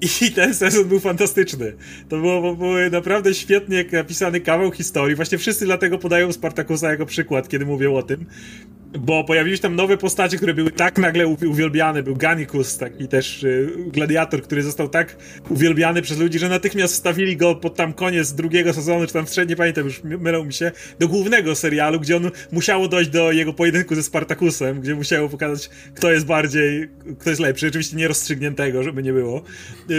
I 0.00 0.32
ten 0.32 0.54
sezon 0.54 0.84
był 0.84 1.00
fantastyczny. 1.00 1.72
To 2.08 2.16
było, 2.16 2.56
był 2.56 2.90
naprawdę 2.90 3.34
świetnie 3.34 3.84
napisany 3.92 4.40
kawał 4.40 4.72
historii. 4.72 5.16
Właśnie 5.16 5.38
wszyscy 5.38 5.64
dlatego 5.64 5.98
podają 5.98 6.32
Spartakusa 6.32 6.90
jako 6.90 7.06
przykład, 7.06 7.48
kiedy 7.48 7.66
mówią 7.66 7.94
o 7.94 8.02
tym 8.02 8.26
bo 8.98 9.24
pojawiły 9.24 9.56
się 9.56 9.62
tam 9.62 9.76
nowe 9.76 9.96
postacie, 9.96 10.36
które 10.36 10.54
były 10.54 10.70
tak 10.70 10.98
nagle 10.98 11.26
uwielbiane. 11.26 12.02
Był 12.02 12.16
Ganikus, 12.16 12.78
taki 12.78 13.08
też 13.08 13.42
y, 13.42 13.72
gladiator, 13.86 14.42
który 14.42 14.62
został 14.62 14.88
tak 14.88 15.16
uwielbiany 15.48 16.02
przez 16.02 16.18
ludzi, 16.18 16.38
że 16.38 16.48
natychmiast 16.48 16.94
wstawili 16.94 17.36
go 17.36 17.54
pod 17.54 17.76
tam 17.76 17.92
koniec 17.92 18.32
drugiego 18.32 18.72
sezonu, 18.72 19.06
czy 19.06 19.12
tam 19.12 19.26
w 19.26 19.56
pamiętam, 19.56 19.84
już 19.84 20.04
mylą 20.04 20.44
mi 20.44 20.52
się, 20.52 20.72
do 20.98 21.08
głównego 21.08 21.54
serialu, 21.54 22.00
gdzie 22.00 22.16
on 22.16 22.30
musiało 22.52 22.88
dojść 22.88 23.10
do 23.10 23.32
jego 23.32 23.52
pojedynku 23.52 23.94
ze 23.94 24.02
Spartakusem, 24.02 24.80
gdzie 24.80 24.94
musiało 24.94 25.28
pokazać, 25.28 25.70
kto 25.94 26.12
jest 26.12 26.26
bardziej, 26.26 26.88
kto 27.18 27.30
jest 27.30 27.42
lepszy. 27.42 27.68
Oczywiście 27.68 27.96
nie 27.96 28.08
rozstrzygniętego, 28.08 28.82
żeby 28.82 29.02
nie 29.02 29.12
było. 29.12 29.42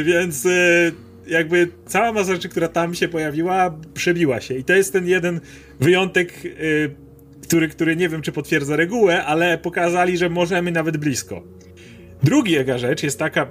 Więc 0.04 0.46
y, 0.46 0.92
jakby 1.28 1.68
cała 1.86 2.12
masa 2.12 2.34
rzeczy, 2.34 2.50
która 2.50 2.68
tam 2.68 2.96
się 2.96 3.08
pojawiła, 3.08 3.78
przebiła 3.94 4.42
się. 4.42 4.58
I 4.58 4.64
to 4.64 4.74
jest 4.74 4.94
ten 4.94 5.08
jeden 5.08 5.40
wyjątek 5.80 6.46
y, 6.46 6.96
który, 7.42 7.68
który 7.68 7.96
nie 7.96 8.10
wiem, 8.10 8.22
czy 8.22 8.32
potwierdza 8.32 8.76
regułę, 8.76 9.26
ale 9.26 9.58
pokazali, 9.58 10.18
że 10.18 10.30
możemy 10.30 10.72
nawet 10.72 10.98
blisko. 10.98 11.44
Druga 12.24 12.78
rzecz 12.78 13.04
jest 13.04 13.20
taka, 13.20 13.48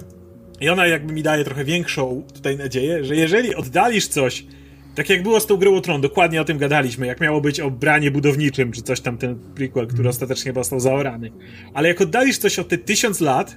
i 0.61 0.69
ona 0.69 0.87
jakby 0.87 1.13
mi 1.13 1.23
daje 1.23 1.45
trochę 1.45 1.65
większą 1.65 2.23
tutaj 2.35 2.57
nadzieję, 2.57 3.05
że 3.05 3.17
jeżeli 3.17 3.55
oddalisz 3.55 4.07
coś, 4.07 4.47
tak 4.95 5.11
jak 5.11 5.23
było 5.23 5.41
z 5.41 5.47
tą 5.47 5.57
grą 5.57 5.75
o 5.75 5.81
Tron, 5.81 6.01
dokładnie 6.01 6.41
o 6.41 6.45
tym 6.45 6.59
gadaliśmy, 6.59 7.07
jak 7.07 7.21
miało 7.21 7.41
być 7.41 7.61
o 7.61 7.71
branie 7.71 8.11
budowniczym, 8.11 8.73
czy 8.73 8.83
coś 8.83 9.01
tam, 9.01 9.19
ten 9.19 9.39
prequel, 9.55 9.87
który 9.87 10.01
mm. 10.01 10.11
ostatecznie 10.11 10.45
chyba 10.45 10.61
został 10.61 10.81
zaorany. 10.81 11.33
Ale 11.75 11.89
jak 11.89 12.01
oddalisz 12.01 12.39
coś 12.39 12.59
o 12.59 12.65
te 12.65 12.79
tysiąc 12.79 13.21
lat, 13.21 13.57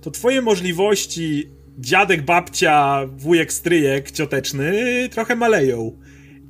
to 0.00 0.10
twoje 0.10 0.42
możliwości 0.42 1.50
dziadek, 1.78 2.22
babcia, 2.22 3.06
wujek, 3.16 3.52
stryjek, 3.52 4.10
cioteczny 4.10 5.08
trochę 5.10 5.36
maleją. 5.36 5.98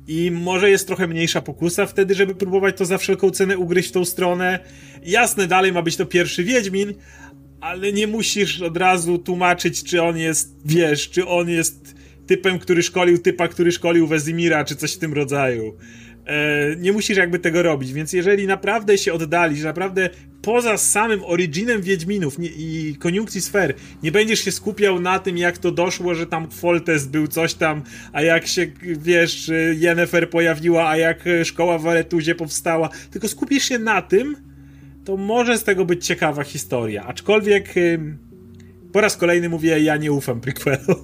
I 0.07 0.31
może 0.31 0.69
jest 0.69 0.87
trochę 0.87 1.07
mniejsza 1.07 1.41
pokusa 1.41 1.85
wtedy, 1.85 2.15
żeby 2.15 2.35
próbować 2.35 2.77
to 2.77 2.85
za 2.85 2.97
wszelką 2.97 3.29
cenę 3.31 3.57
ugryźć 3.57 3.89
w 3.89 3.91
tą 3.91 4.05
stronę. 4.05 4.59
Jasne, 5.03 5.47
dalej 5.47 5.73
ma 5.73 5.81
być 5.81 5.95
to 5.95 6.05
pierwszy 6.05 6.43
Wiedźmin, 6.43 6.93
ale 7.61 7.93
nie 7.93 8.07
musisz 8.07 8.61
od 8.61 8.77
razu 8.77 9.17
tłumaczyć, 9.17 9.83
czy 9.83 10.01
on 10.01 10.17
jest, 10.17 10.55
wiesz, 10.65 11.09
czy 11.09 11.27
on 11.27 11.49
jest 11.49 11.95
typem, 12.27 12.59
który 12.59 12.83
szkolił 12.83 13.17
typa, 13.17 13.47
który 13.47 13.71
szkolił 13.71 14.07
Wezimira, 14.07 14.65
czy 14.65 14.75
coś 14.75 14.93
w 14.93 14.99
tym 14.99 15.13
rodzaju. 15.13 15.77
E, 16.27 16.75
nie 16.75 16.93
musisz 16.93 17.17
jakby 17.17 17.39
tego 17.39 17.63
robić, 17.63 17.93
więc 17.93 18.13
jeżeli 18.13 18.47
naprawdę 18.47 18.97
się 18.97 19.13
oddalisz, 19.13 19.63
naprawdę 19.63 20.09
poza 20.41 20.77
samym 20.77 21.23
originem 21.23 21.81
Wiedźminów 21.81 22.39
nie, 22.39 22.49
i 22.49 22.95
koniunkcji 22.99 23.41
sfer, 23.41 23.73
nie 24.03 24.11
będziesz 24.11 24.39
się 24.39 24.51
skupiał 24.51 24.99
na 24.99 25.19
tym, 25.19 25.37
jak 25.37 25.57
to 25.57 25.71
doszło, 25.71 26.15
że 26.15 26.25
tam 26.25 26.49
Foltest 26.51 27.09
był 27.09 27.27
coś 27.27 27.53
tam, 27.53 27.83
a 28.13 28.21
jak 28.21 28.47
się, 28.47 28.67
wiesz, 28.81 29.51
Yennefer 29.73 30.29
pojawiła, 30.29 30.89
a 30.89 30.97
jak 30.97 31.25
szkoła 31.43 31.77
w 31.77 31.87
Aretuzie 31.87 32.35
powstała, 32.35 32.89
tylko 33.11 33.27
skupisz 33.27 33.63
się 33.63 33.79
na 33.79 34.01
tym, 34.01 34.35
to 35.05 35.17
może 35.17 35.57
z 35.57 35.63
tego 35.63 35.85
być 35.85 36.05
ciekawa 36.05 36.43
historia. 36.43 37.03
Aczkolwiek 37.03 37.73
po 38.93 39.01
raz 39.01 39.17
kolejny 39.17 39.49
mówię, 39.49 39.79
ja 39.79 39.97
nie 39.97 40.11
ufam 40.11 40.41
prequelom. 40.41 41.03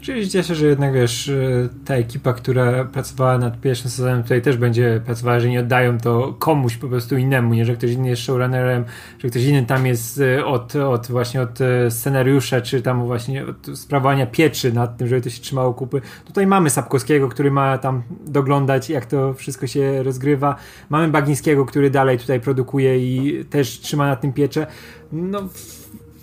Czyli 0.00 0.28
cieszę, 0.28 0.54
że 0.54 0.66
jednak 0.66 0.92
wiesz, 0.92 1.28
y, 1.28 1.68
ta 1.84 1.94
ekipa, 1.94 2.32
która 2.32 2.84
pracowała 2.84 3.38
nad 3.38 3.60
pierwszym 3.60 3.90
sezonem, 3.90 4.22
tutaj 4.22 4.42
też 4.42 4.56
będzie 4.56 5.00
pracowała, 5.04 5.40
że 5.40 5.48
nie 5.48 5.60
oddają 5.60 5.98
to 5.98 6.36
komuś 6.38 6.76
po 6.76 6.88
prostu 6.88 7.16
innemu, 7.16 7.54
nie, 7.54 7.64
że 7.64 7.74
ktoś 7.74 7.90
inny 7.90 8.08
jest 8.08 8.22
showrunnerem, 8.22 8.84
że 9.18 9.28
ktoś 9.28 9.44
inny 9.44 9.66
tam 9.66 9.86
jest 9.86 10.18
y, 10.18 10.44
od, 10.44 10.76
od 10.76 11.06
właśnie 11.06 11.42
od 11.42 11.60
y, 11.60 11.90
scenariusza, 11.90 12.60
czy 12.60 12.82
tam 12.82 13.06
właśnie 13.06 13.46
od 13.46 13.78
sprawowania 13.78 14.26
pieczy 14.26 14.72
nad 14.72 14.96
tym, 14.96 15.08
żeby 15.08 15.20
to 15.20 15.30
się 15.30 15.42
trzymało 15.42 15.74
kupy. 15.74 16.00
Tutaj 16.24 16.46
mamy 16.46 16.70
Sapkowskiego, 16.70 17.28
który 17.28 17.50
ma 17.50 17.78
tam 17.78 18.02
doglądać, 18.26 18.90
jak 18.90 19.06
to 19.06 19.34
wszystko 19.34 19.66
się 19.66 20.02
rozgrywa. 20.02 20.56
Mamy 20.88 21.08
Bagińskiego, 21.08 21.66
który 21.66 21.90
dalej 21.90 22.18
tutaj 22.18 22.40
produkuje 22.40 22.98
i 22.98 23.44
też 23.44 23.80
trzyma 23.80 24.06
na 24.06 24.16
tym 24.16 24.32
pieczę. 24.32 24.66
No 25.12 25.48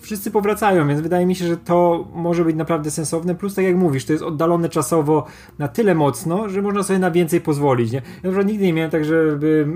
wszyscy 0.08 0.30
powracają, 0.30 0.88
więc 0.88 1.00
wydaje 1.00 1.26
mi 1.26 1.34
się, 1.34 1.46
że 1.46 1.56
to 1.56 2.08
może 2.14 2.44
być 2.44 2.56
naprawdę 2.56 2.90
sensowne. 2.90 3.34
Plus, 3.34 3.54
tak 3.54 3.64
jak 3.64 3.76
mówisz, 3.76 4.04
to 4.04 4.12
jest 4.12 4.24
oddalone 4.24 4.68
czasowo 4.68 5.26
na 5.58 5.68
tyle 5.68 5.94
mocno, 5.94 6.48
że 6.48 6.62
można 6.62 6.82
sobie 6.82 6.98
na 6.98 7.10
więcej 7.10 7.40
pozwolić. 7.40 7.92
Nie? 7.92 8.02
Ja 8.22 8.30
na 8.30 8.42
nigdy 8.42 8.64
nie 8.64 8.72
miałem 8.72 8.90
tak, 8.90 9.04
żeby 9.04 9.66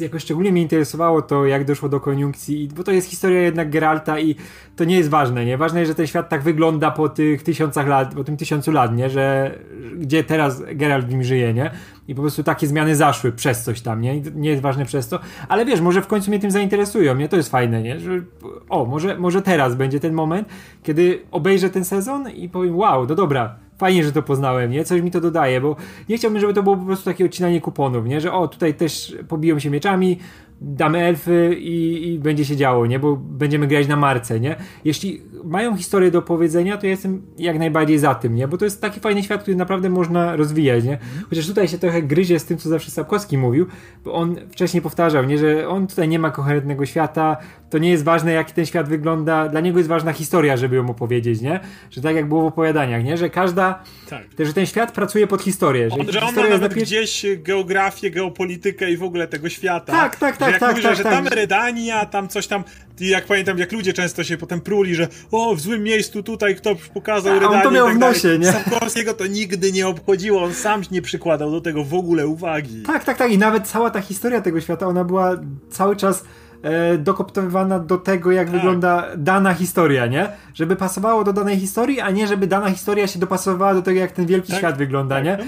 jakoś 0.00 0.22
szczególnie 0.22 0.52
mnie 0.52 0.62
interesowało 0.62 1.22
to, 1.22 1.46
jak 1.46 1.64
doszło 1.64 1.88
do 1.88 2.00
koniunkcji, 2.00 2.68
bo 2.76 2.84
to 2.84 2.92
jest 2.92 3.08
historia 3.08 3.40
jednak 3.40 3.70
Geralta 3.70 4.18
i 4.18 4.34
to 4.76 4.84
nie 4.84 4.96
jest 4.96 5.10
ważne, 5.10 5.44
nie? 5.44 5.58
Ważne 5.58 5.80
jest, 5.80 5.90
że 5.90 5.94
ten 5.94 6.06
świat 6.06 6.28
tak 6.28 6.42
wygląda 6.42 6.90
po 6.90 7.08
tych 7.08 7.42
tysiącach 7.42 7.88
lat, 7.88 8.14
po 8.14 8.24
tym 8.24 8.36
tysiącu 8.36 8.72
lat, 8.72 8.96
nie? 8.96 9.10
Że 9.10 9.58
gdzie 9.96 10.24
teraz 10.24 10.62
Geralt 10.74 11.06
w 11.06 11.10
nim 11.10 11.24
żyje, 11.24 11.54
nie? 11.54 11.70
I 12.08 12.14
po 12.14 12.20
prostu 12.20 12.42
takie 12.42 12.66
zmiany 12.66 12.96
zaszły 12.96 13.32
przez 13.32 13.62
coś 13.62 13.80
tam, 13.80 14.00
nie? 14.00 14.16
I 14.16 14.22
nie 14.34 14.50
jest 14.50 14.62
ważne 14.62 14.84
przez 14.84 15.08
to, 15.08 15.20
ale 15.48 15.64
wiesz, 15.64 15.80
może 15.80 16.02
w 16.02 16.06
końcu 16.06 16.30
mnie 16.30 16.40
tym 16.40 16.50
zainteresują, 16.50 17.14
nie? 17.14 17.28
To 17.28 17.36
jest 17.36 17.50
fajne, 17.50 17.82
nie? 17.82 18.00
Że, 18.00 18.10
o, 18.68 18.84
może, 18.84 19.18
może 19.18 19.42
teraz 19.42 19.74
będzie 19.74 20.00
ten 20.00 20.12
moment, 20.12 20.48
kiedy 20.82 21.22
obejrzę 21.30 21.70
ten 21.70 21.84
sezon 21.84 22.30
i 22.30 22.48
powiem, 22.48 22.76
wow, 22.76 23.06
no 23.06 23.14
dobra, 23.14 23.56
fajnie, 23.78 24.04
że 24.04 24.12
to 24.12 24.22
poznałem, 24.22 24.70
nie? 24.70 24.84
Coś 24.84 25.02
mi 25.02 25.10
to 25.10 25.20
dodaje, 25.20 25.60
bo 25.60 25.76
nie 26.08 26.16
chciałbym, 26.16 26.40
żeby 26.40 26.54
to 26.54 26.62
było 26.62 26.76
po 26.76 26.84
prostu 26.84 27.04
takie 27.04 27.24
odcinanie 27.24 27.60
kuponów, 27.60 28.06
nie? 28.06 28.20
Że 28.20 28.32
o, 28.32 28.48
tutaj 28.48 28.74
też 28.74 29.16
pobiją 29.28 29.58
się 29.58 29.70
mieczami, 29.70 30.18
damy 30.60 30.98
elfy 30.98 31.56
i, 31.58 32.08
i, 32.12 32.18
będzie 32.18 32.44
się 32.44 32.56
działo, 32.56 32.86
nie? 32.86 32.98
Bo 32.98 33.16
będziemy 33.16 33.66
grać 33.66 33.88
na 33.88 33.96
marce, 33.96 34.40
nie? 34.40 34.56
Jeśli 34.84 35.22
mają 35.44 35.76
historię 35.76 36.10
do 36.10 36.22
powiedzenia, 36.22 36.76
to 36.76 36.86
ja 36.86 36.90
jestem 36.90 37.22
jak 37.38 37.58
najbardziej 37.58 37.98
za 37.98 38.14
tym, 38.14 38.34
nie? 38.34 38.48
Bo 38.48 38.58
to 38.58 38.64
jest 38.64 38.80
taki 38.80 39.00
fajny 39.00 39.22
świat, 39.22 39.42
który 39.42 39.56
naprawdę 39.56 39.90
można 39.90 40.36
rozwijać, 40.36 40.84
nie? 40.84 40.98
Chociaż 41.30 41.46
tutaj 41.46 41.68
się 41.68 41.78
trochę 41.78 42.02
gryzie 42.02 42.38
z 42.38 42.44
tym, 42.44 42.58
co 42.58 42.68
zawsze 42.68 42.90
Sapkowski 42.90 43.38
mówił, 43.38 43.66
bo 44.04 44.12
on 44.12 44.36
wcześniej 44.50 44.82
powtarzał, 44.82 45.24
nie? 45.24 45.38
Że 45.38 45.68
on 45.68 45.86
tutaj 45.86 46.08
nie 46.08 46.18
ma 46.18 46.30
koherentnego 46.30 46.86
świata, 46.86 47.36
to 47.72 47.78
nie 47.78 47.90
jest 47.90 48.04
ważne, 48.04 48.32
jak 48.32 48.50
ten 48.50 48.66
świat 48.66 48.88
wygląda, 48.88 49.48
dla 49.48 49.60
niego 49.60 49.78
jest 49.78 49.88
ważna 49.88 50.12
historia, 50.12 50.56
żeby 50.56 50.76
ją 50.76 50.90
opowiedzieć, 50.90 51.40
nie? 51.40 51.60
Że 51.90 52.00
tak 52.00 52.16
jak 52.16 52.28
było 52.28 52.42
w 52.42 52.46
opowiadaniach, 52.46 53.04
nie? 53.04 53.16
Że 53.16 53.30
każda, 53.30 53.82
tak. 54.10 54.22
że 54.38 54.52
ten 54.52 54.66
świat 54.66 54.92
pracuje 54.92 55.26
pod 55.26 55.42
historię. 55.42 55.90
Że, 55.90 55.96
on, 55.96 56.12
że 56.12 56.20
on 56.20 56.34
ma 56.34 56.48
nawet 56.48 56.74
gdzieś 56.74 57.26
geografię, 57.36 58.10
geopolitykę 58.10 58.90
i 58.90 58.96
w 58.96 59.02
ogóle 59.02 59.28
tego 59.28 59.48
świata. 59.48 59.92
Tak, 59.92 60.16
tak, 60.16 60.36
tak, 60.36 60.50
jak 60.50 60.60
tak, 60.60 60.70
mówi, 60.70 60.82
tak, 60.82 60.96
że 60.96 61.02
tak, 61.02 61.12
tam 61.12 61.28
Redania, 61.28 62.06
tam 62.06 62.28
coś 62.28 62.46
tam, 62.46 62.64
i 63.00 63.08
jak 63.08 63.24
pamiętam, 63.24 63.58
jak 63.58 63.72
ludzie 63.72 63.92
często 63.92 64.24
się 64.24 64.36
potem 64.36 64.60
pruli, 64.60 64.94
że 64.94 65.08
o, 65.30 65.54
w 65.54 65.60
złym 65.60 65.82
miejscu 65.82 66.22
tutaj 66.22 66.56
kto 66.56 66.76
pokazał 66.94 67.34
Redanię. 67.34 67.56
on 67.56 67.62
to 67.62 67.70
miał 67.70 67.86
tak 67.86 67.96
w 67.96 67.98
nosie, 67.98 68.38
nie? 68.38 68.52
Sapkowskiego 68.52 69.14
to 69.14 69.26
nigdy 69.26 69.72
nie 69.72 69.88
obchodziło, 69.88 70.42
on 70.42 70.54
sam 70.54 70.82
nie 70.90 71.02
przykładał 71.02 71.50
do 71.50 71.60
tego 71.60 71.84
w 71.84 71.94
ogóle 71.94 72.26
uwagi. 72.26 72.82
Tak, 72.82 73.04
tak, 73.04 73.18
tak 73.18 73.32
i 73.32 73.38
nawet 73.38 73.68
cała 73.68 73.90
ta 73.90 74.00
historia 74.00 74.40
tego 74.40 74.60
świata, 74.60 74.86
ona 74.86 75.04
była 75.04 75.36
cały 75.70 75.96
czas 75.96 76.24
e, 76.62 76.98
dokoptowywana 76.98 77.78
do 77.78 77.98
tego, 77.98 78.32
jak 78.32 78.46
tak. 78.46 78.56
wygląda 78.56 79.06
dana 79.16 79.54
historia, 79.54 80.06
nie? 80.06 80.28
Żeby 80.54 80.76
pasowało 80.76 81.24
do 81.24 81.32
danej 81.32 81.56
historii, 81.56 82.00
a 82.00 82.10
nie 82.10 82.26
żeby 82.26 82.46
dana 82.46 82.70
historia 82.70 83.06
się 83.06 83.18
dopasowała 83.18 83.74
do 83.74 83.82
tego, 83.82 84.00
jak 84.00 84.12
ten 84.12 84.26
wielki 84.26 84.48
tak, 84.48 84.58
świat 84.58 84.78
wygląda, 84.78 85.14
tak. 85.14 85.24
nie? 85.24 85.36
No, 85.36 85.44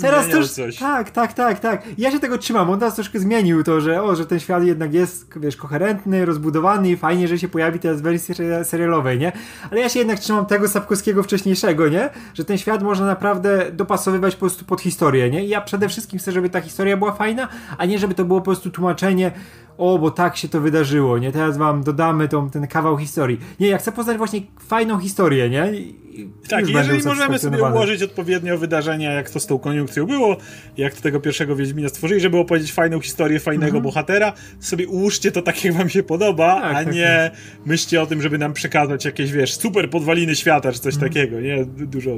teraz 0.00 0.28
też, 0.28 0.50
coś. 0.50 0.76
Tak, 0.76 1.10
tak, 1.10 1.32
tak, 1.32 1.60
tak. 1.60 1.82
Ja 1.98 2.10
się 2.10 2.20
tego 2.20 2.38
trzymam. 2.38 2.70
On 2.70 2.78
teraz 2.78 2.94
troszkę 2.94 3.18
zmienił 3.18 3.64
to, 3.64 3.80
że 3.80 4.02
o, 4.02 4.16
że 4.16 4.26
ten 4.26 4.40
świat 4.40 4.64
jednak 4.64 4.94
jest, 4.94 5.38
wiesz, 5.38 5.56
koherentny, 5.56 6.24
rozbudowany 6.24 6.90
i 6.90 6.96
fajnie, 6.96 7.28
że 7.28 7.38
się 7.38 7.48
pojawi 7.48 7.78
teraz 7.78 8.00
w 8.00 8.02
wersji 8.02 8.34
serialowej, 8.62 9.18
nie? 9.18 9.32
Ale 9.70 9.80
ja 9.80 9.88
się 9.88 9.98
jednak 9.98 10.18
trzymam 10.18 10.46
tego 10.46 10.68
Sapkowskiego 10.68 11.22
wcześniejszego, 11.22 11.88
nie? 11.88 12.10
Że 12.34 12.44
ten 12.44 12.58
świat 12.58 12.82
można 12.82 13.06
naprawdę 13.06 13.72
dopasowywać 13.72 14.34
po 14.34 14.40
prostu 14.40 14.64
pod 14.64 14.80
historię, 14.80 15.30
nie? 15.30 15.44
I 15.44 15.48
ja 15.48 15.60
przede 15.60 15.88
wszystkim 15.88 16.18
chcę, 16.18 16.32
żeby 16.32 16.50
ta 16.50 16.60
historia 16.60 16.96
była 16.96 17.12
fajna, 17.12 17.48
a 17.78 17.84
nie 17.84 17.98
żeby 17.98 18.14
to 18.14 18.24
było 18.24 18.40
po 18.40 18.44
prostu 18.44 18.70
tłumaczenie 18.70 19.32
o, 19.78 19.98
bo 19.98 20.10
tak 20.10 20.36
się 20.36 20.48
to 20.48 20.60
wydarzyło, 20.60 21.18
nie? 21.18 21.32
Teraz 21.32 21.56
wam 21.56 21.84
dodamy 21.84 22.28
tą, 22.28 22.50
ten 22.50 22.66
kawał 22.66 22.98
historii. 22.98 23.38
Nie, 23.60 23.68
ja 23.68 23.78
chcę 23.78 23.92
poznać 23.92 24.16
właśnie 24.16 24.40
fajną 24.60 24.98
historię, 24.98 25.50
nie? 25.50 25.72
I 25.72 26.08
tak, 26.48 26.68
jeżeli 26.68 27.04
możemy 27.04 27.38
sobie 27.38 27.62
ułożyć 27.62 28.02
odpowiednio 28.02 28.58
wydarzenia, 28.58 29.12
jak 29.12 29.30
to 29.30 29.40
z 29.40 29.46
tą 29.46 29.58
koniunkcją 29.58 30.06
było, 30.06 30.36
jak 30.76 30.94
to 30.94 31.00
tego 31.00 31.20
pierwszego 31.20 31.56
Wiedźmina 31.56 31.88
stworzyli, 31.88 32.20
żeby 32.20 32.38
opowiedzieć 32.38 32.72
fajną 32.72 33.00
historię 33.00 33.40
fajnego 33.40 33.66
mhm. 33.66 33.84
bohatera, 33.84 34.32
sobie 34.60 34.88
ułóżcie 34.88 35.32
to 35.32 35.42
tak, 35.42 35.64
jak 35.64 35.74
wam 35.74 35.88
się 35.88 36.02
podoba, 36.02 36.60
tak, 36.60 36.76
a 36.76 36.84
tak, 36.84 36.94
nie 36.94 37.30
tak. 37.32 37.66
myślcie 37.66 38.02
o 38.02 38.06
tym, 38.06 38.22
żeby 38.22 38.38
nam 38.38 38.52
przekazać 38.52 39.04
jakieś, 39.04 39.32
wiesz, 39.32 39.54
super 39.54 39.90
podwaliny 39.90 40.36
świata, 40.36 40.72
czy 40.72 40.78
coś 40.78 40.94
mhm. 40.94 41.12
takiego, 41.12 41.40
nie? 41.40 41.64
Dużo 41.64 42.10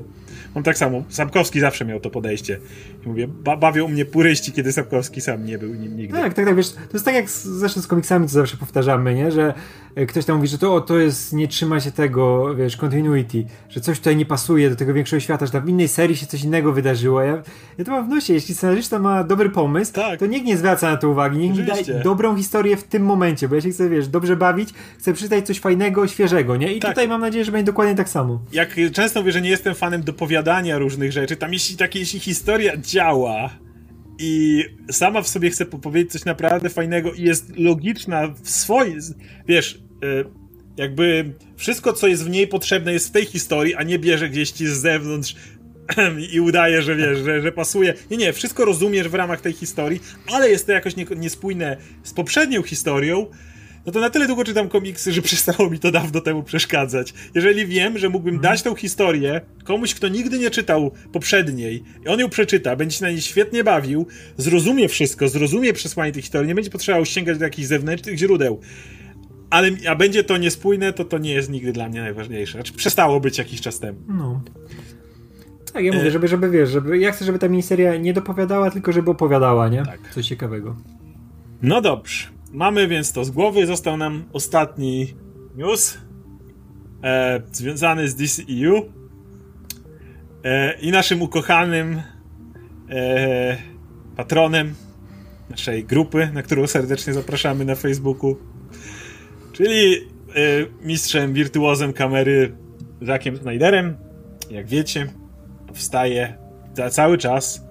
Mam 0.55 0.65
tak 0.65 0.79
samo. 0.79 1.03
Sapkowski 1.09 1.61
zawsze 1.61 1.85
miał 1.85 2.01
to 2.01 2.11
podejście. 2.11 2.59
I 3.07 3.09
mówię, 3.09 3.29
ba 3.29 3.57
bawią 3.57 3.89
mnie 3.89 4.05
puryści, 4.05 4.53
kiedy 4.53 4.73
Sapkowski 4.73 5.21
sam 5.21 5.45
nie 5.45 5.59
był 5.59 5.75
nim 5.75 5.97
nigdy. 5.97 6.19
Tak, 6.19 6.35
tak, 6.35 6.47
tak, 6.47 6.57
wiesz, 6.57 6.73
to 6.73 6.81
jest 6.93 7.05
tak 7.05 7.15
jak 7.15 7.31
z, 7.31 7.45
zresztą 7.45 7.81
z 7.83 7.87
komiksami, 7.87 8.27
co 8.29 8.33
zawsze 8.35 8.57
powtarzamy, 8.57 9.15
nie, 9.15 9.33
że 9.33 9.55
e, 9.95 10.07
ktoś 10.07 10.25
tam 10.25 10.37
mówi, 10.37 10.49
że 10.49 10.59
to, 10.59 10.75
o, 10.75 10.81
to 10.81 10.99
jest, 10.99 11.33
nie 11.33 11.49
trzyma 11.49 11.81
się 11.81 11.91
tego, 11.93 12.55
wiesz, 12.55 12.77
continuity, 12.77 13.45
że 13.69 13.81
coś 13.81 13.99
tutaj 13.99 14.17
nie 14.17 14.27
pasuje 14.27 14.71
do 14.71 14.77
tego 14.77 14.95
większego 14.95 15.21
świata, 15.21 15.47
że 15.47 15.53
tam 15.53 15.65
w 15.65 15.69
innej 15.69 15.89
serii 15.89 16.17
się 16.17 16.27
coś 16.27 16.45
innego 16.45 16.73
wydarzyło. 16.73 17.23
Ja, 17.23 17.43
ja 17.79 17.85
to 17.85 17.91
mam 17.91 18.07
w 18.07 18.09
nosie, 18.09 18.33
jeśli 18.35 18.55
scenarzysta 18.55 18.99
ma 18.99 19.25
dobry 19.25 19.51
pomysł, 19.51 19.93
Tak. 19.93 20.21
to 20.21 20.27
nikt 20.27 20.47
nie 20.47 20.57
zwraca 20.57 20.91
na 20.91 20.97
to 20.97 21.09
uwagi, 21.11 21.39
niech 21.39 21.59
mi 21.59 21.65
daje 21.65 21.85
dobrą 22.05 22.37
historię 22.37 22.77
w 22.77 22.85
tym 22.85 23.03
momencie, 23.03 23.49
bo 23.49 23.55
ja 23.55 23.61
się 23.61 23.71
chcę, 23.71 23.89
wiesz, 23.89 24.09
dobrze 24.09 24.37
bawić, 24.37 24.75
chcę 24.99 25.13
przeczytać 25.13 25.47
coś 25.47 25.61
fajnego, 25.61 26.07
świeżego, 26.07 26.57
nie? 26.57 26.73
I 26.73 26.81
Tak. 26.81 26.91
tutaj 26.91 27.09
mam 27.09 27.21
nadzieję, 27.21 27.45
że 27.45 27.53
będzie 27.53 27.67
dokładnie 27.67 27.95
tak 27.95 28.09
samo. 28.09 28.41
jak 28.53 28.77
często 28.93 29.21
mówię, 29.21 29.33
że 29.33 29.41
nie 29.41 29.51
jestem 29.51 29.75
fanem 29.75 30.03
dopowiadania 30.03 30.40
różnych 30.79 31.13
rzeczy, 31.13 31.37
tam 31.37 31.53
jeśli 31.53 31.77
takie, 31.77 31.99
jeśli 31.99 32.21
historia 32.21 32.77
działa 32.77 33.51
i 34.19 34.65
sama 34.91 35.23
w 35.23 35.29
sobie 35.29 35.51
chce 35.51 35.67
powiedzieć 35.67 36.13
coś 36.13 36.25
naprawdę 36.25 36.69
fajnego 36.69 37.13
i 37.13 37.23
jest 37.23 37.57
logiczna 37.57 38.29
w 38.43 38.51
swojej, 38.51 38.97
wiesz, 39.49 39.83
y, 40.05 40.25
jakby 40.77 41.35
wszystko, 41.57 41.93
co 41.93 42.07
jest 42.07 42.25
w 42.25 42.31
niej 42.31 42.49
potrzebne 42.49 42.93
jest 42.93 43.09
w 43.09 43.13
tej 43.13 43.25
historii, 43.25 43.75
a 43.75 43.83
nie 43.83 43.99
bierze 43.99 44.29
gdzieś 44.29 44.51
ci 44.51 44.67
z 44.67 44.73
zewnątrz 44.73 45.37
i 46.33 46.41
udaje, 46.41 46.83
że 46.83 46.97
wiesz, 46.97 47.19
że, 47.19 47.43
że 47.43 47.53
pasuje. 47.53 47.95
Nie, 48.11 48.17
nie, 48.17 48.33
wszystko 48.33 48.65
rozumiesz 48.65 49.09
w 49.09 49.15
ramach 49.15 49.41
tej 49.41 49.53
historii, 49.53 50.01
ale 50.27 50.51
jest 50.51 50.67
to 50.67 50.73
jakoś 50.73 50.97
nie, 50.97 51.07
niespójne 51.17 51.77
z 52.03 52.13
poprzednią 52.13 52.63
historią, 52.63 53.27
no 53.87 53.93
to 53.93 54.01
na 54.01 54.11
tyle 54.11 54.27
długo 54.27 54.45
czytam 54.45 54.69
komiksy, 54.69 55.13
że 55.13 55.23
przestało 55.31 55.71
mi 55.71 55.79
to 55.79 55.91
dawno 55.91 56.21
temu 56.21 56.43
przeszkadzać. 56.43 57.15
Jeżeli 57.35 57.67
wiem, 57.67 57.99
że 57.99 58.09
mógłbym 58.09 58.41
dać 58.41 58.63
tą 58.63 58.75
historię 58.75 59.41
komuś, 59.65 59.95
kto 59.95 60.09
nigdy 60.09 60.39
nie 60.39 60.51
czytał 60.51 60.91
poprzedniej 61.13 61.85
i 62.05 62.09
on 62.09 62.21
ją 62.21 62.29
przeczyta, 62.29 62.77
będzie 62.77 62.97
się 62.97 63.05
na 63.05 63.11
niej 63.11 63.21
świetnie 63.21 63.65
bawił, 63.65 64.07
zrozumie 64.37 64.89
wszystko, 64.89 65.29
zrozumie 65.29 65.73
przesłanie 65.73 66.13
tej 66.13 66.23
historii, 66.23 66.49
nie 66.49 66.55
będzie 66.55 66.71
potrzebował 66.71 67.05
sięgać 67.05 67.39
do 67.39 67.45
jakichś 67.45 67.69
zewnętrznych 67.69 68.19
źródeł, 68.19 68.61
ale 69.51 69.71
a 69.89 69.95
będzie 69.97 70.25
to 70.25 70.37
niespójne, 70.37 70.93
to 70.93 71.05
to 71.05 71.19
nie 71.19 71.33
jest 71.33 71.51
nigdy 71.51 71.73
dla 71.73 71.89
mnie 71.89 72.01
najważniejsze. 72.01 72.53
Znaczy 72.53 72.73
przestało 72.73 73.21
być 73.21 73.39
jakiś 73.39 73.61
czas 73.61 73.81
temu. 73.81 73.99
No. 74.09 74.43
Tak, 75.73 75.85
ja 75.85 75.93
mówię, 75.93 76.11
żeby, 76.11 76.29
żeby 76.29 76.51
wiesz, 76.51 76.71
żeby, 76.71 76.99
ja 76.99 77.13
chcę, 77.13 77.25
żeby 77.25 77.39
ta 77.39 77.49
miniseria 77.49 77.97
nie 77.97 78.13
dopowiadała, 78.13 78.71
tylko 78.71 78.93
żeby 78.93 79.11
opowiadała, 79.11 79.69
nie? 79.69 79.83
Tak. 79.83 80.01
Coś 80.15 80.27
ciekawego. 80.27 80.77
No 81.63 81.81
dobrze. 81.81 82.40
Mamy 82.53 82.89
więc 82.89 83.13
to 83.13 83.25
z 83.25 83.31
głowy. 83.31 83.67
Został 83.67 83.97
nam 83.97 84.25
ostatni 84.33 85.15
news 85.57 85.99
e, 87.05 87.43
związany 87.53 88.09
z 88.09 88.15
DCEU 88.15 88.93
e, 90.45 90.81
i 90.81 90.91
naszym 90.91 91.23
ukochanym 91.23 92.03
e, 92.91 93.57
patronem 94.17 94.75
naszej 95.51 95.85
grupy, 95.85 96.31
na 96.33 96.43
którą 96.43 96.67
serdecznie 96.67 97.13
zapraszamy 97.13 97.65
na 97.65 97.75
Facebooku, 97.75 98.37
czyli 99.53 99.95
e, 99.95 100.01
mistrzem, 100.83 101.33
wirtuozem 101.33 101.93
kamery 101.93 102.57
Jackiem 103.01 103.37
Snyderem. 103.37 103.97
Jak 104.51 104.67
wiecie, 104.67 105.07
wstaje 105.73 106.35
za 106.75 106.91
cały 106.91 107.19
czas 107.19 107.70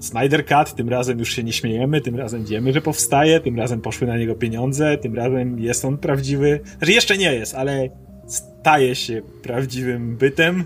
Snyder 0.00 0.46
Cut, 0.46 0.74
tym 0.74 0.88
razem 0.88 1.18
już 1.18 1.32
się 1.32 1.44
nie 1.44 1.52
śmiejemy, 1.52 2.00
tym 2.00 2.16
razem 2.16 2.44
wiemy, 2.44 2.72
że 2.72 2.80
powstaje, 2.80 3.40
tym 3.40 3.58
razem 3.58 3.80
poszły 3.80 4.06
na 4.06 4.18
niego 4.18 4.34
pieniądze, 4.34 4.98
tym 4.98 5.14
razem 5.14 5.58
jest 5.58 5.84
on 5.84 5.98
prawdziwy. 5.98 6.60
Znaczy 6.78 6.92
jeszcze 6.92 7.18
nie 7.18 7.34
jest, 7.34 7.54
ale 7.54 7.88
staje 8.26 8.94
się 8.94 9.22
prawdziwym 9.42 10.16
bytem. 10.16 10.64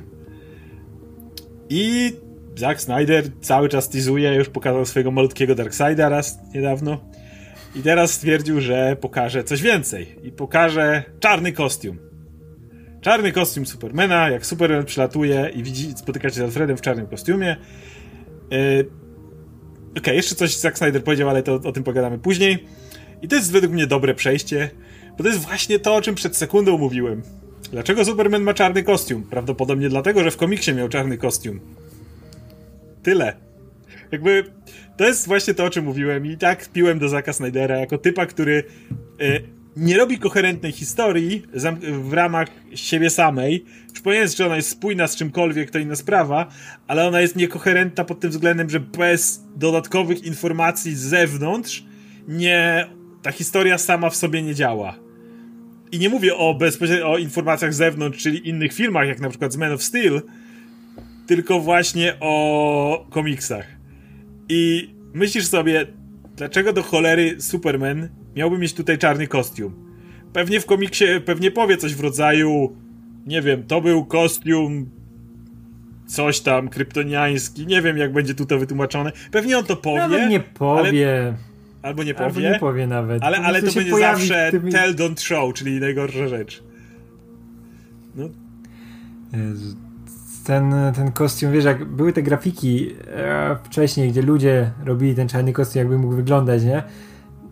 I 1.68 2.12
Zack 2.56 2.80
Snyder 2.80 3.24
cały 3.40 3.68
czas 3.68 3.88
teasuje, 3.88 4.34
już 4.34 4.48
pokazał 4.48 4.86
swojego 4.86 5.10
malutkiego 5.10 5.54
Darkseida 5.54 6.08
raz 6.08 6.38
niedawno. 6.54 7.00
I 7.74 7.82
teraz 7.82 8.12
stwierdził, 8.12 8.60
że 8.60 8.96
pokaże 9.00 9.44
coś 9.44 9.62
więcej. 9.62 10.16
I 10.22 10.32
pokaże 10.32 11.02
czarny 11.20 11.52
kostium. 11.52 11.98
Czarny 13.00 13.32
kostium 13.32 13.66
Supermana, 13.66 14.30
jak 14.30 14.46
Superman 14.46 14.84
przylatuje 14.84 15.50
i 15.54 15.62
widzi, 15.62 15.92
spotyka 15.96 16.28
się 16.28 16.34
z 16.34 16.40
Alfredem 16.40 16.76
w 16.76 16.80
czarnym 16.80 17.06
kostiumie. 17.06 17.56
Yy, 18.50 19.01
Okej, 19.98 20.16
jeszcze 20.16 20.34
coś 20.34 20.56
Zack 20.56 20.78
Snyder 20.78 21.04
powiedział, 21.04 21.28
ale 21.28 21.42
to 21.42 21.54
o 21.54 21.72
tym 21.72 21.84
pogadamy 21.84 22.18
później. 22.18 22.66
I 23.22 23.28
to 23.28 23.36
jest 23.36 23.52
według 23.52 23.72
mnie 23.72 23.86
dobre 23.86 24.14
przejście, 24.14 24.70
bo 25.18 25.24
to 25.24 25.30
jest 25.30 25.40
właśnie 25.40 25.78
to, 25.78 25.94
o 25.94 26.02
czym 26.02 26.14
przed 26.14 26.36
sekundą 26.36 26.78
mówiłem. 26.78 27.22
Dlaczego 27.72 28.04
Superman 28.04 28.42
ma 28.42 28.54
czarny 28.54 28.82
kostium? 28.82 29.22
Prawdopodobnie 29.22 29.88
dlatego, 29.88 30.24
że 30.24 30.30
w 30.30 30.36
komiksie 30.36 30.74
miał 30.74 30.88
czarny 30.88 31.18
kostium. 31.18 31.60
Tyle. 33.02 33.36
Jakby 34.12 34.44
to 34.96 35.04
jest 35.04 35.26
właśnie 35.26 35.54
to, 35.54 35.64
o 35.64 35.70
czym 35.70 35.84
mówiłem 35.84 36.26
i 36.26 36.36
tak 36.36 36.68
piłem 36.68 36.98
do 36.98 37.08
Zacka 37.08 37.32
Snydera 37.32 37.76
jako 37.76 37.98
typa, 37.98 38.26
który 38.26 38.64
e, 39.20 39.40
nie 39.76 39.96
robi 39.96 40.18
koherentnej 40.18 40.72
historii 40.72 41.42
w 41.82 42.12
ramach 42.12 42.48
siebie 42.74 43.10
samej. 43.10 43.64
Przypominając, 43.92 44.36
że 44.36 44.46
ona 44.46 44.56
jest 44.56 44.68
spójna 44.68 45.06
z 45.08 45.16
czymkolwiek, 45.16 45.70
to 45.70 45.78
inna 45.78 45.96
sprawa, 45.96 46.48
ale 46.86 47.06
ona 47.06 47.20
jest 47.20 47.36
niekoherentna 47.36 48.04
pod 48.04 48.20
tym 48.20 48.30
względem, 48.30 48.70
że 48.70 48.80
bez 48.80 49.44
dodatkowych 49.56 50.24
informacji 50.24 50.96
z 50.96 51.00
zewnątrz 51.00 51.84
nie, 52.28 52.86
ta 53.22 53.32
historia 53.32 53.78
sama 53.78 54.10
w 54.10 54.16
sobie 54.16 54.42
nie 54.42 54.54
działa. 54.54 54.94
I 55.92 55.98
nie 55.98 56.08
mówię 56.08 56.36
o 56.36 56.54
bezpośrednio 56.54 57.12
o 57.12 57.18
informacjach 57.18 57.74
z 57.74 57.76
zewnątrz, 57.76 58.22
czyli 58.22 58.48
innych 58.48 58.72
filmach, 58.72 59.08
jak 59.08 59.20
na 59.20 59.28
przykład 59.28 59.52
z 59.52 59.56
Man 59.56 59.72
of 59.72 59.82
Steel, 59.82 60.22
tylko 61.26 61.60
właśnie 61.60 62.14
o 62.20 63.06
komiksach. 63.10 63.66
I 64.48 64.90
myślisz 65.14 65.46
sobie, 65.46 65.86
dlaczego 66.36 66.72
do 66.72 66.82
cholery 66.82 67.40
Superman 67.40 68.08
miałby 68.36 68.58
mieć 68.58 68.74
tutaj 68.74 68.98
czarny 68.98 69.26
kostium? 69.26 69.92
Pewnie 70.32 70.60
w 70.60 70.66
komiksie, 70.66 71.04
pewnie 71.24 71.50
powie 71.50 71.76
coś 71.76 71.94
w 71.94 72.00
rodzaju, 72.00 72.76
nie 73.26 73.42
wiem, 73.42 73.62
to 73.66 73.80
był 73.80 74.04
kostium 74.04 74.90
coś 76.06 76.40
tam 76.40 76.68
kryptoniański, 76.68 77.66
nie 77.66 77.82
wiem 77.82 77.96
jak 77.96 78.12
będzie 78.12 78.34
tu 78.34 78.46
to 78.46 78.58
wytłumaczone. 78.58 79.12
Pewnie 79.30 79.58
on 79.58 79.64
to 79.64 79.76
powie, 79.76 79.98
Nawet 79.98 80.30
nie 80.30 80.40
powie. 80.40 81.34
albo 81.82 82.02
nie 82.02 82.18
Albo 82.18 82.34
powie, 82.34 82.50
nie 82.50 82.58
powie 82.58 82.86
nawet. 82.86 83.22
ale, 83.22 83.38
ale 83.38 83.62
to 83.62 83.72
będzie 83.72 83.98
zawsze 83.98 84.48
w 84.48 84.50
tym- 84.50 84.70
tell, 84.70 84.94
don't 84.96 85.20
show, 85.20 85.54
czyli 85.54 85.80
najgorsza 85.80 86.28
rzecz. 86.28 86.62
No, 88.14 88.28
Jezu, 89.32 89.76
Ten, 90.44 90.74
ten 90.94 91.12
kostium, 91.12 91.52
wiesz, 91.52 91.64
jak 91.64 91.84
były 91.84 92.12
te 92.12 92.22
grafiki 92.22 92.94
e, 93.06 93.56
wcześniej, 93.64 94.10
gdzie 94.10 94.22
ludzie 94.22 94.70
robili 94.84 95.14
ten 95.14 95.28
czarny 95.28 95.52
kostium, 95.52 95.78
jakby 95.78 95.98
mógł 95.98 96.14
wyglądać, 96.14 96.64
nie? 96.64 96.82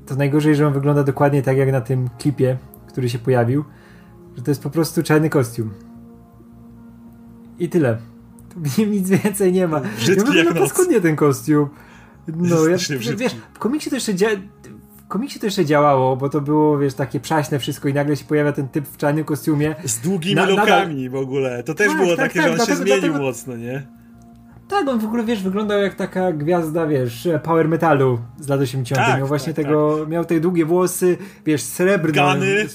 To 0.06 0.14
najgorzej, 0.16 0.54
że 0.56 0.66
on 0.66 0.72
wygląda 0.72 1.02
dokładnie 1.04 1.42
tak 1.42 1.56
jak 1.56 1.72
na 1.72 1.80
tym 1.80 2.08
klipie, 2.18 2.56
który 2.88 3.08
się 3.08 3.18
pojawił, 3.18 3.64
że 4.36 4.42
to 4.42 4.50
jest 4.50 4.62
po 4.62 4.70
prostu 4.70 5.02
czarny 5.02 5.30
kostium. 5.30 5.70
I 7.58 7.68
tyle. 7.68 7.98
Nim 8.78 8.90
nic 8.96 9.08
więcej 9.08 9.52
nie 9.52 9.68
ma. 9.68 9.80
Brzydki 9.80 10.10
ja 10.10 10.16
jak 10.16 10.26
wygląda 10.26 10.60
noc. 10.60 10.68
paskudnie 10.68 11.00
ten 11.00 11.16
kostium. 11.16 11.68
No, 12.36 12.66
ja, 12.66 12.76
wiesz, 13.16 13.36
w 13.54 13.58
komiksie 13.58 13.90
to 13.90 13.96
jeszcze 13.96 14.14
dzia- 14.14 14.40
komiksie 15.10 15.40
to 15.40 15.46
jeszcze 15.46 15.64
działało, 15.64 16.16
bo 16.16 16.28
to 16.28 16.40
było, 16.40 16.78
wiesz, 16.78 16.94
takie 16.94 17.20
przaśne 17.20 17.58
wszystko 17.58 17.88
i 17.88 17.94
nagle 17.94 18.16
się 18.16 18.24
pojawia 18.24 18.52
ten 18.52 18.68
typ 18.68 18.88
w 18.88 18.96
czarnym 18.96 19.24
kostiumie. 19.24 19.74
z 19.84 19.98
długimi 19.98 20.34
Na- 20.34 20.46
lokami 20.46 21.08
w 21.08 21.14
ogóle. 21.14 21.62
To 21.62 21.74
też 21.74 21.88
Tak, 21.88 21.96
było 21.96 22.16
tak, 22.16 22.28
takie, 22.32 22.40
tak, 22.40 22.48
że 22.48 22.52
on 22.52 22.58
się 22.58 22.66
dlatego- 22.66 22.82
zmienił 22.84 23.00
dlatego- 23.00 23.24
mocno, 23.24 23.56
nie? 23.56 23.86
Tak, 24.68 24.88
on 24.88 24.98
w 24.98 25.04
ogóle, 25.04 25.24
wiesz, 25.24 25.42
wyglądał 25.42 25.80
jak 25.80 25.94
taka 25.94 26.32
gwiazda, 26.32 26.86
wiesz, 26.86 27.28
power 27.42 27.68
metalu 27.68 28.18
z 28.40 28.48
lat 28.48 28.60
80. 28.60 29.06
Tak, 29.06 29.18
miał 29.18 29.26
właśnie 29.28 29.54
tak, 29.54 29.64
tego, 29.64 30.06
miał 30.08 30.24
te 30.24 30.40
długie 30.40 30.64
włosy, 30.64 31.16
wiesz, 31.46 31.62
srebrne, 31.62 32.12
Gany. 32.14 32.66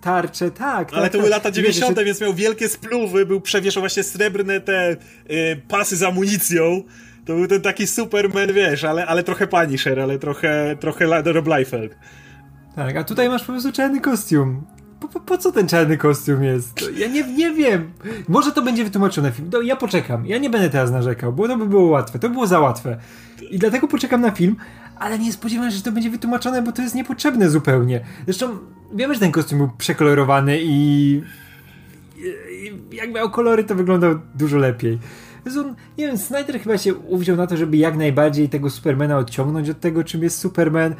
tarcze, 0.00 0.50
tak. 0.50 0.92
Ale 0.92 1.02
tak, 1.02 1.12
to 1.12 1.18
tak. 1.18 1.20
były 1.20 1.28
lata 1.30 1.48
I 1.48 1.52
wiesz, 1.52 1.56
90., 1.62 1.90
jeszcze- 1.90 2.04
więc 2.04 2.20
miał 2.20 2.34
wielkie 2.34 2.68
spluwy, 2.68 3.26
był 3.26 3.40
przewieszał 3.40 3.80
właśnie 3.82 4.02
srebrne 4.02 4.60
te 4.60 4.92
y, 4.92 4.96
pasy 5.68 5.96
z 5.96 6.02
amunicją. 6.02 6.82
To 7.28 7.34
był 7.34 7.46
ten 7.46 7.60
taki 7.60 7.86
Superman, 7.86 8.52
wiesz, 8.52 8.84
ale, 8.84 9.06
ale 9.06 9.22
trochę 9.22 9.46
Punisher, 9.46 10.00
ale 10.00 10.18
trochę, 10.18 10.76
trochę 10.80 11.22
Rob 11.32 11.46
Liefeld. 11.46 11.96
Tak, 12.76 12.96
a 12.96 13.04
tutaj 13.04 13.28
masz 13.28 13.44
po 13.44 13.52
prostu 13.52 13.72
czarny 13.72 14.00
kostium. 14.00 14.62
Po, 15.00 15.08
po, 15.08 15.20
po 15.20 15.38
co 15.38 15.52
ten 15.52 15.68
czarny 15.68 15.96
kostium 15.96 16.44
jest? 16.44 16.90
Ja 16.98 17.08
nie, 17.08 17.32
nie 17.32 17.50
wiem. 17.50 17.90
Może 18.28 18.52
to 18.52 18.62
będzie 18.62 18.84
wytłumaczone 18.84 19.32
film. 19.32 19.50
No, 19.52 19.60
ja 19.60 19.76
poczekam. 19.76 20.26
Ja 20.26 20.38
nie 20.38 20.50
będę 20.50 20.70
teraz 20.70 20.90
narzekał, 20.90 21.32
bo 21.32 21.48
to 21.48 21.56
by 21.56 21.66
było 21.66 21.88
łatwe. 21.88 22.18
To 22.18 22.28
by 22.28 22.32
było 22.32 22.46
za 22.46 22.60
łatwe. 22.60 22.98
I 23.50 23.58
dlatego 23.58 23.88
poczekam 23.88 24.20
na 24.20 24.30
film, 24.30 24.56
ale 24.98 25.18
nie 25.18 25.32
spodziewam 25.32 25.70
się, 25.70 25.76
że 25.76 25.82
to 25.82 25.92
będzie 25.92 26.10
wytłumaczone, 26.10 26.62
bo 26.62 26.72
to 26.72 26.82
jest 26.82 26.94
niepotrzebne 26.94 27.50
zupełnie. 27.50 28.04
Zresztą 28.24 28.58
wiemy, 28.94 29.14
że 29.14 29.20
ten 29.20 29.32
kostium 29.32 29.58
był 29.58 29.70
przekolorowany 29.78 30.58
i, 30.62 31.22
i 32.50 32.96
jak 32.96 33.12
miał 33.12 33.30
kolory, 33.30 33.64
to 33.64 33.74
wyglądał 33.74 34.18
dużo 34.34 34.56
lepiej. 34.56 34.98
Zresztą, 35.44 35.74
nie 35.98 36.06
wiem, 36.06 36.18
Snyder 36.18 36.60
chyba 36.60 36.78
się 36.78 36.94
uwziął 36.94 37.36
na 37.36 37.46
to, 37.46 37.56
żeby 37.56 37.76
jak 37.76 37.96
najbardziej 37.96 38.48
tego 38.48 38.70
Supermana 38.70 39.18
odciągnąć 39.18 39.70
od 39.70 39.80
tego, 39.80 40.04
czym 40.04 40.22
jest 40.22 40.38
Superman. 40.38 40.94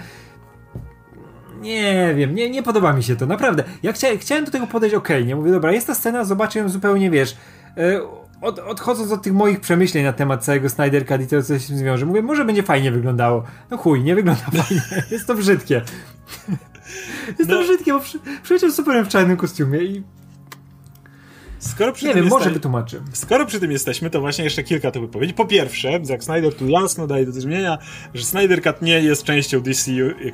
Nie 1.60 2.14
wiem, 2.16 2.34
nie, 2.34 2.50
nie 2.50 2.62
podoba 2.62 2.92
mi 2.92 3.02
się 3.02 3.16
to, 3.16 3.26
naprawdę. 3.26 3.64
Ja 3.82 3.92
chcia, 3.92 4.08
chciałem 4.18 4.44
do 4.44 4.50
tego 4.50 4.66
podejść 4.66 4.94
ok, 4.94 5.08
nie? 5.26 5.36
Mówię, 5.36 5.50
dobra, 5.50 5.72
jest 5.72 5.86
ta 5.86 5.94
scena, 5.94 6.24
zobaczę 6.24 6.58
ją 6.58 6.68
zupełnie, 6.68 7.10
wiesz, 7.10 7.36
e, 7.76 8.00
od, 8.40 8.58
odchodząc 8.58 9.12
od 9.12 9.22
tych 9.22 9.32
moich 9.32 9.60
przemyśleń 9.60 10.04
na 10.04 10.12
temat 10.12 10.44
całego 10.44 10.68
Snyder 10.68 11.06
Cut 11.06 11.22
i 11.22 11.26
tego, 11.26 11.42
co 11.42 11.54
się 11.54 11.60
z 11.60 11.66
tym 11.66 11.76
zwiąże, 11.76 12.06
mówię, 12.06 12.22
może 12.22 12.44
będzie 12.44 12.62
fajnie 12.62 12.92
wyglądało. 12.92 13.44
No 13.70 13.76
chuj, 13.76 14.02
nie 14.02 14.14
wygląda 14.14 14.42
fajnie. 14.62 14.82
Jest 15.10 15.26
to 15.26 15.34
brzydkie. 15.34 15.82
Jest 17.38 17.50
no. 17.50 17.56
to 17.56 17.62
brzydkie, 17.62 17.92
bo 17.92 18.00
przy, 18.00 18.18
przyleciał 18.42 18.70
Superman 18.70 19.04
w 19.04 19.08
czarnym 19.08 19.36
kostiumie 19.36 19.78
i 19.78 20.02
Skoro 21.58 21.92
przy 21.92 22.06
nie 22.06 22.12
tym 22.12 22.22
wiem, 22.22 22.30
może. 22.30 22.50
Skoro 23.12 23.46
przy 23.46 23.60
tym 23.60 23.70
jesteśmy, 23.70 24.10
to 24.10 24.20
właśnie 24.20 24.44
jeszcze 24.44 24.62
kilka 24.62 24.90
to 24.90 25.00
wypowiedzi. 25.00 25.34
Po 25.34 25.46
pierwsze, 25.46 26.00
Zack 26.02 26.24
Snyder 26.24 26.54
tu 26.54 26.68
jasno 26.68 27.06
daje 27.06 27.26
do 27.26 27.32
zrozumienia, 27.32 27.78
że 28.14 28.24
Snyder 28.24 28.62
Cut 28.62 28.82
nie 28.82 29.00
jest 29.00 29.24
częścią 29.24 29.60
DCU 29.60 30.28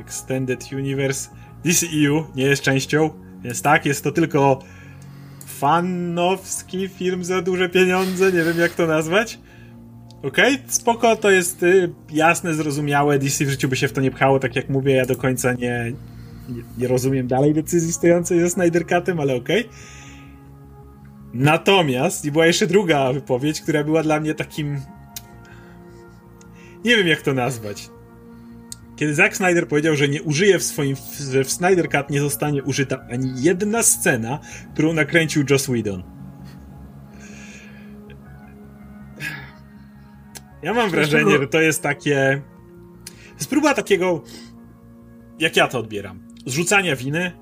Extended 0.00 0.72
Universe. 0.72 1.30
DCU 1.64 2.26
nie 2.34 2.44
jest 2.44 2.62
częścią, 2.62 3.10
więc 3.42 3.62
tak, 3.62 3.86
jest 3.86 4.04
to 4.04 4.12
tylko 4.12 4.62
fanowski 5.46 6.88
film 6.88 7.24
za 7.24 7.42
duże 7.42 7.68
pieniądze, 7.68 8.32
nie 8.32 8.42
wiem 8.42 8.58
jak 8.58 8.72
to 8.72 8.86
nazwać. 8.86 9.38
Okej, 10.22 10.54
okay, 10.54 10.66
spoko, 10.68 11.16
to 11.16 11.30
jest 11.30 11.62
y, 11.62 11.92
jasne, 12.12 12.54
zrozumiałe, 12.54 13.18
DC 13.18 13.44
w 13.44 13.50
życiu 13.50 13.68
by 13.68 13.76
się 13.76 13.88
w 13.88 13.92
to 13.92 14.00
nie 14.00 14.10
pchało, 14.10 14.38
tak 14.38 14.56
jak 14.56 14.68
mówię, 14.68 14.94
ja 14.94 15.06
do 15.06 15.16
końca 15.16 15.52
nie, 15.52 15.92
nie, 16.48 16.62
nie 16.78 16.88
rozumiem 16.88 17.26
dalej 17.26 17.54
decyzji 17.54 17.92
stojącej 17.92 18.40
ze 18.40 18.50
Snyder 18.50 18.86
Cutem, 18.86 19.20
ale 19.20 19.34
okej. 19.34 19.60
Okay. 19.60 19.99
Natomiast, 21.34 22.24
i 22.24 22.32
była 22.32 22.46
jeszcze 22.46 22.66
druga 22.66 23.12
wypowiedź, 23.12 23.60
która 23.60 23.84
była 23.84 24.02
dla 24.02 24.20
mnie 24.20 24.34
takim... 24.34 24.80
Nie 26.84 26.96
wiem 26.96 27.06
jak 27.06 27.22
to 27.22 27.34
nazwać. 27.34 27.90
Kiedy 28.96 29.14
Zack 29.14 29.36
Snyder 29.36 29.68
powiedział, 29.68 29.96
że 29.96 30.08
nie 30.08 30.22
użyje 30.22 30.58
w 30.58 30.62
swoim, 30.62 30.96
że 31.30 31.44
w 31.44 31.52
Snyder 31.52 31.88
Cut 31.88 32.10
nie 32.10 32.20
zostanie 32.20 32.62
użyta 32.62 33.06
ani 33.10 33.42
jedna 33.42 33.82
scena, 33.82 34.38
którą 34.74 34.92
nakręcił 34.92 35.44
Joss 35.50 35.66
Whedon. 35.66 36.02
Ja 40.62 40.74
mam 40.74 40.90
wrażenie, 40.90 41.38
że 41.38 41.46
to 41.46 41.60
jest 41.60 41.82
takie. 41.82 42.42
Jest 43.34 43.50
próba 43.50 43.74
takiego. 43.74 44.22
Jak 45.38 45.56
ja 45.56 45.68
to 45.68 45.78
odbieram? 45.78 46.20
Zrzucania 46.46 46.96
winy. 46.96 47.32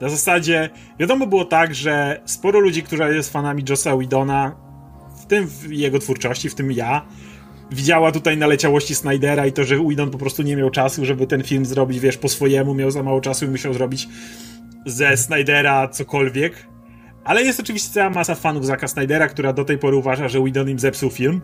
Na 0.00 0.08
zasadzie, 0.08 0.70
wiadomo 0.98 1.26
było 1.26 1.44
tak, 1.44 1.74
że 1.74 2.20
sporo 2.24 2.60
ludzi, 2.60 2.82
którzy 2.82 3.02
jest 3.02 3.32
fanami 3.32 3.64
Jossa 3.68 3.96
Whedona, 3.96 4.56
w 5.22 5.26
tym 5.26 5.46
w 5.46 5.72
jego 5.72 5.98
twórczości, 5.98 6.48
w 6.48 6.54
tym 6.54 6.72
ja, 6.72 7.06
widziała 7.70 8.12
tutaj 8.12 8.36
naleciałości 8.36 8.94
Snydera 8.94 9.46
i 9.46 9.52
to, 9.52 9.64
że 9.64 9.78
Whedon 9.78 10.10
po 10.10 10.18
prostu 10.18 10.42
nie 10.42 10.56
miał 10.56 10.70
czasu, 10.70 11.04
żeby 11.04 11.26
ten 11.26 11.42
film 11.42 11.66
zrobić, 11.66 12.00
wiesz, 12.00 12.16
po 12.16 12.28
swojemu, 12.28 12.74
miał 12.74 12.90
za 12.90 13.02
mało 13.02 13.20
czasu 13.20 13.44
i 13.44 13.48
musiał 13.48 13.74
zrobić 13.74 14.08
ze 14.86 15.16
Snydera 15.16 15.88
cokolwiek. 15.88 16.68
Ale 17.24 17.42
jest 17.42 17.60
oczywiście 17.60 17.92
cała 17.92 18.10
masa 18.10 18.34
fanów 18.34 18.66
Zacka 18.66 18.88
Snydera, 18.88 19.28
która 19.28 19.52
do 19.52 19.64
tej 19.64 19.78
pory 19.78 19.96
uważa, 19.96 20.28
że 20.28 20.40
Whedon 20.40 20.68
im 20.70 20.78
zepsuł 20.78 21.10
film. 21.10 21.40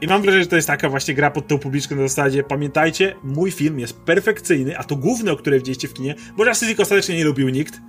I 0.00 0.06
mam 0.06 0.22
wrażenie, 0.22 0.44
że 0.44 0.50
to 0.50 0.56
jest 0.56 0.68
taka 0.68 0.88
właśnie 0.88 1.14
gra 1.14 1.30
pod 1.30 1.48
tą 1.48 1.58
publiczką 1.58 1.96
na 1.96 2.02
zasadzie, 2.02 2.42
pamiętajcie, 2.42 3.14
mój 3.24 3.50
film 3.50 3.78
jest 3.78 4.00
perfekcyjny, 4.00 4.78
a 4.78 4.84
to 4.84 4.96
główne, 4.96 5.32
o 5.32 5.36
które 5.36 5.58
widzieliście 5.58 5.88
w 5.88 5.94
kinie, 5.94 6.14
bo 6.36 6.44
Justice 6.44 6.82
ostatecznie 6.82 7.16
nie 7.16 7.24
lubił 7.24 7.48
nikt, 7.48 7.80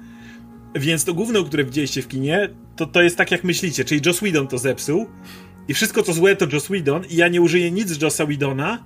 więc 0.76 1.06
to 1.06 1.14
główne, 1.14 1.40
o 1.40 1.44
które 1.44 1.64
widzieliście 1.64 2.02
w 2.02 2.08
kinie, 2.08 2.50
to, 2.76 2.86
to 2.86 3.02
jest 3.02 3.18
tak 3.18 3.32
jak 3.32 3.44
myślicie, 3.44 3.86
czyli 3.86 4.02
Joss 4.06 4.18
Whedon 4.18 4.48
to 4.48 4.58
zepsuł 4.58 5.08
i 5.68 5.74
wszystko 5.74 6.04
co 6.04 6.14
złe 6.14 6.36
to 6.36 6.48
Joss 6.54 6.66
Whedon 6.66 7.06
i 7.10 7.16
ja 7.16 7.28
nie 7.28 7.42
użyję 7.42 7.72
nic 7.72 7.90
z 7.90 8.02
Jossa 8.02 8.26
Whedona, 8.26 8.84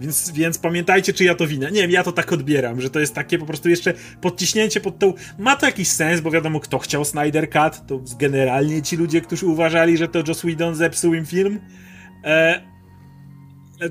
więc, 0.00 0.30
więc 0.30 0.58
pamiętajcie, 0.58 1.12
czy 1.12 1.24
ja 1.24 1.34
to 1.34 1.46
winę. 1.46 1.70
Nie 1.70 1.82
wiem, 1.82 1.90
ja 1.90 2.02
to 2.02 2.12
tak 2.12 2.32
odbieram, 2.32 2.80
że 2.80 2.90
to 2.90 3.00
jest 3.00 3.14
takie 3.14 3.38
po 3.38 3.46
prostu 3.46 3.68
jeszcze 3.68 3.94
podciśnięcie 4.20 4.80
pod 4.80 4.98
tą... 4.98 5.14
Ma 5.38 5.56
to 5.56 5.66
jakiś 5.66 5.88
sens, 5.88 6.20
bo 6.20 6.30
wiadomo, 6.30 6.60
kto 6.60 6.78
chciał 6.78 7.04
Snyder 7.04 7.50
Cut, 7.50 7.86
to 7.86 8.00
generalnie 8.18 8.82
ci 8.82 8.96
ludzie, 8.96 9.20
którzy 9.20 9.46
uważali, 9.46 9.96
że 9.96 10.08
to 10.08 10.22
Joss 10.28 10.40
Whedon 10.40 10.74
zepsuł 10.74 11.14
im 11.14 11.26
film, 11.26 11.60
E, 12.24 12.62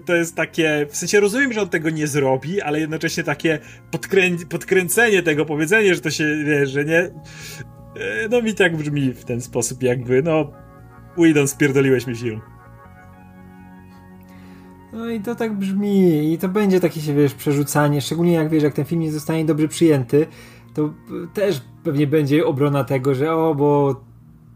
to 0.05 0.15
jest 0.15 0.35
takie, 0.35 0.87
w 0.89 0.97
sensie 0.97 1.19
rozumiem, 1.19 1.53
że 1.53 1.61
on 1.61 1.69
tego 1.69 1.89
nie 1.89 2.07
zrobi, 2.07 2.61
ale 2.61 2.79
jednocześnie 2.79 3.23
takie 3.23 3.59
podkrę 3.91 4.21
podkręcenie 4.49 5.23
tego, 5.23 5.45
powiedzenie, 5.45 5.95
że 5.95 6.01
to 6.01 6.09
się, 6.09 6.43
wiesz, 6.45 6.69
że 6.69 6.85
nie, 6.85 6.99
e, 6.99 7.11
no 8.29 8.41
mi 8.41 8.53
tak 8.53 8.77
brzmi 8.77 9.13
w 9.13 9.25
ten 9.25 9.41
sposób 9.41 9.83
jakby, 9.83 10.23
no 10.23 10.51
Widon 11.17 11.47
spierdoliłeś 11.47 12.07
mi 12.07 12.15
film. 12.15 12.41
No 14.93 15.09
i 15.09 15.19
to 15.19 15.35
tak 15.35 15.53
brzmi 15.53 16.33
i 16.33 16.37
to 16.37 16.49
będzie 16.49 16.79
takie 16.79 17.01
się, 17.01 17.13
wiesz, 17.13 17.33
przerzucanie, 17.33 18.01
szczególnie 18.01 18.33
jak, 18.33 18.49
wiesz, 18.49 18.63
jak 18.63 18.73
ten 18.73 18.85
film 18.85 19.01
nie 19.01 19.11
zostanie 19.11 19.45
dobrze 19.45 19.67
przyjęty, 19.67 20.27
to 20.73 20.93
też 21.33 21.61
pewnie 21.83 22.07
będzie 22.07 22.45
obrona 22.45 22.83
tego, 22.83 23.15
że 23.15 23.33
o, 23.33 23.55
bo 23.55 24.01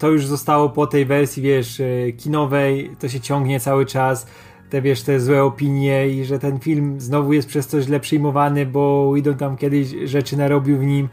to 0.02 0.10
już 0.10 0.26
zostało 0.26 0.70
po 0.70 0.88
tej 0.88 1.06
wersji, 1.06 1.44
wiesz, 1.44 1.80
e, 1.80 2.12
kinowej, 2.12 2.92
to 3.00 3.10
się 3.10 3.20
ciągnie 3.20 3.60
cały 3.60 3.86
czas, 3.86 4.28
te, 4.70 4.82
wiesz, 4.82 5.02
te 5.02 5.20
złe 5.20 5.44
opinie 5.44 6.10
i 6.10 6.26
że 6.26 6.40
ten 6.40 6.60
film 6.60 7.00
znowu 7.00 7.34
jest 7.34 7.48
przez 7.48 7.68
to 7.68 7.82
źle 7.82 8.00
przyjmowany, 8.00 8.66
bo 8.66 9.14
idą 9.18 9.34
tam 9.34 9.58
kiedyś 9.58 9.88
rzeczy 10.06 10.38
narobił 10.38 10.78
w 10.78 10.84
nim. 10.84 11.10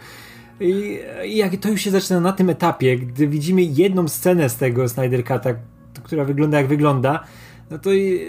I, 0.60 0.98
I 1.24 1.36
jak 1.36 1.56
to 1.56 1.68
już 1.68 1.80
się 1.80 1.90
zaczyna 1.90 2.20
na 2.20 2.32
tym 2.32 2.50
etapie, 2.50 2.98
gdy 2.98 3.28
widzimy 3.28 3.62
jedną 3.62 4.08
scenę 4.08 4.48
z 4.48 4.56
tego 4.56 4.88
Snyder 4.88 5.20
Cut'a, 5.20 5.54
która 6.02 6.24
wygląda 6.24 6.58
jak 6.58 6.66
wygląda, 6.66 7.24
no 7.70 7.78
to 7.78 7.92
i, 7.92 8.20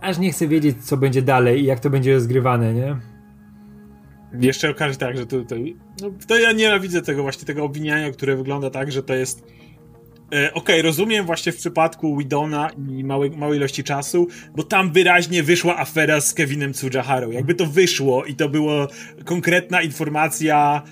aż 0.00 0.18
nie 0.18 0.32
chcę 0.32 0.48
wiedzieć, 0.48 0.76
co 0.84 0.96
będzie 0.96 1.22
dalej 1.22 1.60
i 1.60 1.64
jak 1.64 1.80
to 1.80 1.90
będzie 1.90 2.14
rozgrywane, 2.14 2.74
nie? 2.74 2.96
Jeszcze 4.40 4.70
okaże 4.70 4.96
tak, 4.96 5.16
że 5.16 5.26
to, 5.26 5.44
to, 5.44 5.54
no, 6.02 6.10
to 6.28 6.38
ja 6.38 6.52
nienawidzę 6.52 7.02
tego 7.02 7.22
właśnie, 7.22 7.44
tego 7.44 7.64
obwiniania, 7.64 8.10
które 8.10 8.36
wygląda 8.36 8.70
tak, 8.70 8.92
że 8.92 9.02
to 9.02 9.14
jest 9.14 9.63
okej, 10.34 10.50
okay, 10.54 10.82
rozumiem 10.82 11.26
właśnie 11.26 11.52
w 11.52 11.56
przypadku 11.56 12.16
Widona 12.16 12.70
i 12.88 13.04
małej, 13.04 13.30
małej 13.30 13.58
ilości 13.58 13.84
czasu, 13.84 14.28
bo 14.56 14.62
tam 14.62 14.92
wyraźnie 14.92 15.42
wyszła 15.42 15.78
afera 15.78 16.20
z 16.20 16.34
Kevinem 16.34 16.72
Tsujaharą. 16.72 17.30
Jakby 17.30 17.54
to 17.54 17.66
wyszło 17.66 18.24
i 18.24 18.34
to 18.34 18.48
była 18.48 18.86
konkretna 19.24 19.82
informacja 19.82 20.82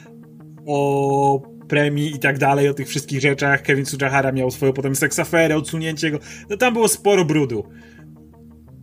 o 0.66 1.42
premii 1.68 2.14
i 2.14 2.18
tak 2.18 2.38
dalej, 2.38 2.68
o 2.68 2.74
tych 2.74 2.88
wszystkich 2.88 3.20
rzeczach. 3.20 3.62
Kevin 3.62 3.84
Tsujahara 3.84 4.32
miał 4.32 4.50
swoją 4.50 4.72
potem 4.72 4.96
seksaferę, 4.96 5.56
odsunięcie 5.56 6.10
go. 6.10 6.18
No 6.50 6.56
tam 6.56 6.72
było 6.72 6.88
sporo 6.88 7.24
brudu. 7.24 7.64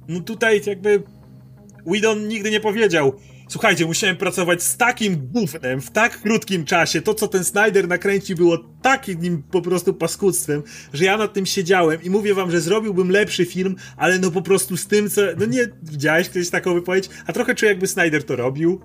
No 0.07 0.19
tutaj 0.19 0.61
jakby 0.65 1.03
Widon 1.87 2.27
nigdy 2.27 2.51
nie 2.51 2.59
powiedział 2.59 3.13
Słuchajcie, 3.49 3.85
musiałem 3.85 4.17
pracować 4.17 4.63
z 4.63 4.77
takim 4.77 5.27
gównem 5.27 5.81
w 5.81 5.91
tak 5.91 6.21
krótkim 6.21 6.65
czasie. 6.65 7.01
To, 7.01 7.13
co 7.13 7.27
ten 7.27 7.43
Snyder 7.43 7.87
nakręcił, 7.87 8.37
było 8.37 8.57
takim 8.81 9.43
po 9.43 9.61
prostu 9.61 9.93
paskudztwem, 9.93 10.63
że 10.93 11.05
ja 11.05 11.17
nad 11.17 11.33
tym 11.33 11.45
siedziałem 11.45 12.03
i 12.03 12.09
mówię 12.09 12.33
wam, 12.33 12.51
że 12.51 12.61
zrobiłbym 12.61 13.11
lepszy 13.11 13.45
film, 13.45 13.75
ale 13.97 14.19
no 14.19 14.31
po 14.31 14.41
prostu 14.41 14.77
z 14.77 14.87
tym, 14.87 15.09
co... 15.09 15.21
No 15.37 15.45
nie 15.45 15.67
widziałeś 15.83 16.29
kiedyś 16.29 16.49
taką 16.49 16.73
wypowiedź? 16.73 17.09
A 17.27 17.33
trochę 17.33 17.55
czuję, 17.55 17.71
jakby 17.71 17.87
Snyder 17.87 18.23
to 18.23 18.35
robił. 18.35 18.81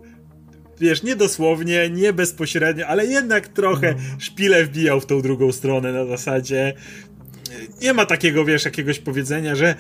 Wiesz, 0.81 1.03
nie 1.03 1.17
dosłownie, 1.17 1.91
nie 1.91 2.13
bezpośrednio, 2.13 2.87
ale 2.87 3.07
jednak 3.07 3.49
trochę 3.49 3.89
mm. 3.89 4.03
szpilę 4.19 4.65
wbijał 4.65 5.01
w 5.01 5.07
tą 5.07 5.23
drugą 5.23 5.53
stronę 5.53 5.93
na 5.93 6.07
zasadzie... 6.07 6.75
Nie 7.83 7.95
ma 7.95 8.07
takiego, 8.07 8.45
wiesz, 8.45 8.65
jakiegoś 8.65 8.99
powiedzenia, 8.99 9.55
że 9.55 9.75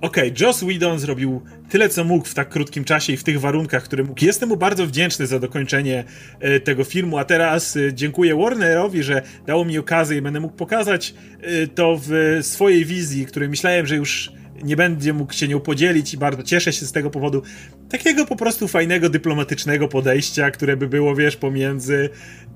okej, 0.00 0.32
okay, 0.32 0.46
Joss 0.46 0.60
Whedon 0.60 0.98
zrobił 0.98 1.42
tyle, 1.68 1.88
co 1.88 2.04
mógł 2.04 2.24
w 2.24 2.34
tak 2.34 2.48
krótkim 2.48 2.84
czasie 2.84 3.12
i 3.12 3.16
w 3.16 3.24
tych 3.24 3.40
warunkach, 3.40 3.84
które 3.84 4.04
mógł. 4.04 4.24
Jestem 4.24 4.48
mu 4.48 4.56
bardzo 4.56 4.86
wdzięczny 4.86 5.26
za 5.26 5.38
dokończenie 5.38 6.04
e, 6.40 6.60
tego 6.60 6.84
filmu, 6.84 7.18
a 7.18 7.24
teraz 7.24 7.76
e, 7.76 7.94
dziękuję 7.94 8.36
Warnerowi, 8.36 9.02
że 9.02 9.22
dało 9.46 9.64
mi 9.64 9.78
okazję 9.78 10.18
i 10.18 10.22
będę 10.22 10.40
mógł 10.40 10.56
pokazać 10.56 11.14
e, 11.40 11.66
to 11.66 12.00
w 12.02 12.38
swojej 12.42 12.84
wizji, 12.84 13.26
której 13.26 13.48
myślałem, 13.48 13.86
że 13.86 13.96
już 13.96 14.32
nie 14.62 14.76
będzie 14.76 15.12
mógł 15.12 15.32
się 15.32 15.48
nią 15.48 15.60
podzielić 15.60 16.14
i 16.14 16.18
bardzo 16.18 16.42
cieszę 16.42 16.72
się 16.72 16.86
z 16.86 16.92
tego 16.92 17.10
powodu. 17.10 17.42
Takiego 17.88 18.26
po 18.26 18.36
prostu 18.36 18.68
fajnego, 18.68 19.10
dyplomatycznego 19.10 19.88
podejścia, 19.88 20.50
które 20.50 20.76
by 20.76 20.88
było, 20.88 21.14
wiesz, 21.14 21.36
pomiędzy 21.36 22.10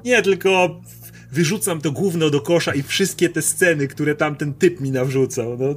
nie 0.05 0.23
tylko 0.23 0.81
wyrzucam 1.33 1.81
to 1.81 1.93
gówno 1.93 2.31
do 2.31 2.41
kosza 2.41 2.75
i 2.75 2.83
wszystkie 2.83 3.29
te 3.29 3.43
sceny, 3.43 3.89
które 3.89 4.15
tam 4.15 4.37
ten 4.37 4.55
typ 4.55 4.81
mi 4.81 4.91
nawrzucał. 4.91 5.57
No, 5.59 5.75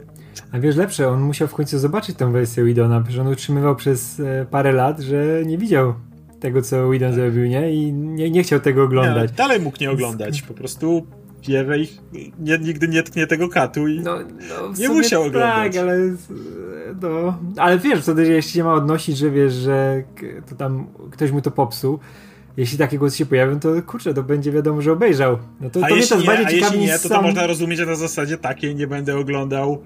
a 0.56 0.60
wiesz, 0.60 0.76
lepsze, 0.76 1.10
on 1.10 1.22
musiał 1.22 1.48
w 1.48 1.54
końcu 1.54 1.80
zobaczyć 1.80 2.18
tę 2.18 2.32
wersję 2.32 2.64
Widona, 2.64 3.04
że 3.10 3.22
on 3.22 3.28
utrzymywał 3.28 3.76
przez 3.76 4.20
e, 4.20 4.46
parę 4.52 4.72
lat, 4.72 5.00
że 5.00 5.46
nie 5.46 5.58
widział 5.58 5.94
tego, 6.40 6.62
co 6.62 6.90
Widon 6.90 7.14
zrobił, 7.14 7.46
nie? 7.46 7.74
I 7.74 7.94
nie, 7.94 8.32
nie 8.32 8.44
chciał 8.44 8.60
tego 8.60 8.84
oglądać. 8.84 9.32
Nie, 9.32 9.38
dalej 9.38 9.60
mógł 9.60 9.78
nie 9.82 9.92
oglądać, 9.92 10.42
po 10.42 10.54
prostu 10.54 11.08
ich 11.80 12.02
nie, 12.40 12.58
nigdy 12.58 12.88
nie 12.88 13.04
tknie 13.04 13.28
tego 13.28 13.50
katu 13.50 13.88
i 13.88 14.00
no, 14.00 14.18
no, 14.20 14.74
nie 14.78 14.90
musiał 14.90 15.22
tak, 15.22 15.30
oglądać. 15.30 15.74
Tak, 15.74 15.84
ale 15.84 15.98
no, 17.02 17.40
ale 17.58 17.80
wiesz, 17.80 18.02
wtedy 18.02 18.28
jeśli 18.28 18.52
się 18.52 18.64
ma 18.64 18.74
odnosić, 18.74 19.18
że 19.18 19.32
wiesz, 19.32 19.54
że 19.54 20.04
to 20.50 20.56
tam 20.56 20.88
ktoś 21.12 21.32
mu 21.32 21.42
to 21.42 21.52
popsuł, 21.52 22.00
jeśli 22.58 22.78
takie 22.78 22.98
głosy 22.98 23.18
się 23.18 23.26
pojawią, 23.26 23.60
to 23.60 23.82
kurczę, 23.82 24.14
to 24.14 24.24
będzie 24.24 24.52
wiadomo, 24.52 24.82
że 24.82 24.92
obejrzał. 24.92 25.38
No 25.62 25.70
to, 25.70 25.80
a 25.86 25.88
to 25.88 25.96
jeśli 25.96 26.18
nie, 26.18 26.46
a 26.48 26.52
jeśli 26.52 26.80
nie, 26.80 27.00
to, 27.00 27.10
sam... 27.10 27.18
to 27.18 27.22
można 27.22 27.48
rozumieć 27.48 27.80
na 27.80 27.96
zasadzie 27.96 28.38
takiej, 28.38 28.76
nie 28.76 28.88
będę 28.88 29.18
oglądał 29.18 29.82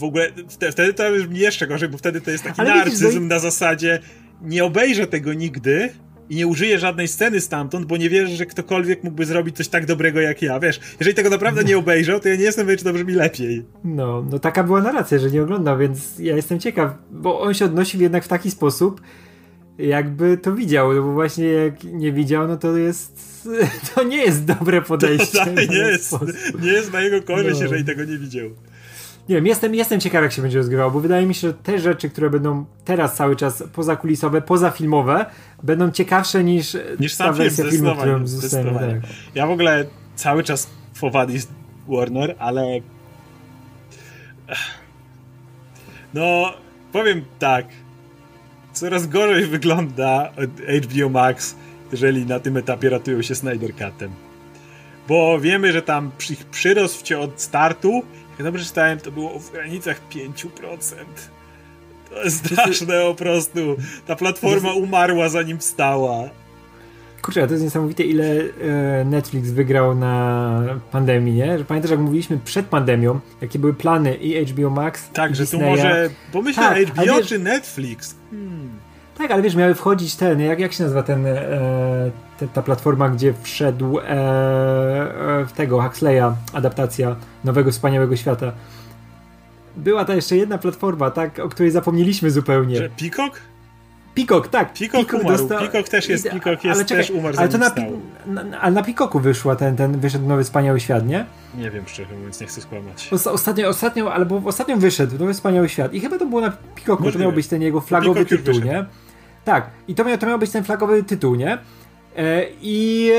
w 0.00 0.04
ogóle 0.04 0.28
wtedy 0.70 0.94
to 0.94 1.12
brzmi 1.12 1.38
jeszcze 1.38 1.66
gorzej, 1.66 1.88
bo 1.88 1.98
wtedy 1.98 2.20
to 2.20 2.30
jest 2.30 2.44
taki 2.44 2.60
Ale 2.60 2.70
narcyzm 2.70 3.04
widzisz, 3.04 3.20
no 3.20 3.26
na 3.26 3.38
zasadzie 3.38 3.98
nie 4.42 4.64
obejrzę 4.64 5.06
tego 5.06 5.32
nigdy, 5.32 5.90
i 6.30 6.36
nie 6.36 6.46
użyję 6.46 6.78
żadnej 6.78 7.08
sceny 7.08 7.40
stamtąd, 7.40 7.86
bo 7.86 7.96
nie 7.96 8.10
wierzę, 8.10 8.36
że 8.36 8.46
ktokolwiek 8.46 9.04
mógłby 9.04 9.26
zrobić 9.26 9.56
coś 9.56 9.68
tak 9.68 9.86
dobrego 9.86 10.20
jak 10.20 10.42
ja, 10.42 10.60
wiesz. 10.60 10.80
Jeżeli 11.00 11.16
tego 11.16 11.30
naprawdę 11.30 11.64
nie 11.64 11.78
obejrzał, 11.78 12.20
to 12.20 12.28
ja 12.28 12.36
nie 12.36 12.42
jestem 12.42 12.66
pewien, 12.66 12.78
czy 12.78 12.84
to 12.84 12.92
brzmi 12.92 13.12
lepiej. 13.12 13.64
No, 13.84 14.26
no 14.30 14.38
taka 14.38 14.64
była 14.64 14.82
narracja, 14.82 15.18
że 15.18 15.30
nie 15.30 15.42
oglądał, 15.42 15.78
więc 15.78 16.18
ja 16.18 16.36
jestem 16.36 16.60
ciekaw, 16.60 16.94
bo 17.10 17.40
on 17.40 17.54
się 17.54 17.64
odnosi 17.64 17.98
jednak 17.98 18.24
w 18.24 18.28
taki 18.28 18.50
sposób, 18.50 19.00
jakby 19.78 20.38
to 20.38 20.54
widział, 20.54 20.94
no 20.94 21.02
bo 21.02 21.12
właśnie 21.12 21.44
jak 21.44 21.84
nie 21.84 22.12
widział, 22.12 22.48
no 22.48 22.56
to 22.56 22.76
jest 22.76 23.30
to 23.94 24.02
nie 24.02 24.24
jest 24.24 24.44
dobre 24.44 24.82
podejście. 24.82 25.38
To, 25.44 25.54
tak, 25.54 25.70
nie, 25.70 25.76
jest, 25.76 26.14
nie 26.62 26.72
jest 26.72 26.92
na 26.92 27.00
jego 27.00 27.22
korzyść, 27.22 27.56
no. 27.56 27.62
jeżeli 27.62 27.84
tego 27.84 28.04
nie 28.04 28.18
widział. 28.18 28.50
Nie 29.28 29.34
wiem, 29.36 29.46
jestem, 29.46 29.74
jestem 29.74 30.00
ciekaw, 30.00 30.22
jak 30.22 30.32
się 30.32 30.42
będzie 30.42 30.58
rozgrywał, 30.58 30.90
bo 30.90 31.00
wydaje 31.00 31.26
mi 31.26 31.34
się, 31.34 31.48
że 31.48 31.54
te 31.54 31.78
rzeczy, 31.78 32.10
które 32.10 32.30
będą 32.30 32.64
teraz 32.84 33.16
cały 33.16 33.36
czas 33.36 33.64
pozakulisowe, 33.72 34.42
pozafilmowe, 34.42 35.26
będą 35.62 35.90
ciekawsze 35.90 36.44
niż, 36.44 36.76
niż 37.00 37.16
ta 37.16 37.32
wersja 37.32 37.64
film, 37.64 37.76
filmu, 37.76 37.96
którą 37.96 38.26
zostałem. 38.26 39.00
Tak. 39.00 39.10
Ja 39.34 39.46
w 39.46 39.50
ogóle 39.50 39.84
cały 40.16 40.42
czas 40.42 40.70
jest 41.28 41.52
Warner, 41.88 42.34
ale 42.38 42.80
no, 46.14 46.52
powiem 46.92 47.24
tak, 47.38 47.66
coraz 48.72 49.06
gorzej 49.06 49.46
wygląda 49.46 50.32
HBO 50.84 51.08
Max, 51.08 51.56
jeżeli 51.92 52.26
na 52.26 52.40
tym 52.40 52.56
etapie 52.56 52.90
ratują 52.90 53.22
się 53.22 53.34
Snyder 53.34 53.70
Cutem. 53.70 54.10
Bo 55.08 55.40
wiemy, 55.40 55.72
że 55.72 55.82
tam 55.82 56.10
ich 56.30 56.44
przyrost 56.44 57.12
od 57.12 57.40
startu, 57.40 58.02
jak 58.40 58.52
dobrze 58.52 58.64
czytałem, 58.64 58.98
to 58.98 59.12
było 59.12 59.38
w 59.38 59.52
granicach 59.52 60.00
5%. 60.10 60.94
To 62.10 62.22
jest 62.24 62.46
straszne 62.46 63.02
po 63.02 63.14
prostu. 63.14 63.76
Ta 64.06 64.16
platforma 64.16 64.72
umarła 64.72 65.28
zanim 65.28 65.58
wstała. 65.58 66.28
Kurczę, 67.22 67.46
to 67.46 67.52
jest 67.52 67.64
niesamowite, 67.64 68.02
ile 68.02 68.24
e, 68.24 69.04
Netflix 69.04 69.50
wygrał 69.50 69.94
na 69.94 70.62
pandemii, 70.92 71.34
nie? 71.34 71.58
Że 71.58 71.64
pamiętasz, 71.64 71.90
jak 71.90 72.00
mówiliśmy 72.00 72.38
przed 72.44 72.66
pandemią, 72.66 73.20
jakie 73.40 73.58
były 73.58 73.74
plany 73.74 74.14
i 74.14 74.44
HBO 74.46 74.70
Max. 74.70 75.10
Tak, 75.12 75.36
że 75.36 75.46
tu 75.46 75.60
może. 75.60 76.10
Pomyślę, 76.32 76.62
tak, 76.62 76.88
HBO 76.88 77.04
wiesz, 77.04 77.28
czy 77.28 77.38
Netflix? 77.38 78.14
Hmm. 78.30 78.70
Tak, 79.20 79.30
ale 79.30 79.42
wiesz, 79.42 79.56
miały 79.56 79.74
wchodzić 79.74 80.16
ten, 80.16 80.40
jak, 80.40 80.60
jak 80.60 80.72
się 80.72 80.82
nazywa 80.82 81.02
ten, 81.02 81.26
e, 81.26 82.10
te, 82.38 82.48
ta 82.48 82.62
platforma, 82.62 83.08
gdzie 83.08 83.34
wszedł 83.42 83.98
e, 83.98 84.02
e, 84.02 85.44
w 85.44 85.52
tego 85.52 85.82
Huxleya 85.82 86.34
adaptacja 86.52 87.16
Nowego 87.44 87.70
Wspaniałego 87.70 88.16
Świata. 88.16 88.52
Była 89.76 90.04
ta 90.04 90.14
jeszcze 90.14 90.36
jedna 90.36 90.58
platforma, 90.58 91.10
tak, 91.10 91.38
o 91.38 91.48
której 91.48 91.72
zapomnieliśmy 91.72 92.30
zupełnie. 92.30 92.76
Że 92.76 92.88
Peacock? 92.88 93.40
Peacock, 94.14 94.48
tak. 94.48 94.72
Peacock, 94.72 94.92
Peacock 94.92 95.24
umarł. 95.24 95.38
Dostał... 95.38 95.58
Peacock 95.58 95.88
też 95.88 96.08
jest, 96.08 96.24
jest, 96.24 96.36
ale 96.64 96.84
czekaj, 96.84 97.04
też 97.04 97.10
umarł 97.10 97.38
ale 97.38 97.48
to 97.48 97.58
na, 97.58 97.70
na, 98.26 98.60
ale 98.60 98.74
na 98.74 98.82
Peacocku 98.82 99.20
wyszła 99.20 99.56
ten, 99.56 99.76
ten, 99.76 100.00
wyszedł 100.00 100.28
Nowy 100.28 100.44
Wspaniały 100.44 100.80
Świat, 100.80 101.06
nie? 101.06 101.26
Nie 101.54 101.70
wiem, 101.70 101.84
szczerze 101.86 102.14
mówiąc, 102.16 102.40
nie 102.40 102.46
chcę 102.46 102.60
skłamać. 102.60 103.10
ostatnio, 103.12 103.68
ostatnio, 103.68 104.14
albo 104.14 104.42
ostatnio 104.44 104.76
wyszedł 104.76 105.18
Nowy 105.18 105.34
Wspaniały 105.34 105.68
Świat 105.68 105.94
i 105.94 106.00
chyba 106.00 106.18
to 106.18 106.26
było 106.26 106.40
na 106.40 106.52
Peacocku, 106.74 107.12
to 107.12 107.18
miał 107.18 107.32
być 107.32 107.46
ten 107.46 107.62
jego 107.62 107.80
flagowy 107.80 108.26
tytuł, 108.26 108.60
nie? 108.60 108.86
Tak, 109.44 109.70
i 109.88 109.94
to 109.94 110.04
miał, 110.04 110.18
to 110.18 110.26
miał 110.26 110.38
być 110.38 110.50
ten 110.50 110.64
flagowy 110.64 111.02
tytuł, 111.02 111.34
nie? 111.34 111.58
E, 112.16 112.46
I 112.62 113.10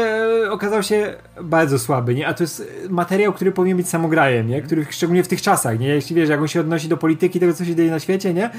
e, 0.46 0.52
okazał 0.52 0.84
się 0.84 1.16
bardzo 1.42 1.80
słaby, 1.80 2.16
nie? 2.16 2.28
A 2.28 2.34
to 2.34 2.44
jest 2.44 2.72
materiał, 2.90 3.34
który 3.34 3.52
powinien 3.52 3.78
być 3.78 3.90
samograjem, 3.90 4.48
nie? 4.48 4.62
Który 4.62 4.86
szczególnie 4.90 5.24
w 5.24 5.28
tych 5.28 5.42
czasach, 5.42 5.80
nie? 5.80 5.88
Jeśli 5.88 6.16
wiesz, 6.16 6.30
jak 6.30 6.42
on 6.42 6.48
się 6.48 6.60
odnosi 6.60 6.88
do 6.88 6.98
polityki, 6.98 7.40
tego 7.40 7.54
co 7.54 7.66
się 7.66 7.76
dzieje 7.76 7.92
na 7.92 8.00
świecie, 8.00 8.34
nie? 8.34 8.50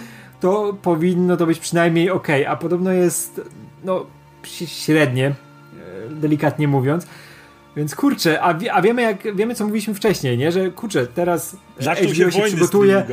To 0.40 0.76
powinno 0.82 1.36
to 1.36 1.46
być 1.46 1.58
przynajmniej 1.58 2.10
ok, 2.10 2.28
a 2.48 2.56
podobno 2.56 2.92
jest, 2.92 3.40
no, 3.84 4.06
średnie, 4.66 5.26
e, 5.26 5.34
delikatnie 6.10 6.68
mówiąc. 6.68 7.06
Więc 7.76 7.94
kurczę, 7.94 8.42
a, 8.42 8.54
a 8.72 8.82
wiemy 8.82 9.02
jak, 9.02 9.36
wiemy 9.36 9.54
co 9.54 9.64
mówiliśmy 9.64 9.94
wcześniej, 9.94 10.38
nie? 10.38 10.52
Że 10.52 10.70
kurczę, 10.70 11.06
teraz 11.06 11.56
Zaczną 11.78 12.08
HBO 12.08 12.30
się, 12.30 12.32
się 12.32 12.42
przygotuje. 12.42 13.04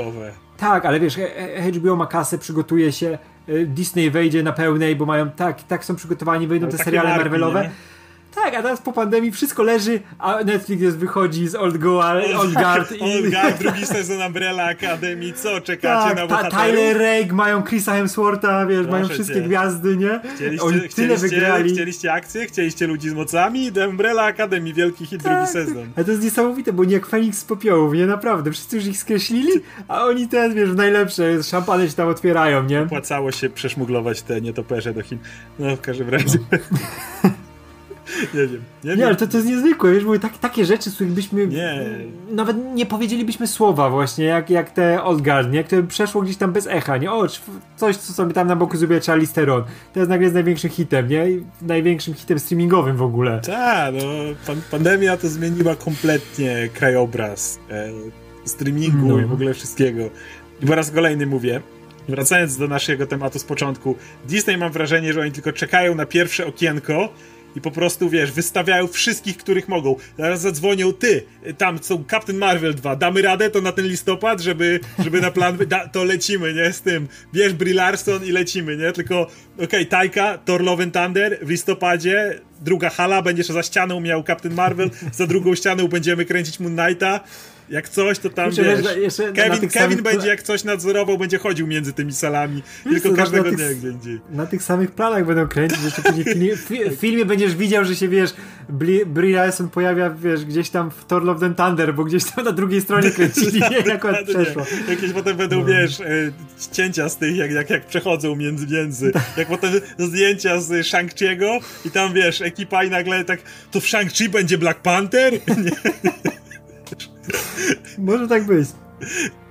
Tak, 0.57 0.85
ale 0.85 0.99
wiesz, 0.99 1.17
HBO 1.63 1.95
ma 1.95 2.05
kasę, 2.07 2.37
przygotuje 2.37 2.91
się, 2.91 3.17
Disney 3.65 4.11
wejdzie 4.11 4.43
na 4.43 4.51
pełnej, 4.51 4.95
bo 4.95 5.05
mają 5.05 5.29
tak, 5.29 5.63
tak 5.63 5.85
są 5.85 5.95
przygotowani, 5.95 6.47
wejdą 6.47 6.65
no, 6.65 6.71
te 6.71 6.77
seriale 6.77 7.09
Marvelowe. 7.09 7.63
Nie? 7.63 7.69
Tak, 8.35 8.55
a 8.55 8.61
teraz 8.61 8.81
po 8.81 8.93
pandemii 8.93 9.31
wszystko 9.31 9.63
leży, 9.63 10.01
a 10.19 10.43
Netflix 10.43 10.81
jest 10.81 10.97
wychodzi 10.97 11.47
z 11.47 11.55
Old, 11.55 11.77
Go, 11.77 11.99
Old 12.37 12.53
Guard. 12.53 12.91
i... 12.91 13.01
Old 13.01 13.29
Guard, 13.29 13.59
drugi 13.59 13.85
sezon 13.85 14.21
Umbrella 14.21 14.63
Academy, 14.63 15.33
co 15.33 15.61
czekacie 15.61 16.09
tak, 16.09 16.15
na 16.15 16.27
bohaterów? 16.27 16.65
Tyler 16.65 16.97
Rake, 16.97 17.33
mają 17.33 17.63
Chrisa 17.63 17.93
Hemswortha, 17.93 18.65
wiesz, 18.65 18.77
Proszę 18.77 18.91
mają 18.91 19.07
wszystkie 19.07 19.35
cię. 19.35 19.41
gwiazdy, 19.41 19.97
nie? 19.97 20.19
Chcieliście, 20.35 20.65
Oni 20.65 20.81
tyle 20.95 21.17
wygrali. 21.17 21.73
Chcieliście 21.73 22.13
akcje, 22.13 22.45
chcieliście 22.45 22.87
ludzi 22.87 23.09
z 23.09 23.13
mocami, 23.13 23.71
The 23.71 23.89
Umbrella 23.89 24.23
Academy, 24.23 24.73
wielki 24.73 25.05
hit, 25.05 25.23
tak, 25.23 25.33
drugi 25.33 25.51
sezon. 25.51 25.87
A 25.95 26.03
to 26.03 26.11
jest 26.11 26.23
niesamowite, 26.23 26.73
bo 26.73 26.83
nie 26.83 26.93
jak 26.93 27.05
Fenix 27.05 27.37
z 27.37 27.45
popiołów, 27.45 27.93
nie? 27.93 28.05
Naprawdę, 28.05 28.51
wszyscy 28.51 28.75
już 28.75 28.85
ich 28.85 28.97
skreślili, 28.97 29.51
a 29.87 30.05
oni 30.05 30.27
teraz, 30.27 30.53
wiesz, 30.53 30.69
najlepsze, 30.75 31.43
szampany 31.43 31.89
się 31.89 31.95
tam 31.95 32.07
otwierają, 32.07 32.63
nie? 32.63 32.81
Opłacało 32.81 33.31
się 33.31 33.49
przeszmuglować 33.49 34.21
te 34.21 34.41
nietoperze 34.41 34.93
do 34.93 35.01
Chin. 35.01 35.19
No, 35.59 35.75
w 35.75 35.81
każdym 35.81 36.09
razie. 36.09 36.39
nie 38.33 38.47
wiem. 38.47 38.61
Nie, 38.83 38.95
nie 38.95 39.05
ale 39.05 39.15
to, 39.15 39.27
to 39.27 39.37
jest 39.37 39.49
niezwykłe, 39.49 39.91
wiesz, 39.91 40.03
były 40.03 40.19
tak, 40.19 40.37
takie 40.37 40.65
rzeczy, 40.65 40.89
z 40.89 40.95
których 40.95 41.13
byśmy 41.13 41.47
nie. 41.47 41.85
nawet 42.31 42.57
nie 42.73 42.85
powiedzielibyśmy 42.85 43.47
słowa 43.47 43.89
właśnie, 43.89 44.25
jak, 44.25 44.49
jak 44.49 44.71
te 44.71 45.03
Old 45.03 45.21
Guard, 45.21 45.51
nie? 45.51 45.63
Które 45.63 45.83
przeszło 45.83 46.21
gdzieś 46.21 46.37
tam 46.37 46.51
bez 46.51 46.67
echa, 46.67 46.97
nie? 46.97 47.11
O, 47.11 47.27
coś, 47.75 47.97
co 47.97 48.13
sobie 48.13 48.33
tam 48.33 48.47
na 48.47 48.55
boku 48.55 48.77
zrobiła 48.77 48.99
Charlie 48.99 49.27
Theron. 49.27 49.63
To 49.93 49.99
jest 49.99 50.09
nagle 50.09 50.23
jest 50.23 50.33
największym 50.33 50.69
hitem, 50.69 51.07
nie? 51.07 51.25
Największym 51.61 52.13
hitem 52.13 52.39
streamingowym 52.39 52.97
w 52.97 53.01
ogóle. 53.01 53.41
Tak, 53.45 53.93
no, 53.93 54.01
pan, 54.47 54.61
pandemia 54.71 55.17
to 55.17 55.27
zmieniła 55.27 55.75
kompletnie 55.75 56.69
krajobraz 56.73 57.59
e, 57.69 57.89
streamingu 58.45 59.07
no. 59.07 59.19
i 59.19 59.25
w 59.25 59.33
ogóle 59.33 59.53
wszystkiego. 59.53 60.03
I 60.61 60.65
po 60.65 60.75
raz 60.75 60.91
kolejny 60.91 61.25
mówię, 61.25 61.61
wracając 62.07 62.57
do 62.57 62.67
naszego 62.67 63.07
tematu 63.07 63.39
z 63.39 63.43
początku, 63.43 63.95
Disney 64.25 64.57
mam 64.57 64.71
wrażenie, 64.71 65.13
że 65.13 65.21
oni 65.21 65.31
tylko 65.31 65.53
czekają 65.53 65.95
na 65.95 66.05
pierwsze 66.05 66.47
okienko 66.47 67.09
i 67.55 67.61
po 67.61 67.71
prostu, 67.71 68.09
wiesz, 68.09 68.31
wystawiają 68.31 68.87
wszystkich, 68.87 69.37
których 69.37 69.67
mogą. 69.67 69.95
Zaraz 70.17 70.41
zadzwonią, 70.41 70.93
ty, 70.93 71.23
tam 71.57 71.83
są 71.83 72.03
Captain 72.11 72.37
Marvel 72.37 72.75
2, 72.75 72.95
damy 72.95 73.21
radę 73.21 73.49
to 73.49 73.61
na 73.61 73.71
ten 73.71 73.87
listopad, 73.87 74.41
żeby, 74.41 74.79
żeby 74.99 75.21
na 75.21 75.31
plan, 75.31 75.57
da, 75.67 75.87
to 75.87 76.03
lecimy, 76.03 76.53
nie, 76.53 76.73
z 76.73 76.81
tym, 76.81 77.07
bierz 77.33 77.53
Brie 77.53 77.73
Larson 77.73 78.25
i 78.25 78.31
lecimy, 78.31 78.77
nie, 78.77 78.91
tylko, 78.91 79.21
okej, 79.21 79.65
okay, 79.65 79.85
Tajka, 79.85 80.37
Thor 80.37 80.61
Love 80.61 80.83
and 80.83 80.93
Thunder 80.93 81.39
w 81.41 81.49
listopadzie, 81.49 82.39
druga 82.61 82.89
hala, 82.89 83.21
będziesz 83.21 83.47
za 83.47 83.63
ścianą 83.63 83.99
miał 83.99 84.23
Captain 84.23 84.55
Marvel, 84.55 84.89
za 85.13 85.27
drugą 85.27 85.55
ścianą 85.55 85.87
będziemy 85.87 86.25
kręcić 86.25 86.59
Moon 86.59 86.77
Knighta, 86.77 87.19
jak 87.69 87.89
coś, 87.89 88.19
to 88.19 88.29
tam 88.29 88.51
wiesz, 88.51 89.17
Kevin, 89.35 89.69
Kevin 89.69 90.03
będzie 90.03 90.27
jak 90.27 90.43
coś 90.43 90.63
nadzorował, 90.63 91.17
będzie 91.17 91.37
chodził 91.37 91.67
między 91.67 91.93
tymi 91.93 92.13
salami, 92.13 92.63
wiesz, 92.85 93.01
tylko 93.01 93.17
każdego 93.17 93.51
dnia 93.51 93.65
jak 93.65 93.77
będzie. 93.77 94.19
Na 94.31 94.45
tych 94.45 94.63
samych 94.63 94.91
planach 94.91 95.25
będą 95.25 95.47
kręcić, 95.47 95.83
jeszcze 95.83 96.01
później 96.01 96.25
w 96.55 96.59
filmie, 96.59 96.91
w 96.91 96.95
filmie 96.95 97.25
będziesz 97.25 97.55
widział, 97.55 97.85
że 97.85 97.95
się 97.95 98.07
wiesz, 98.07 98.33
Brie 99.05 99.35
Larson 99.35 99.69
pojawia, 99.69 100.09
wiesz, 100.09 100.45
gdzieś 100.45 100.69
tam 100.69 100.91
w 100.91 101.05
Thor 101.05 101.23
Love 101.23 101.45
and 101.45 101.57
Thunder, 101.57 101.93
bo 101.95 102.03
gdzieś 102.03 102.23
tam 102.23 102.45
na 102.45 102.51
drugiej 102.51 102.81
stronie 102.81 103.11
kręcili, 103.11 103.61
nie, 103.71 103.77
jak 103.91 104.25
przeszło. 104.25 104.65
Jakieś 104.89 105.11
potem 105.11 105.37
będą, 105.37 105.59
no. 105.59 105.65
wiesz, 105.65 105.99
e, 106.01 106.05
cięcia 106.71 107.09
z 107.09 107.17
tych, 107.17 107.35
jak, 107.35 107.51
jak, 107.51 107.69
jak 107.69 107.85
przechodzą 107.85 108.35
między, 108.35 108.67
między. 108.67 109.11
Tak. 109.11 109.23
Jak 109.37 109.47
potem 109.47 109.73
zdjęcia 109.97 110.61
z 110.61 110.69
Shang-Chi'ego 110.69 111.59
i 111.85 111.91
tam, 111.91 112.13
wiesz, 112.13 112.41
ekipa 112.41 112.83
i 112.83 112.89
nagle 112.89 113.25
tak, 113.25 113.39
to 113.71 113.79
w 113.79 113.83
Shang-Chi 113.83 114.29
będzie 114.29 114.57
Black 114.57 114.79
Panther? 114.79 115.33
Nie. 115.63 115.71
Może 117.97 118.27
tak 118.27 118.43
być. 118.43 118.69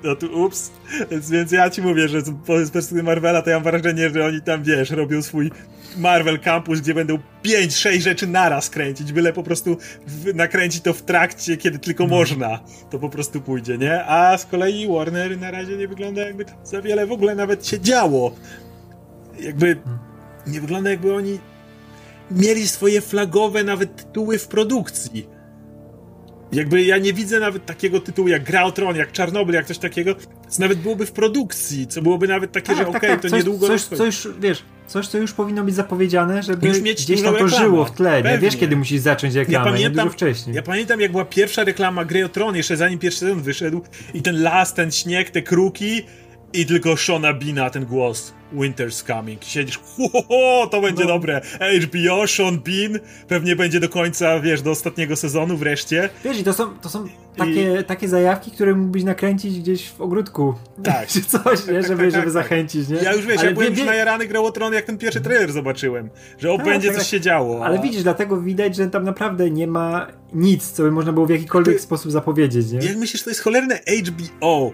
No 0.04 0.16
tu 0.16 0.44
ups. 0.44 0.70
Więc, 1.30 1.52
ja 1.52 1.70
ci 1.70 1.82
mówię, 1.82 2.08
że 2.08 2.20
z 2.20 2.30
perspektywy 2.46 3.02
Marvela 3.02 3.42
to 3.42 3.50
ja 3.50 3.56
mam 3.56 3.64
wrażenie, 3.64 4.10
że 4.10 4.26
oni 4.26 4.42
tam, 4.42 4.62
wiesz, 4.62 4.90
robią 4.90 5.22
swój 5.22 5.50
Marvel 5.96 6.40
Campus, 6.40 6.80
gdzie 6.80 6.94
będą 6.94 7.18
5-6 7.44 8.00
rzeczy 8.00 8.26
naraz 8.26 8.70
kręcić, 8.70 9.12
byle 9.12 9.32
po 9.32 9.42
prostu 9.42 9.76
nakręcić 10.34 10.82
to 10.82 10.92
w 10.92 11.02
trakcie, 11.02 11.56
kiedy 11.56 11.78
tylko 11.78 12.04
hmm. 12.04 12.18
można. 12.18 12.60
To 12.90 12.98
po 12.98 13.08
prostu 13.08 13.40
pójdzie, 13.40 13.78
nie? 13.78 14.04
A 14.04 14.38
z 14.38 14.46
kolei 14.46 14.88
Warner 14.88 15.38
na 15.38 15.50
razie 15.50 15.76
nie 15.76 15.88
wygląda 15.88 16.22
jakby 16.22 16.44
za 16.64 16.82
wiele 16.82 17.06
w 17.06 17.12
ogóle 17.12 17.34
nawet 17.34 17.66
się 17.66 17.80
działo. 17.80 18.34
Jakby 19.40 19.76
nie 20.46 20.60
wygląda 20.60 20.90
jakby 20.90 21.14
oni 21.14 21.38
mieli 22.30 22.68
swoje 22.68 23.00
flagowe 23.00 23.64
nawet 23.64 23.96
tytuły 23.96 24.38
w 24.38 24.48
produkcji 24.48 25.37
jakby 26.52 26.82
ja 26.82 26.98
nie 26.98 27.12
widzę 27.12 27.40
nawet 27.40 27.66
takiego 27.66 28.00
tytułu 28.00 28.28
jak 28.28 28.44
Gra 28.44 28.64
o 28.64 28.72
Tron, 28.72 28.96
jak 28.96 29.12
Czarnobyl, 29.12 29.54
jak 29.54 29.66
coś 29.66 29.78
takiego, 29.78 30.14
co 30.48 30.62
nawet 30.62 30.78
byłoby 30.78 31.06
w 31.06 31.12
produkcji, 31.12 31.86
co 31.86 32.02
byłoby 32.02 32.28
nawet 32.28 32.52
takie, 32.52 32.66
tak, 32.66 32.76
że 32.76 32.84
tak, 32.84 32.96
okej, 32.96 33.10
okay, 33.10 33.10
tak, 33.10 33.22
to 33.22 33.28
coś, 33.28 33.38
niedługo... 33.38 33.66
Coś, 33.66 33.82
co 33.82 34.04
już, 34.04 34.28
wiesz, 34.40 34.62
coś, 34.86 35.08
co 35.08 35.18
już 35.18 35.32
powinno 35.32 35.64
być 35.64 35.74
zapowiedziane, 35.74 36.42
żeby 36.42 36.68
już 36.68 36.80
mieć 36.80 37.04
gdzieś 37.04 37.22
tam 37.22 37.34
to 37.34 37.44
reklama. 37.44 37.64
żyło 37.64 37.84
w 37.84 37.90
tle, 37.90 38.22
nie? 38.22 38.38
Wiesz, 38.38 38.56
kiedy 38.56 38.76
musisz 38.76 39.00
zacząć 39.00 39.34
reklamę, 39.34 39.66
ja 39.66 39.72
pamiętam, 39.72 40.04
dużo 40.04 40.12
wcześniej. 40.12 40.56
Ja 40.56 40.62
pamiętam, 40.62 41.00
jak 41.00 41.10
była 41.10 41.24
pierwsza 41.24 41.64
reklama 41.64 42.04
Gry 42.04 42.24
o 42.24 42.28
Tron, 42.28 42.56
jeszcze 42.56 42.76
zanim 42.76 42.98
pierwszy 42.98 43.20
sezon 43.20 43.42
wyszedł 43.42 43.82
i 44.14 44.22
ten 44.22 44.42
las, 44.42 44.74
ten 44.74 44.90
śnieg, 44.90 45.30
te 45.30 45.42
kruki 45.42 46.02
i 46.52 46.66
tylko 46.66 46.96
Shona 46.96 47.34
Bina 47.34 47.70
ten 47.70 47.84
głos 47.84 48.32
Winter's 48.54 49.06
Coming. 49.06 49.44
Siedzisz, 49.44 49.78
ho, 49.78 50.68
to 50.70 50.80
będzie 50.80 51.04
no. 51.04 51.08
dobre. 51.08 51.40
HBO, 51.82 52.26
Sean 52.26 52.58
Bean, 52.58 52.98
pewnie 53.28 53.56
będzie 53.56 53.80
do 53.80 53.88
końca, 53.88 54.40
wiesz, 54.40 54.62
do 54.62 54.70
ostatniego 54.70 55.16
sezonu 55.16 55.56
wreszcie. 55.56 56.08
Wiesz, 56.24 56.38
i 56.38 56.44
to 56.44 56.52
są, 56.52 56.78
to 56.78 56.88
są 56.88 57.08
takie, 57.36 57.80
I... 57.80 57.84
takie 57.84 58.08
zajawki, 58.08 58.50
które 58.50 58.74
mógłbyś 58.74 59.04
nakręcić 59.04 59.60
gdzieś 59.60 59.90
w 59.90 60.00
ogródku. 60.00 60.54
Tak. 60.82 61.08
Czy 61.12 61.22
coś, 61.22 61.66
nie? 61.66 61.82
Żeby, 61.82 62.02
tak, 62.02 62.10
żeby 62.16 62.22
tak, 62.22 62.30
zachęcić, 62.30 62.88
nie? 62.88 62.96
Ja 62.96 63.12
już 63.12 63.26
wiesz, 63.26 63.38
Ale 63.38 63.48
ja 63.48 63.54
byłem 63.54 63.74
wie, 63.74 63.80
już 63.80 63.86
najarany 63.86 64.26
grał 64.26 64.46
o 64.46 64.52
tron, 64.52 64.72
jak 64.72 64.84
ten 64.84 64.98
pierwszy 64.98 65.20
trailer 65.20 65.52
zobaczyłem, 65.52 66.10
że 66.38 66.52
o, 66.52 66.56
tak, 66.56 66.66
będzie 66.66 66.88
tak, 66.88 66.96
coś 66.96 67.04
tak. 67.04 67.10
się 67.10 67.20
działo. 67.20 67.64
A... 67.64 67.66
Ale 67.66 67.78
widzisz, 67.78 68.02
dlatego 68.02 68.40
widać, 68.40 68.76
że 68.76 68.90
tam 68.90 69.04
naprawdę 69.04 69.50
nie 69.50 69.66
ma 69.66 70.06
nic, 70.34 70.70
co 70.70 70.82
by 70.82 70.90
można 70.90 71.12
było 71.12 71.26
w 71.26 71.30
jakikolwiek 71.30 71.76
to... 71.76 71.82
sposób 71.82 72.12
zapowiedzieć, 72.12 72.72
nie? 72.72 72.78
Jak 72.78 72.96
myślisz, 72.96 73.22
to 73.22 73.30
jest 73.30 73.42
cholerne 73.42 73.80
HBO 74.06 74.72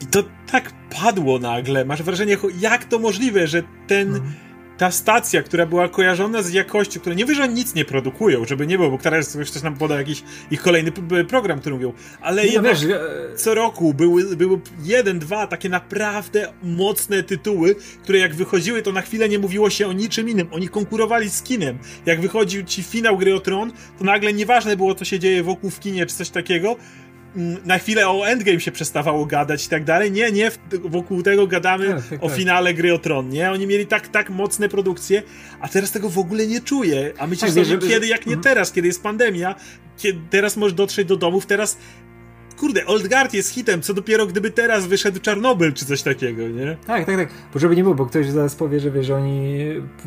i 0.00 0.06
to 0.06 0.24
tak 0.52 0.72
padło 1.02 1.38
nagle. 1.38 1.84
Masz 1.84 2.02
wrażenie, 2.02 2.36
jak 2.60 2.84
to 2.84 2.98
możliwe, 2.98 3.46
że 3.46 3.62
ten. 3.86 4.08
Mhm. 4.08 4.34
Ta 4.78 4.90
stacja, 4.90 5.42
która 5.42 5.66
była 5.66 5.88
kojarzona 5.88 6.42
z 6.42 6.52
jakością, 6.52 7.00
która 7.00 7.14
nie 7.14 7.24
wie, 7.24 7.34
że 7.34 7.48
nic 7.48 7.74
nie 7.74 7.84
produkują, 7.84 8.44
żeby 8.44 8.66
nie 8.66 8.78
było, 8.78 8.90
bo 8.90 8.98
teraz 8.98 9.38
ktoś 9.50 9.62
nam 9.62 9.76
poda 9.76 9.98
jakiś 9.98 10.22
ich 10.50 10.62
kolejny 10.62 10.92
program, 11.28 11.60
który 11.60 11.74
mówią, 11.74 11.92
ale 12.20 12.44
no, 12.44 12.52
jednak 12.52 12.78
wiesz, 12.78 12.98
co 13.36 13.54
roku 13.54 13.94
były, 13.94 14.36
były 14.36 14.60
jeden, 14.82 15.18
dwa 15.18 15.46
takie 15.46 15.68
naprawdę 15.68 16.52
mocne 16.62 17.22
tytuły, 17.22 17.76
które 18.02 18.18
jak 18.18 18.34
wychodziły, 18.34 18.82
to 18.82 18.92
na 18.92 19.00
chwilę 19.00 19.28
nie 19.28 19.38
mówiło 19.38 19.70
się 19.70 19.88
o 19.88 19.92
niczym 19.92 20.28
innym. 20.28 20.48
Oni 20.50 20.68
konkurowali 20.68 21.30
z 21.30 21.42
kinem. 21.42 21.78
Jak 22.06 22.20
wychodził 22.20 22.62
ci 22.62 22.82
finał 22.82 23.18
Gry 23.18 23.34
o 23.34 23.40
Tron, 23.40 23.72
to 23.98 24.04
nagle 24.04 24.32
nieważne 24.32 24.76
było, 24.76 24.94
co 24.94 25.04
się 25.04 25.18
dzieje 25.18 25.42
wokół 25.42 25.70
w 25.70 25.80
kinie, 25.80 26.06
czy 26.06 26.14
coś 26.14 26.30
takiego, 26.30 26.76
na 27.64 27.78
chwilę 27.78 28.08
o 28.08 28.28
Endgame 28.28 28.60
się 28.60 28.72
przestawało 28.72 29.26
gadać 29.26 29.66
i 29.66 29.68
tak 29.68 29.84
dalej. 29.84 30.12
Nie, 30.12 30.32
nie, 30.32 30.50
wokół 30.84 31.22
tego 31.22 31.46
gadamy 31.46 31.88
tak, 31.88 32.08
tak, 32.08 32.24
o 32.24 32.28
tak. 32.28 32.36
finale 32.36 32.74
gry 32.74 32.94
o 32.94 32.98
Tron, 32.98 33.28
nie? 33.28 33.50
Oni 33.50 33.66
mieli 33.66 33.86
tak, 33.86 34.08
tak 34.08 34.30
mocne 34.30 34.68
produkcje, 34.68 35.22
a 35.60 35.68
teraz 35.68 35.92
tego 35.92 36.08
w 36.08 36.18
ogóle 36.18 36.46
nie 36.46 36.60
czuję. 36.60 37.12
A 37.18 37.26
myślę 37.26 37.52
tak, 37.52 37.64
sobie, 37.64 37.88
kiedy, 37.88 38.06
jak 38.06 38.26
nie 38.26 38.34
mhm. 38.34 38.42
teraz, 38.42 38.72
kiedy 38.72 38.88
jest 38.88 39.02
pandemia, 39.02 39.54
kiedy 39.96 40.20
teraz 40.30 40.56
możesz 40.56 40.74
dotrzeć 40.74 41.08
do 41.08 41.16
domów, 41.16 41.46
teraz 41.46 41.78
kurde, 42.58 42.86
Old 42.86 43.08
Guard 43.08 43.34
jest 43.34 43.50
hitem, 43.50 43.82
co 43.82 43.94
dopiero 43.94 44.26
gdyby 44.26 44.50
teraz 44.50 44.86
wyszedł 44.86 45.20
Czarnobyl 45.20 45.72
czy 45.72 45.84
coś 45.84 46.02
takiego, 46.02 46.48
nie? 46.48 46.76
Tak, 46.86 47.06
tak, 47.06 47.16
tak. 47.16 47.28
Bo 47.54 47.58
żeby 47.58 47.76
nie 47.76 47.82
było, 47.82 47.94
bo 47.94 48.06
ktoś 48.06 48.30
zaraz 48.30 48.54
powie, 48.54 48.80
że, 48.80 48.90
wie, 48.90 49.04
że 49.04 49.16
oni 49.16 49.58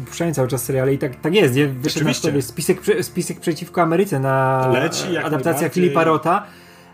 puszczają 0.07 0.34
cały 0.34 0.47
czas 0.47 0.63
seriale 0.63 0.93
i 0.93 0.97
tak, 0.97 1.22
tak 1.22 1.34
jest, 1.34 1.55
nie? 1.55 1.67
Wyszedł 1.67 2.05
na 2.05 2.13
sobie 2.13 2.41
spisek, 2.41 2.82
spisek 3.01 3.39
przeciwko 3.39 3.82
Ameryce 3.82 4.19
na 4.19 4.67
Leci, 4.74 5.17
adaptacja 5.17 5.69
Filipa 5.69 6.03
Rota 6.03 6.47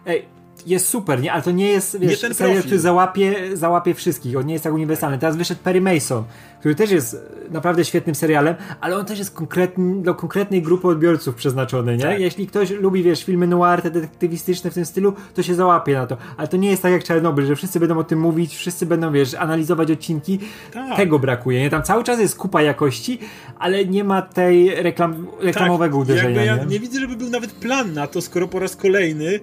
Ej, 0.08 0.26
jest 0.66 0.88
super, 0.88 1.22
nie? 1.22 1.34
Ale 1.34 1.44
to 1.44 1.52
nie 1.52 1.70
jest, 1.70 2.00
wiesz, 2.00 2.12
nie 2.12 2.18
ten 2.18 2.34
serial, 2.34 2.64
który 2.64 2.80
załapie, 2.80 3.58
załapie 3.58 3.94
wszystkich. 3.94 4.38
On 4.38 4.46
nie 4.46 4.54
jest 4.54 4.64
tak 4.64 4.74
uniwersalny. 4.74 5.18
Teraz 5.18 5.38
wyszedł 5.38 5.62
Perry 5.64 5.82
Mason, 5.82 6.24
który 6.60 6.76
też 6.76 6.92
jest 6.92 7.18
naprawdę 7.52 7.86
świetnym 7.86 8.16
serialem, 8.16 8.56
ale 8.82 8.98
on 8.98 9.06
też 9.06 9.20
jest 9.20 9.34
konkretny, 9.34 10.02
do 10.02 10.16
konkretnej 10.16 10.62
grupy 10.62 10.88
odbiorców 10.88 11.36
przeznaczony, 11.36 11.98
nie? 11.98 12.04
Tak. 12.04 12.20
Jeśli 12.20 12.48
ktoś 12.48 12.70
lubi, 12.72 13.04
wiesz, 13.04 13.24
filmy 13.24 13.48
noir, 13.48 13.82
te 13.82 13.92
detektywistyczne 13.92 14.72
w 14.72 14.74
tym 14.74 14.86
stylu, 14.86 15.14
to 15.36 15.44
się 15.44 15.56
załapie 15.56 15.94
na 15.94 16.08
to. 16.08 16.18
Ale 16.38 16.48
to 16.48 16.58
nie 16.58 16.70
jest 16.70 16.82
tak 16.82 16.92
jak 16.92 17.04
Czarnobyl, 17.04 17.46
że 17.46 17.56
wszyscy 17.56 17.80
będą 17.80 17.98
o 17.98 18.04
tym 18.04 18.20
mówić, 18.20 18.56
wszyscy 18.56 18.86
będą, 18.86 19.12
wiesz, 19.12 19.34
analizować 19.34 19.92
odcinki. 19.92 20.40
Tak. 20.74 20.98
Tego 20.98 21.20
brakuje, 21.20 21.60
nie? 21.60 21.70
Tam 21.70 21.84
cały 21.84 22.04
czas 22.04 22.20
jest 22.20 22.36
kupa 22.36 22.62
jakości, 22.62 23.20
ale 23.60 23.86
nie 23.86 24.04
ma 24.04 24.22
tej 24.22 24.76
reklam, 24.76 25.28
reklamowego 25.40 25.98
tak. 25.98 26.04
uderzenia. 26.04 26.44
ja 26.44 26.56
nie? 26.56 26.66
nie 26.66 26.80
widzę, 26.80 27.00
żeby 27.00 27.16
był 27.16 27.30
nawet 27.30 27.52
plan 27.52 27.94
na 27.94 28.08
to, 28.08 28.22
skoro 28.22 28.48
po 28.48 28.60
raz 28.60 28.76
kolejny 28.76 29.40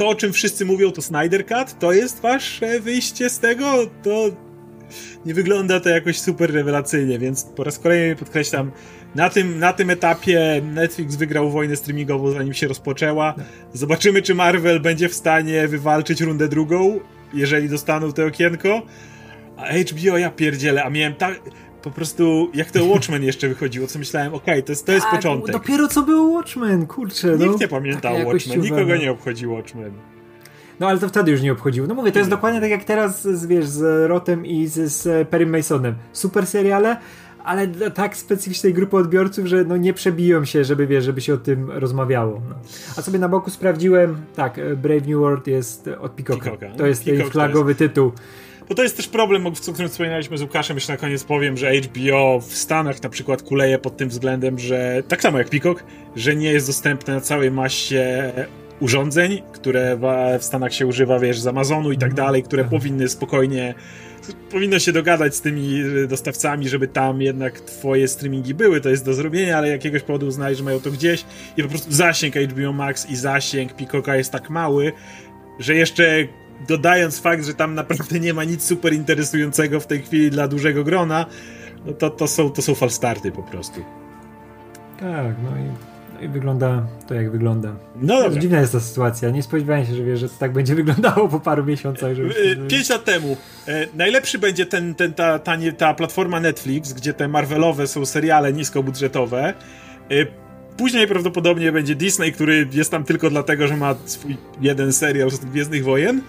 to, 0.00 0.08
o 0.08 0.14
czym 0.14 0.32
wszyscy 0.32 0.64
mówią, 0.64 0.92
to 0.92 1.02
Snyder 1.02 1.46
Cut, 1.46 1.78
to 1.78 1.92
jest 1.92 2.20
wasze 2.20 2.80
wyjście 2.80 3.30
z 3.30 3.38
tego, 3.38 3.86
to 4.02 4.30
nie 5.26 5.34
wygląda 5.34 5.80
to 5.80 5.88
jakoś 5.88 6.18
super 6.18 6.52
rewelacyjnie, 6.52 7.18
więc 7.18 7.44
po 7.44 7.64
raz 7.64 7.78
kolejny 7.78 8.16
podkreślam, 8.16 8.70
na 9.14 9.30
tym, 9.30 9.58
na 9.58 9.72
tym 9.72 9.90
etapie 9.90 10.62
Netflix 10.64 11.16
wygrał 11.16 11.50
wojnę 11.50 11.76
streamingową, 11.76 12.30
zanim 12.30 12.54
się 12.54 12.68
rozpoczęła. 12.68 13.34
Zobaczymy, 13.72 14.22
czy 14.22 14.34
Marvel 14.34 14.80
będzie 14.80 15.08
w 15.08 15.14
stanie 15.14 15.68
wywalczyć 15.68 16.20
rundę 16.20 16.48
drugą, 16.48 17.00
jeżeli 17.34 17.68
dostaną 17.68 18.12
to 18.12 18.26
okienko. 18.26 18.82
A 19.56 19.66
HBO, 19.72 20.18
ja 20.18 20.30
pierdzielę, 20.30 20.84
a 20.84 20.90
miałem 20.90 21.14
tak 21.14 21.40
po 21.82 21.90
prostu, 21.90 22.50
jak 22.54 22.70
to 22.70 22.84
Watchmen 22.84 23.22
jeszcze 23.22 23.48
wychodziło, 23.48 23.86
co 23.86 23.98
myślałem, 23.98 24.34
okej, 24.34 24.54
okay, 24.54 24.62
to 24.62 24.72
jest, 24.72 24.86
to 24.86 24.92
jest 24.92 25.06
tak, 25.06 25.16
początek. 25.16 25.52
Dopiero 25.52 25.88
co 25.88 26.02
był 26.02 26.32
Watchmen, 26.32 26.86
kurczę. 26.86 27.28
Nikt 27.38 27.52
no. 27.52 27.58
nie 27.60 27.68
pamiętał 27.68 28.26
Watchmen, 28.26 28.60
nikogo 28.60 28.96
nie 28.96 29.10
obchodził 29.10 29.52
Watchmen. 29.52 29.92
No 30.80 30.88
ale 30.88 30.98
to 30.98 31.08
wtedy 31.08 31.30
już 31.30 31.42
nie 31.42 31.52
obchodziło. 31.52 31.86
No 31.86 31.94
mówię, 31.94 32.12
to 32.12 32.18
jest 32.18 32.30
dokładnie 32.30 32.60
tak 32.60 32.70
jak 32.70 32.84
teraz 32.84 33.22
z, 33.22 33.46
wiesz, 33.46 33.66
z 33.66 34.08
Rotem 34.08 34.46
i 34.46 34.66
z, 34.66 34.92
z 34.92 35.28
Perry 35.28 35.46
Masonem. 35.46 35.94
Super 36.12 36.46
seriale, 36.46 36.96
ale 37.44 37.66
dla 37.66 37.90
tak 37.90 38.16
specyficznej 38.16 38.74
grupy 38.74 38.96
odbiorców, 38.96 39.46
że 39.46 39.64
no 39.64 39.76
nie 39.76 39.92
przebiją 39.92 40.44
się, 40.44 40.64
żeby 40.64 40.86
wiesz, 40.86 41.04
żeby 41.04 41.20
się 41.20 41.34
o 41.34 41.36
tym 41.36 41.70
rozmawiało. 41.70 42.42
No. 42.48 42.54
A 42.96 43.02
sobie 43.02 43.18
na 43.18 43.28
boku 43.28 43.50
sprawdziłem, 43.50 44.16
tak, 44.34 44.60
Brave 44.76 45.06
New 45.06 45.18
World 45.18 45.46
jest 45.46 45.88
od 46.00 46.12
Peacocka. 46.12 46.44
Peacocka. 46.44 46.78
To 46.78 46.86
jest 46.86 47.04
Peacock 47.04 47.32
flagowy 47.32 47.74
tytuł. 47.74 48.12
Bo 48.70 48.74
to 48.74 48.82
jest 48.82 48.96
też 48.96 49.08
problem, 49.08 49.46
o 49.46 49.52
którym 49.52 49.88
wspominaliśmy 49.88 50.38
z 50.38 50.42
Łukaszem, 50.42 50.76
jeszcze 50.76 50.92
na 50.92 50.96
koniec 50.96 51.24
powiem, 51.24 51.56
że 51.56 51.72
HBO 51.72 52.40
w 52.40 52.54
Stanach 52.54 53.02
na 53.02 53.08
przykład 53.08 53.42
kuleje 53.42 53.78
pod 53.78 53.96
tym 53.96 54.08
względem, 54.08 54.58
że 54.58 55.02
tak 55.08 55.22
samo 55.22 55.38
jak 55.38 55.48
Peacock, 55.48 55.84
że 56.16 56.36
nie 56.36 56.52
jest 56.52 56.66
dostępne 56.66 57.14
na 57.14 57.20
całej 57.20 57.50
masie 57.50 58.32
urządzeń, 58.80 59.42
które 59.52 59.98
w 60.38 60.44
Stanach 60.44 60.74
się 60.74 60.86
używa, 60.86 61.18
wiesz, 61.18 61.40
z 61.40 61.46
Amazonu 61.46 61.92
i 61.92 61.98
tak 61.98 62.10
mhm. 62.10 62.26
dalej, 62.26 62.42
które 62.42 62.64
powinny 62.64 63.08
spokojnie 63.08 63.74
powinno 64.50 64.78
się 64.78 64.92
dogadać 64.92 65.34
z 65.34 65.40
tymi 65.40 65.82
dostawcami, 66.08 66.68
żeby 66.68 66.88
tam 66.88 67.22
jednak 67.22 67.60
twoje 67.60 68.08
streamingi 68.08 68.54
były, 68.54 68.80
to 68.80 68.88
jest 68.88 69.04
do 69.04 69.14
zrobienia, 69.14 69.58
ale 69.58 69.68
jakiegoś 69.68 70.02
powodu 70.02 70.26
uznali, 70.26 70.56
że 70.56 70.64
mają 70.64 70.80
to 70.80 70.90
gdzieś 70.90 71.24
i 71.56 71.62
po 71.62 71.68
prostu 71.68 71.92
zasięg 71.92 72.34
HBO 72.34 72.72
Max 72.72 73.10
i 73.10 73.16
zasięg 73.16 73.72
Peacocka 73.72 74.16
jest 74.16 74.32
tak 74.32 74.50
mały, 74.50 74.92
że 75.58 75.74
jeszcze 75.74 76.28
dodając 76.68 77.20
fakt, 77.20 77.44
że 77.44 77.54
tam 77.54 77.74
naprawdę 77.74 78.20
nie 78.20 78.34
ma 78.34 78.44
nic 78.44 78.64
super 78.64 78.92
interesującego 78.92 79.80
w 79.80 79.86
tej 79.86 80.02
chwili 80.02 80.30
dla 80.30 80.48
dużego 80.48 80.84
grona, 80.84 81.26
no 81.86 81.92
to, 81.92 82.10
to, 82.10 82.26
są, 82.26 82.50
to 82.50 82.62
są 82.62 82.74
falstarty 82.74 83.32
po 83.32 83.42
prostu. 83.42 83.80
Tak, 85.00 85.34
no 85.42 85.50
i, 85.50 85.90
no 86.14 86.20
i 86.20 86.28
wygląda 86.28 86.86
to 87.06 87.14
jak 87.14 87.30
wygląda. 87.30 87.72
No 87.96 88.22
dobra. 88.22 88.40
Dziwna 88.40 88.60
jest 88.60 88.72
ta 88.72 88.80
sytuacja. 88.80 89.30
Nie 89.30 89.42
spodziewałem 89.42 89.86
się, 89.86 89.94
że 89.94 90.04
wiesz, 90.04 90.20
że 90.20 90.28
to 90.28 90.34
tak 90.38 90.52
będzie 90.52 90.74
wyglądało 90.84 91.28
po 91.28 91.40
paru 91.40 91.64
miesiącach. 91.64 92.14
Żeby... 92.14 92.34
E, 92.64 92.68
pięć 92.68 92.88
lat 92.88 93.04
temu. 93.04 93.36
E, 93.68 93.86
najlepszy 93.94 94.38
będzie 94.38 94.66
ten, 94.66 94.94
ten, 94.94 95.14
ta, 95.14 95.38
ta, 95.38 95.56
ta 95.78 95.94
platforma 95.94 96.40
Netflix, 96.40 96.92
gdzie 96.92 97.14
te 97.14 97.28
Marvelowe 97.28 97.86
są 97.86 98.06
seriale 98.06 98.52
niskobudżetowe. 98.52 99.54
E, 100.10 100.26
później 100.76 101.06
prawdopodobnie 101.06 101.72
będzie 101.72 101.94
Disney, 101.94 102.32
który 102.32 102.68
jest 102.72 102.90
tam 102.90 103.04
tylko 103.04 103.30
dlatego, 103.30 103.68
że 103.68 103.76
ma 103.76 103.94
swój 104.04 104.36
jeden 104.60 104.92
serial 104.92 105.30
z 105.30 105.38
Gwiezdnych 105.38 105.84
Wojen. 105.84 106.22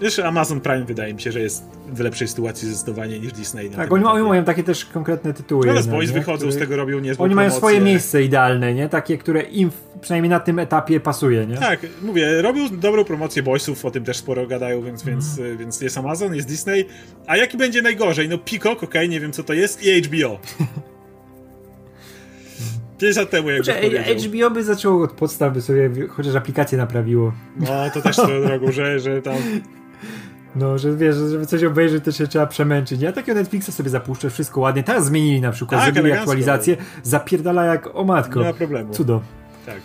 Jeszcze 0.00 0.26
Amazon 0.26 0.60
Prime 0.60 0.84
wydaje 0.84 1.14
mi 1.14 1.20
się, 1.20 1.32
że 1.32 1.40
jest 1.40 1.64
w 1.86 2.00
lepszej 2.00 2.28
sytuacji 2.28 2.68
zdecydowanie 2.68 3.20
niż 3.20 3.32
Disney. 3.32 3.70
Tak, 3.70 3.92
oni, 3.92 4.04
oni, 4.04 4.28
mają 4.28 4.44
takie 4.44 4.64
też 4.64 4.84
konkretne 4.84 5.34
tytuły. 5.34 5.66
No, 5.66 5.82
Boys 5.82 6.10
wychodzą 6.10 6.38
które... 6.38 6.52
z 6.52 6.58
tego, 6.58 6.76
robią 6.76 6.98
niezłe 6.98 7.24
Oni 7.24 7.34
mają 7.34 7.50
swoje 7.50 7.80
miejsce 7.80 8.22
idealne, 8.22 8.74
nie? 8.74 8.88
Takie, 8.88 9.18
które 9.18 9.42
im 9.42 9.70
przynajmniej 10.00 10.30
na 10.30 10.40
tym 10.40 10.58
etapie 10.58 11.00
pasuje, 11.00 11.46
nie? 11.46 11.56
Tak, 11.56 11.80
mówię, 12.02 12.42
robią 12.42 12.68
dobrą 12.72 13.04
promocję 13.04 13.42
Boysów, 13.42 13.84
o 13.84 13.90
tym 13.90 14.04
też 14.04 14.16
sporo 14.16 14.46
gadają, 14.46 14.82
więc, 14.82 15.02
mm. 15.02 15.14
więc, 15.14 15.40
więc 15.58 15.80
jest 15.80 15.98
Amazon, 15.98 16.34
jest 16.34 16.48
Disney. 16.48 16.86
A 17.26 17.36
jaki 17.36 17.56
będzie 17.56 17.82
najgorzej? 17.82 18.28
No 18.28 18.38
Peacock, 18.38 18.82
okej, 18.82 18.88
okay, 18.88 19.08
nie 19.08 19.20
wiem 19.20 19.32
co 19.32 19.42
to 19.42 19.52
jest, 19.52 19.82
i 19.82 20.02
HBO. 20.02 20.38
5 22.98 23.16
lat 23.16 23.30
temu, 23.30 23.50
jakby 23.50 23.68
HBO 24.14 24.50
by 24.50 24.64
zaczęło 24.64 25.04
od 25.04 25.12
podstaw, 25.12 25.52
by 25.52 25.62
sobie 25.62 25.90
chociaż 26.08 26.34
aplikację 26.34 26.78
naprawiło. 26.78 27.32
No, 27.60 27.90
to 27.94 28.02
też 28.02 28.16
swoją 28.16 28.42
drogą, 28.42 28.72
że, 28.72 29.00
że 29.00 29.22
tam 29.22 29.36
no, 30.56 30.78
że 30.78 30.96
wiesz, 30.96 31.16
żeby 31.16 31.46
coś 31.46 31.64
obejrzeć, 31.64 32.04
to 32.04 32.12
się 32.12 32.26
trzeba 32.26 32.46
przemęczyć. 32.46 33.00
Ja 33.00 33.12
takiego 33.12 33.38
Netflixa 33.38 33.72
sobie 33.72 33.90
zapuszczę, 33.90 34.30
wszystko 34.30 34.60
ładnie. 34.60 34.82
Teraz 34.82 35.06
zmienili 35.06 35.40
na 35.40 35.52
przykład, 35.52 35.80
tak, 35.84 35.94
zrobili 35.94 36.14
aktualizację, 36.14 36.76
zapierdala 37.02 37.64
jak 37.64 37.96
o 37.96 38.04
matko. 38.04 38.40
Nie 38.40 38.46
ma 38.46 38.52
problemu. 38.52 38.94
Cudo. 38.94 39.20
Tak. 39.66 39.80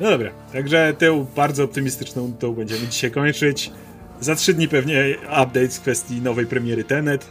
No 0.00 0.10
dobra, 0.10 0.30
także 0.52 0.94
tę 0.98 1.26
bardzo 1.36 1.64
optymistyczną 1.64 2.32
tą 2.38 2.54
będziemy 2.54 2.88
dzisiaj 2.88 3.10
kończyć. 3.10 3.72
Za 4.20 4.34
trzy 4.34 4.54
dni 4.54 4.68
pewnie 4.68 5.04
update 5.26 5.68
w 5.68 5.80
kwestii 5.80 6.20
nowej 6.20 6.46
premiery 6.46 6.84
Tenet. 6.84 7.30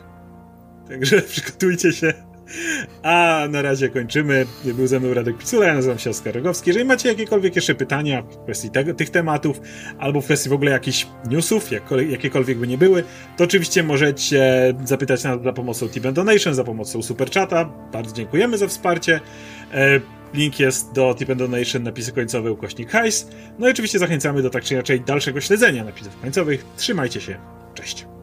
Także 0.89 1.21
przygotujcie 1.31 1.93
się. 1.93 2.28
A 3.03 3.45
na 3.49 3.61
razie 3.61 3.89
kończymy. 3.89 4.45
Był 4.63 4.87
ze 4.87 4.99
mną 4.99 5.13
Radek 5.13 5.37
Picula, 5.37 5.65
ja 5.67 5.73
nazywam 5.73 5.99
się 5.99 6.09
Oskar 6.09 6.35
Rogowski. 6.35 6.69
Jeżeli 6.69 6.85
macie 6.85 7.09
jakiekolwiek 7.09 7.55
jeszcze 7.55 7.75
pytania 7.75 8.21
w 8.21 8.43
kwestii 8.43 8.69
tego, 8.69 8.93
tych 8.93 9.09
tematów, 9.09 9.61
albo 9.99 10.21
w 10.21 10.25
kwestii 10.25 10.49
w 10.49 10.53
ogóle 10.53 10.71
jakichś 10.71 11.07
newsów, 11.29 11.69
jakiekolwiek 12.09 12.57
by 12.57 12.67
nie 12.67 12.77
były, 12.77 13.03
to 13.37 13.43
oczywiście 13.43 13.83
możecie 13.83 14.73
zapytać 14.85 15.23
nas 15.23 15.43
za 15.43 15.53
pomocą 15.53 15.89
Tip 15.89 16.07
Donation, 16.07 16.53
za 16.53 16.63
pomocą 16.63 17.01
Superchata. 17.01 17.65
Bardzo 17.93 18.15
dziękujemy 18.15 18.57
za 18.57 18.67
wsparcie. 18.67 19.19
E, 19.73 19.99
link 20.33 20.59
jest 20.59 20.91
do 20.91 21.15
Tip 21.19 21.33
Donation, 21.33 21.83
napisy 21.83 22.11
końcowe, 22.11 22.51
ukośnik 22.51 22.91
hajs. 22.91 23.27
No 23.59 23.67
i 23.67 23.71
oczywiście 23.71 23.99
zachęcamy 23.99 24.41
do 24.41 24.49
tak 24.49 24.63
czy 24.63 24.73
inaczej 24.73 25.01
dalszego 25.01 25.41
śledzenia 25.41 25.83
napisów 25.83 26.21
końcowych. 26.21 26.65
Trzymajcie 26.77 27.21
się. 27.21 27.37
Cześć. 27.73 28.18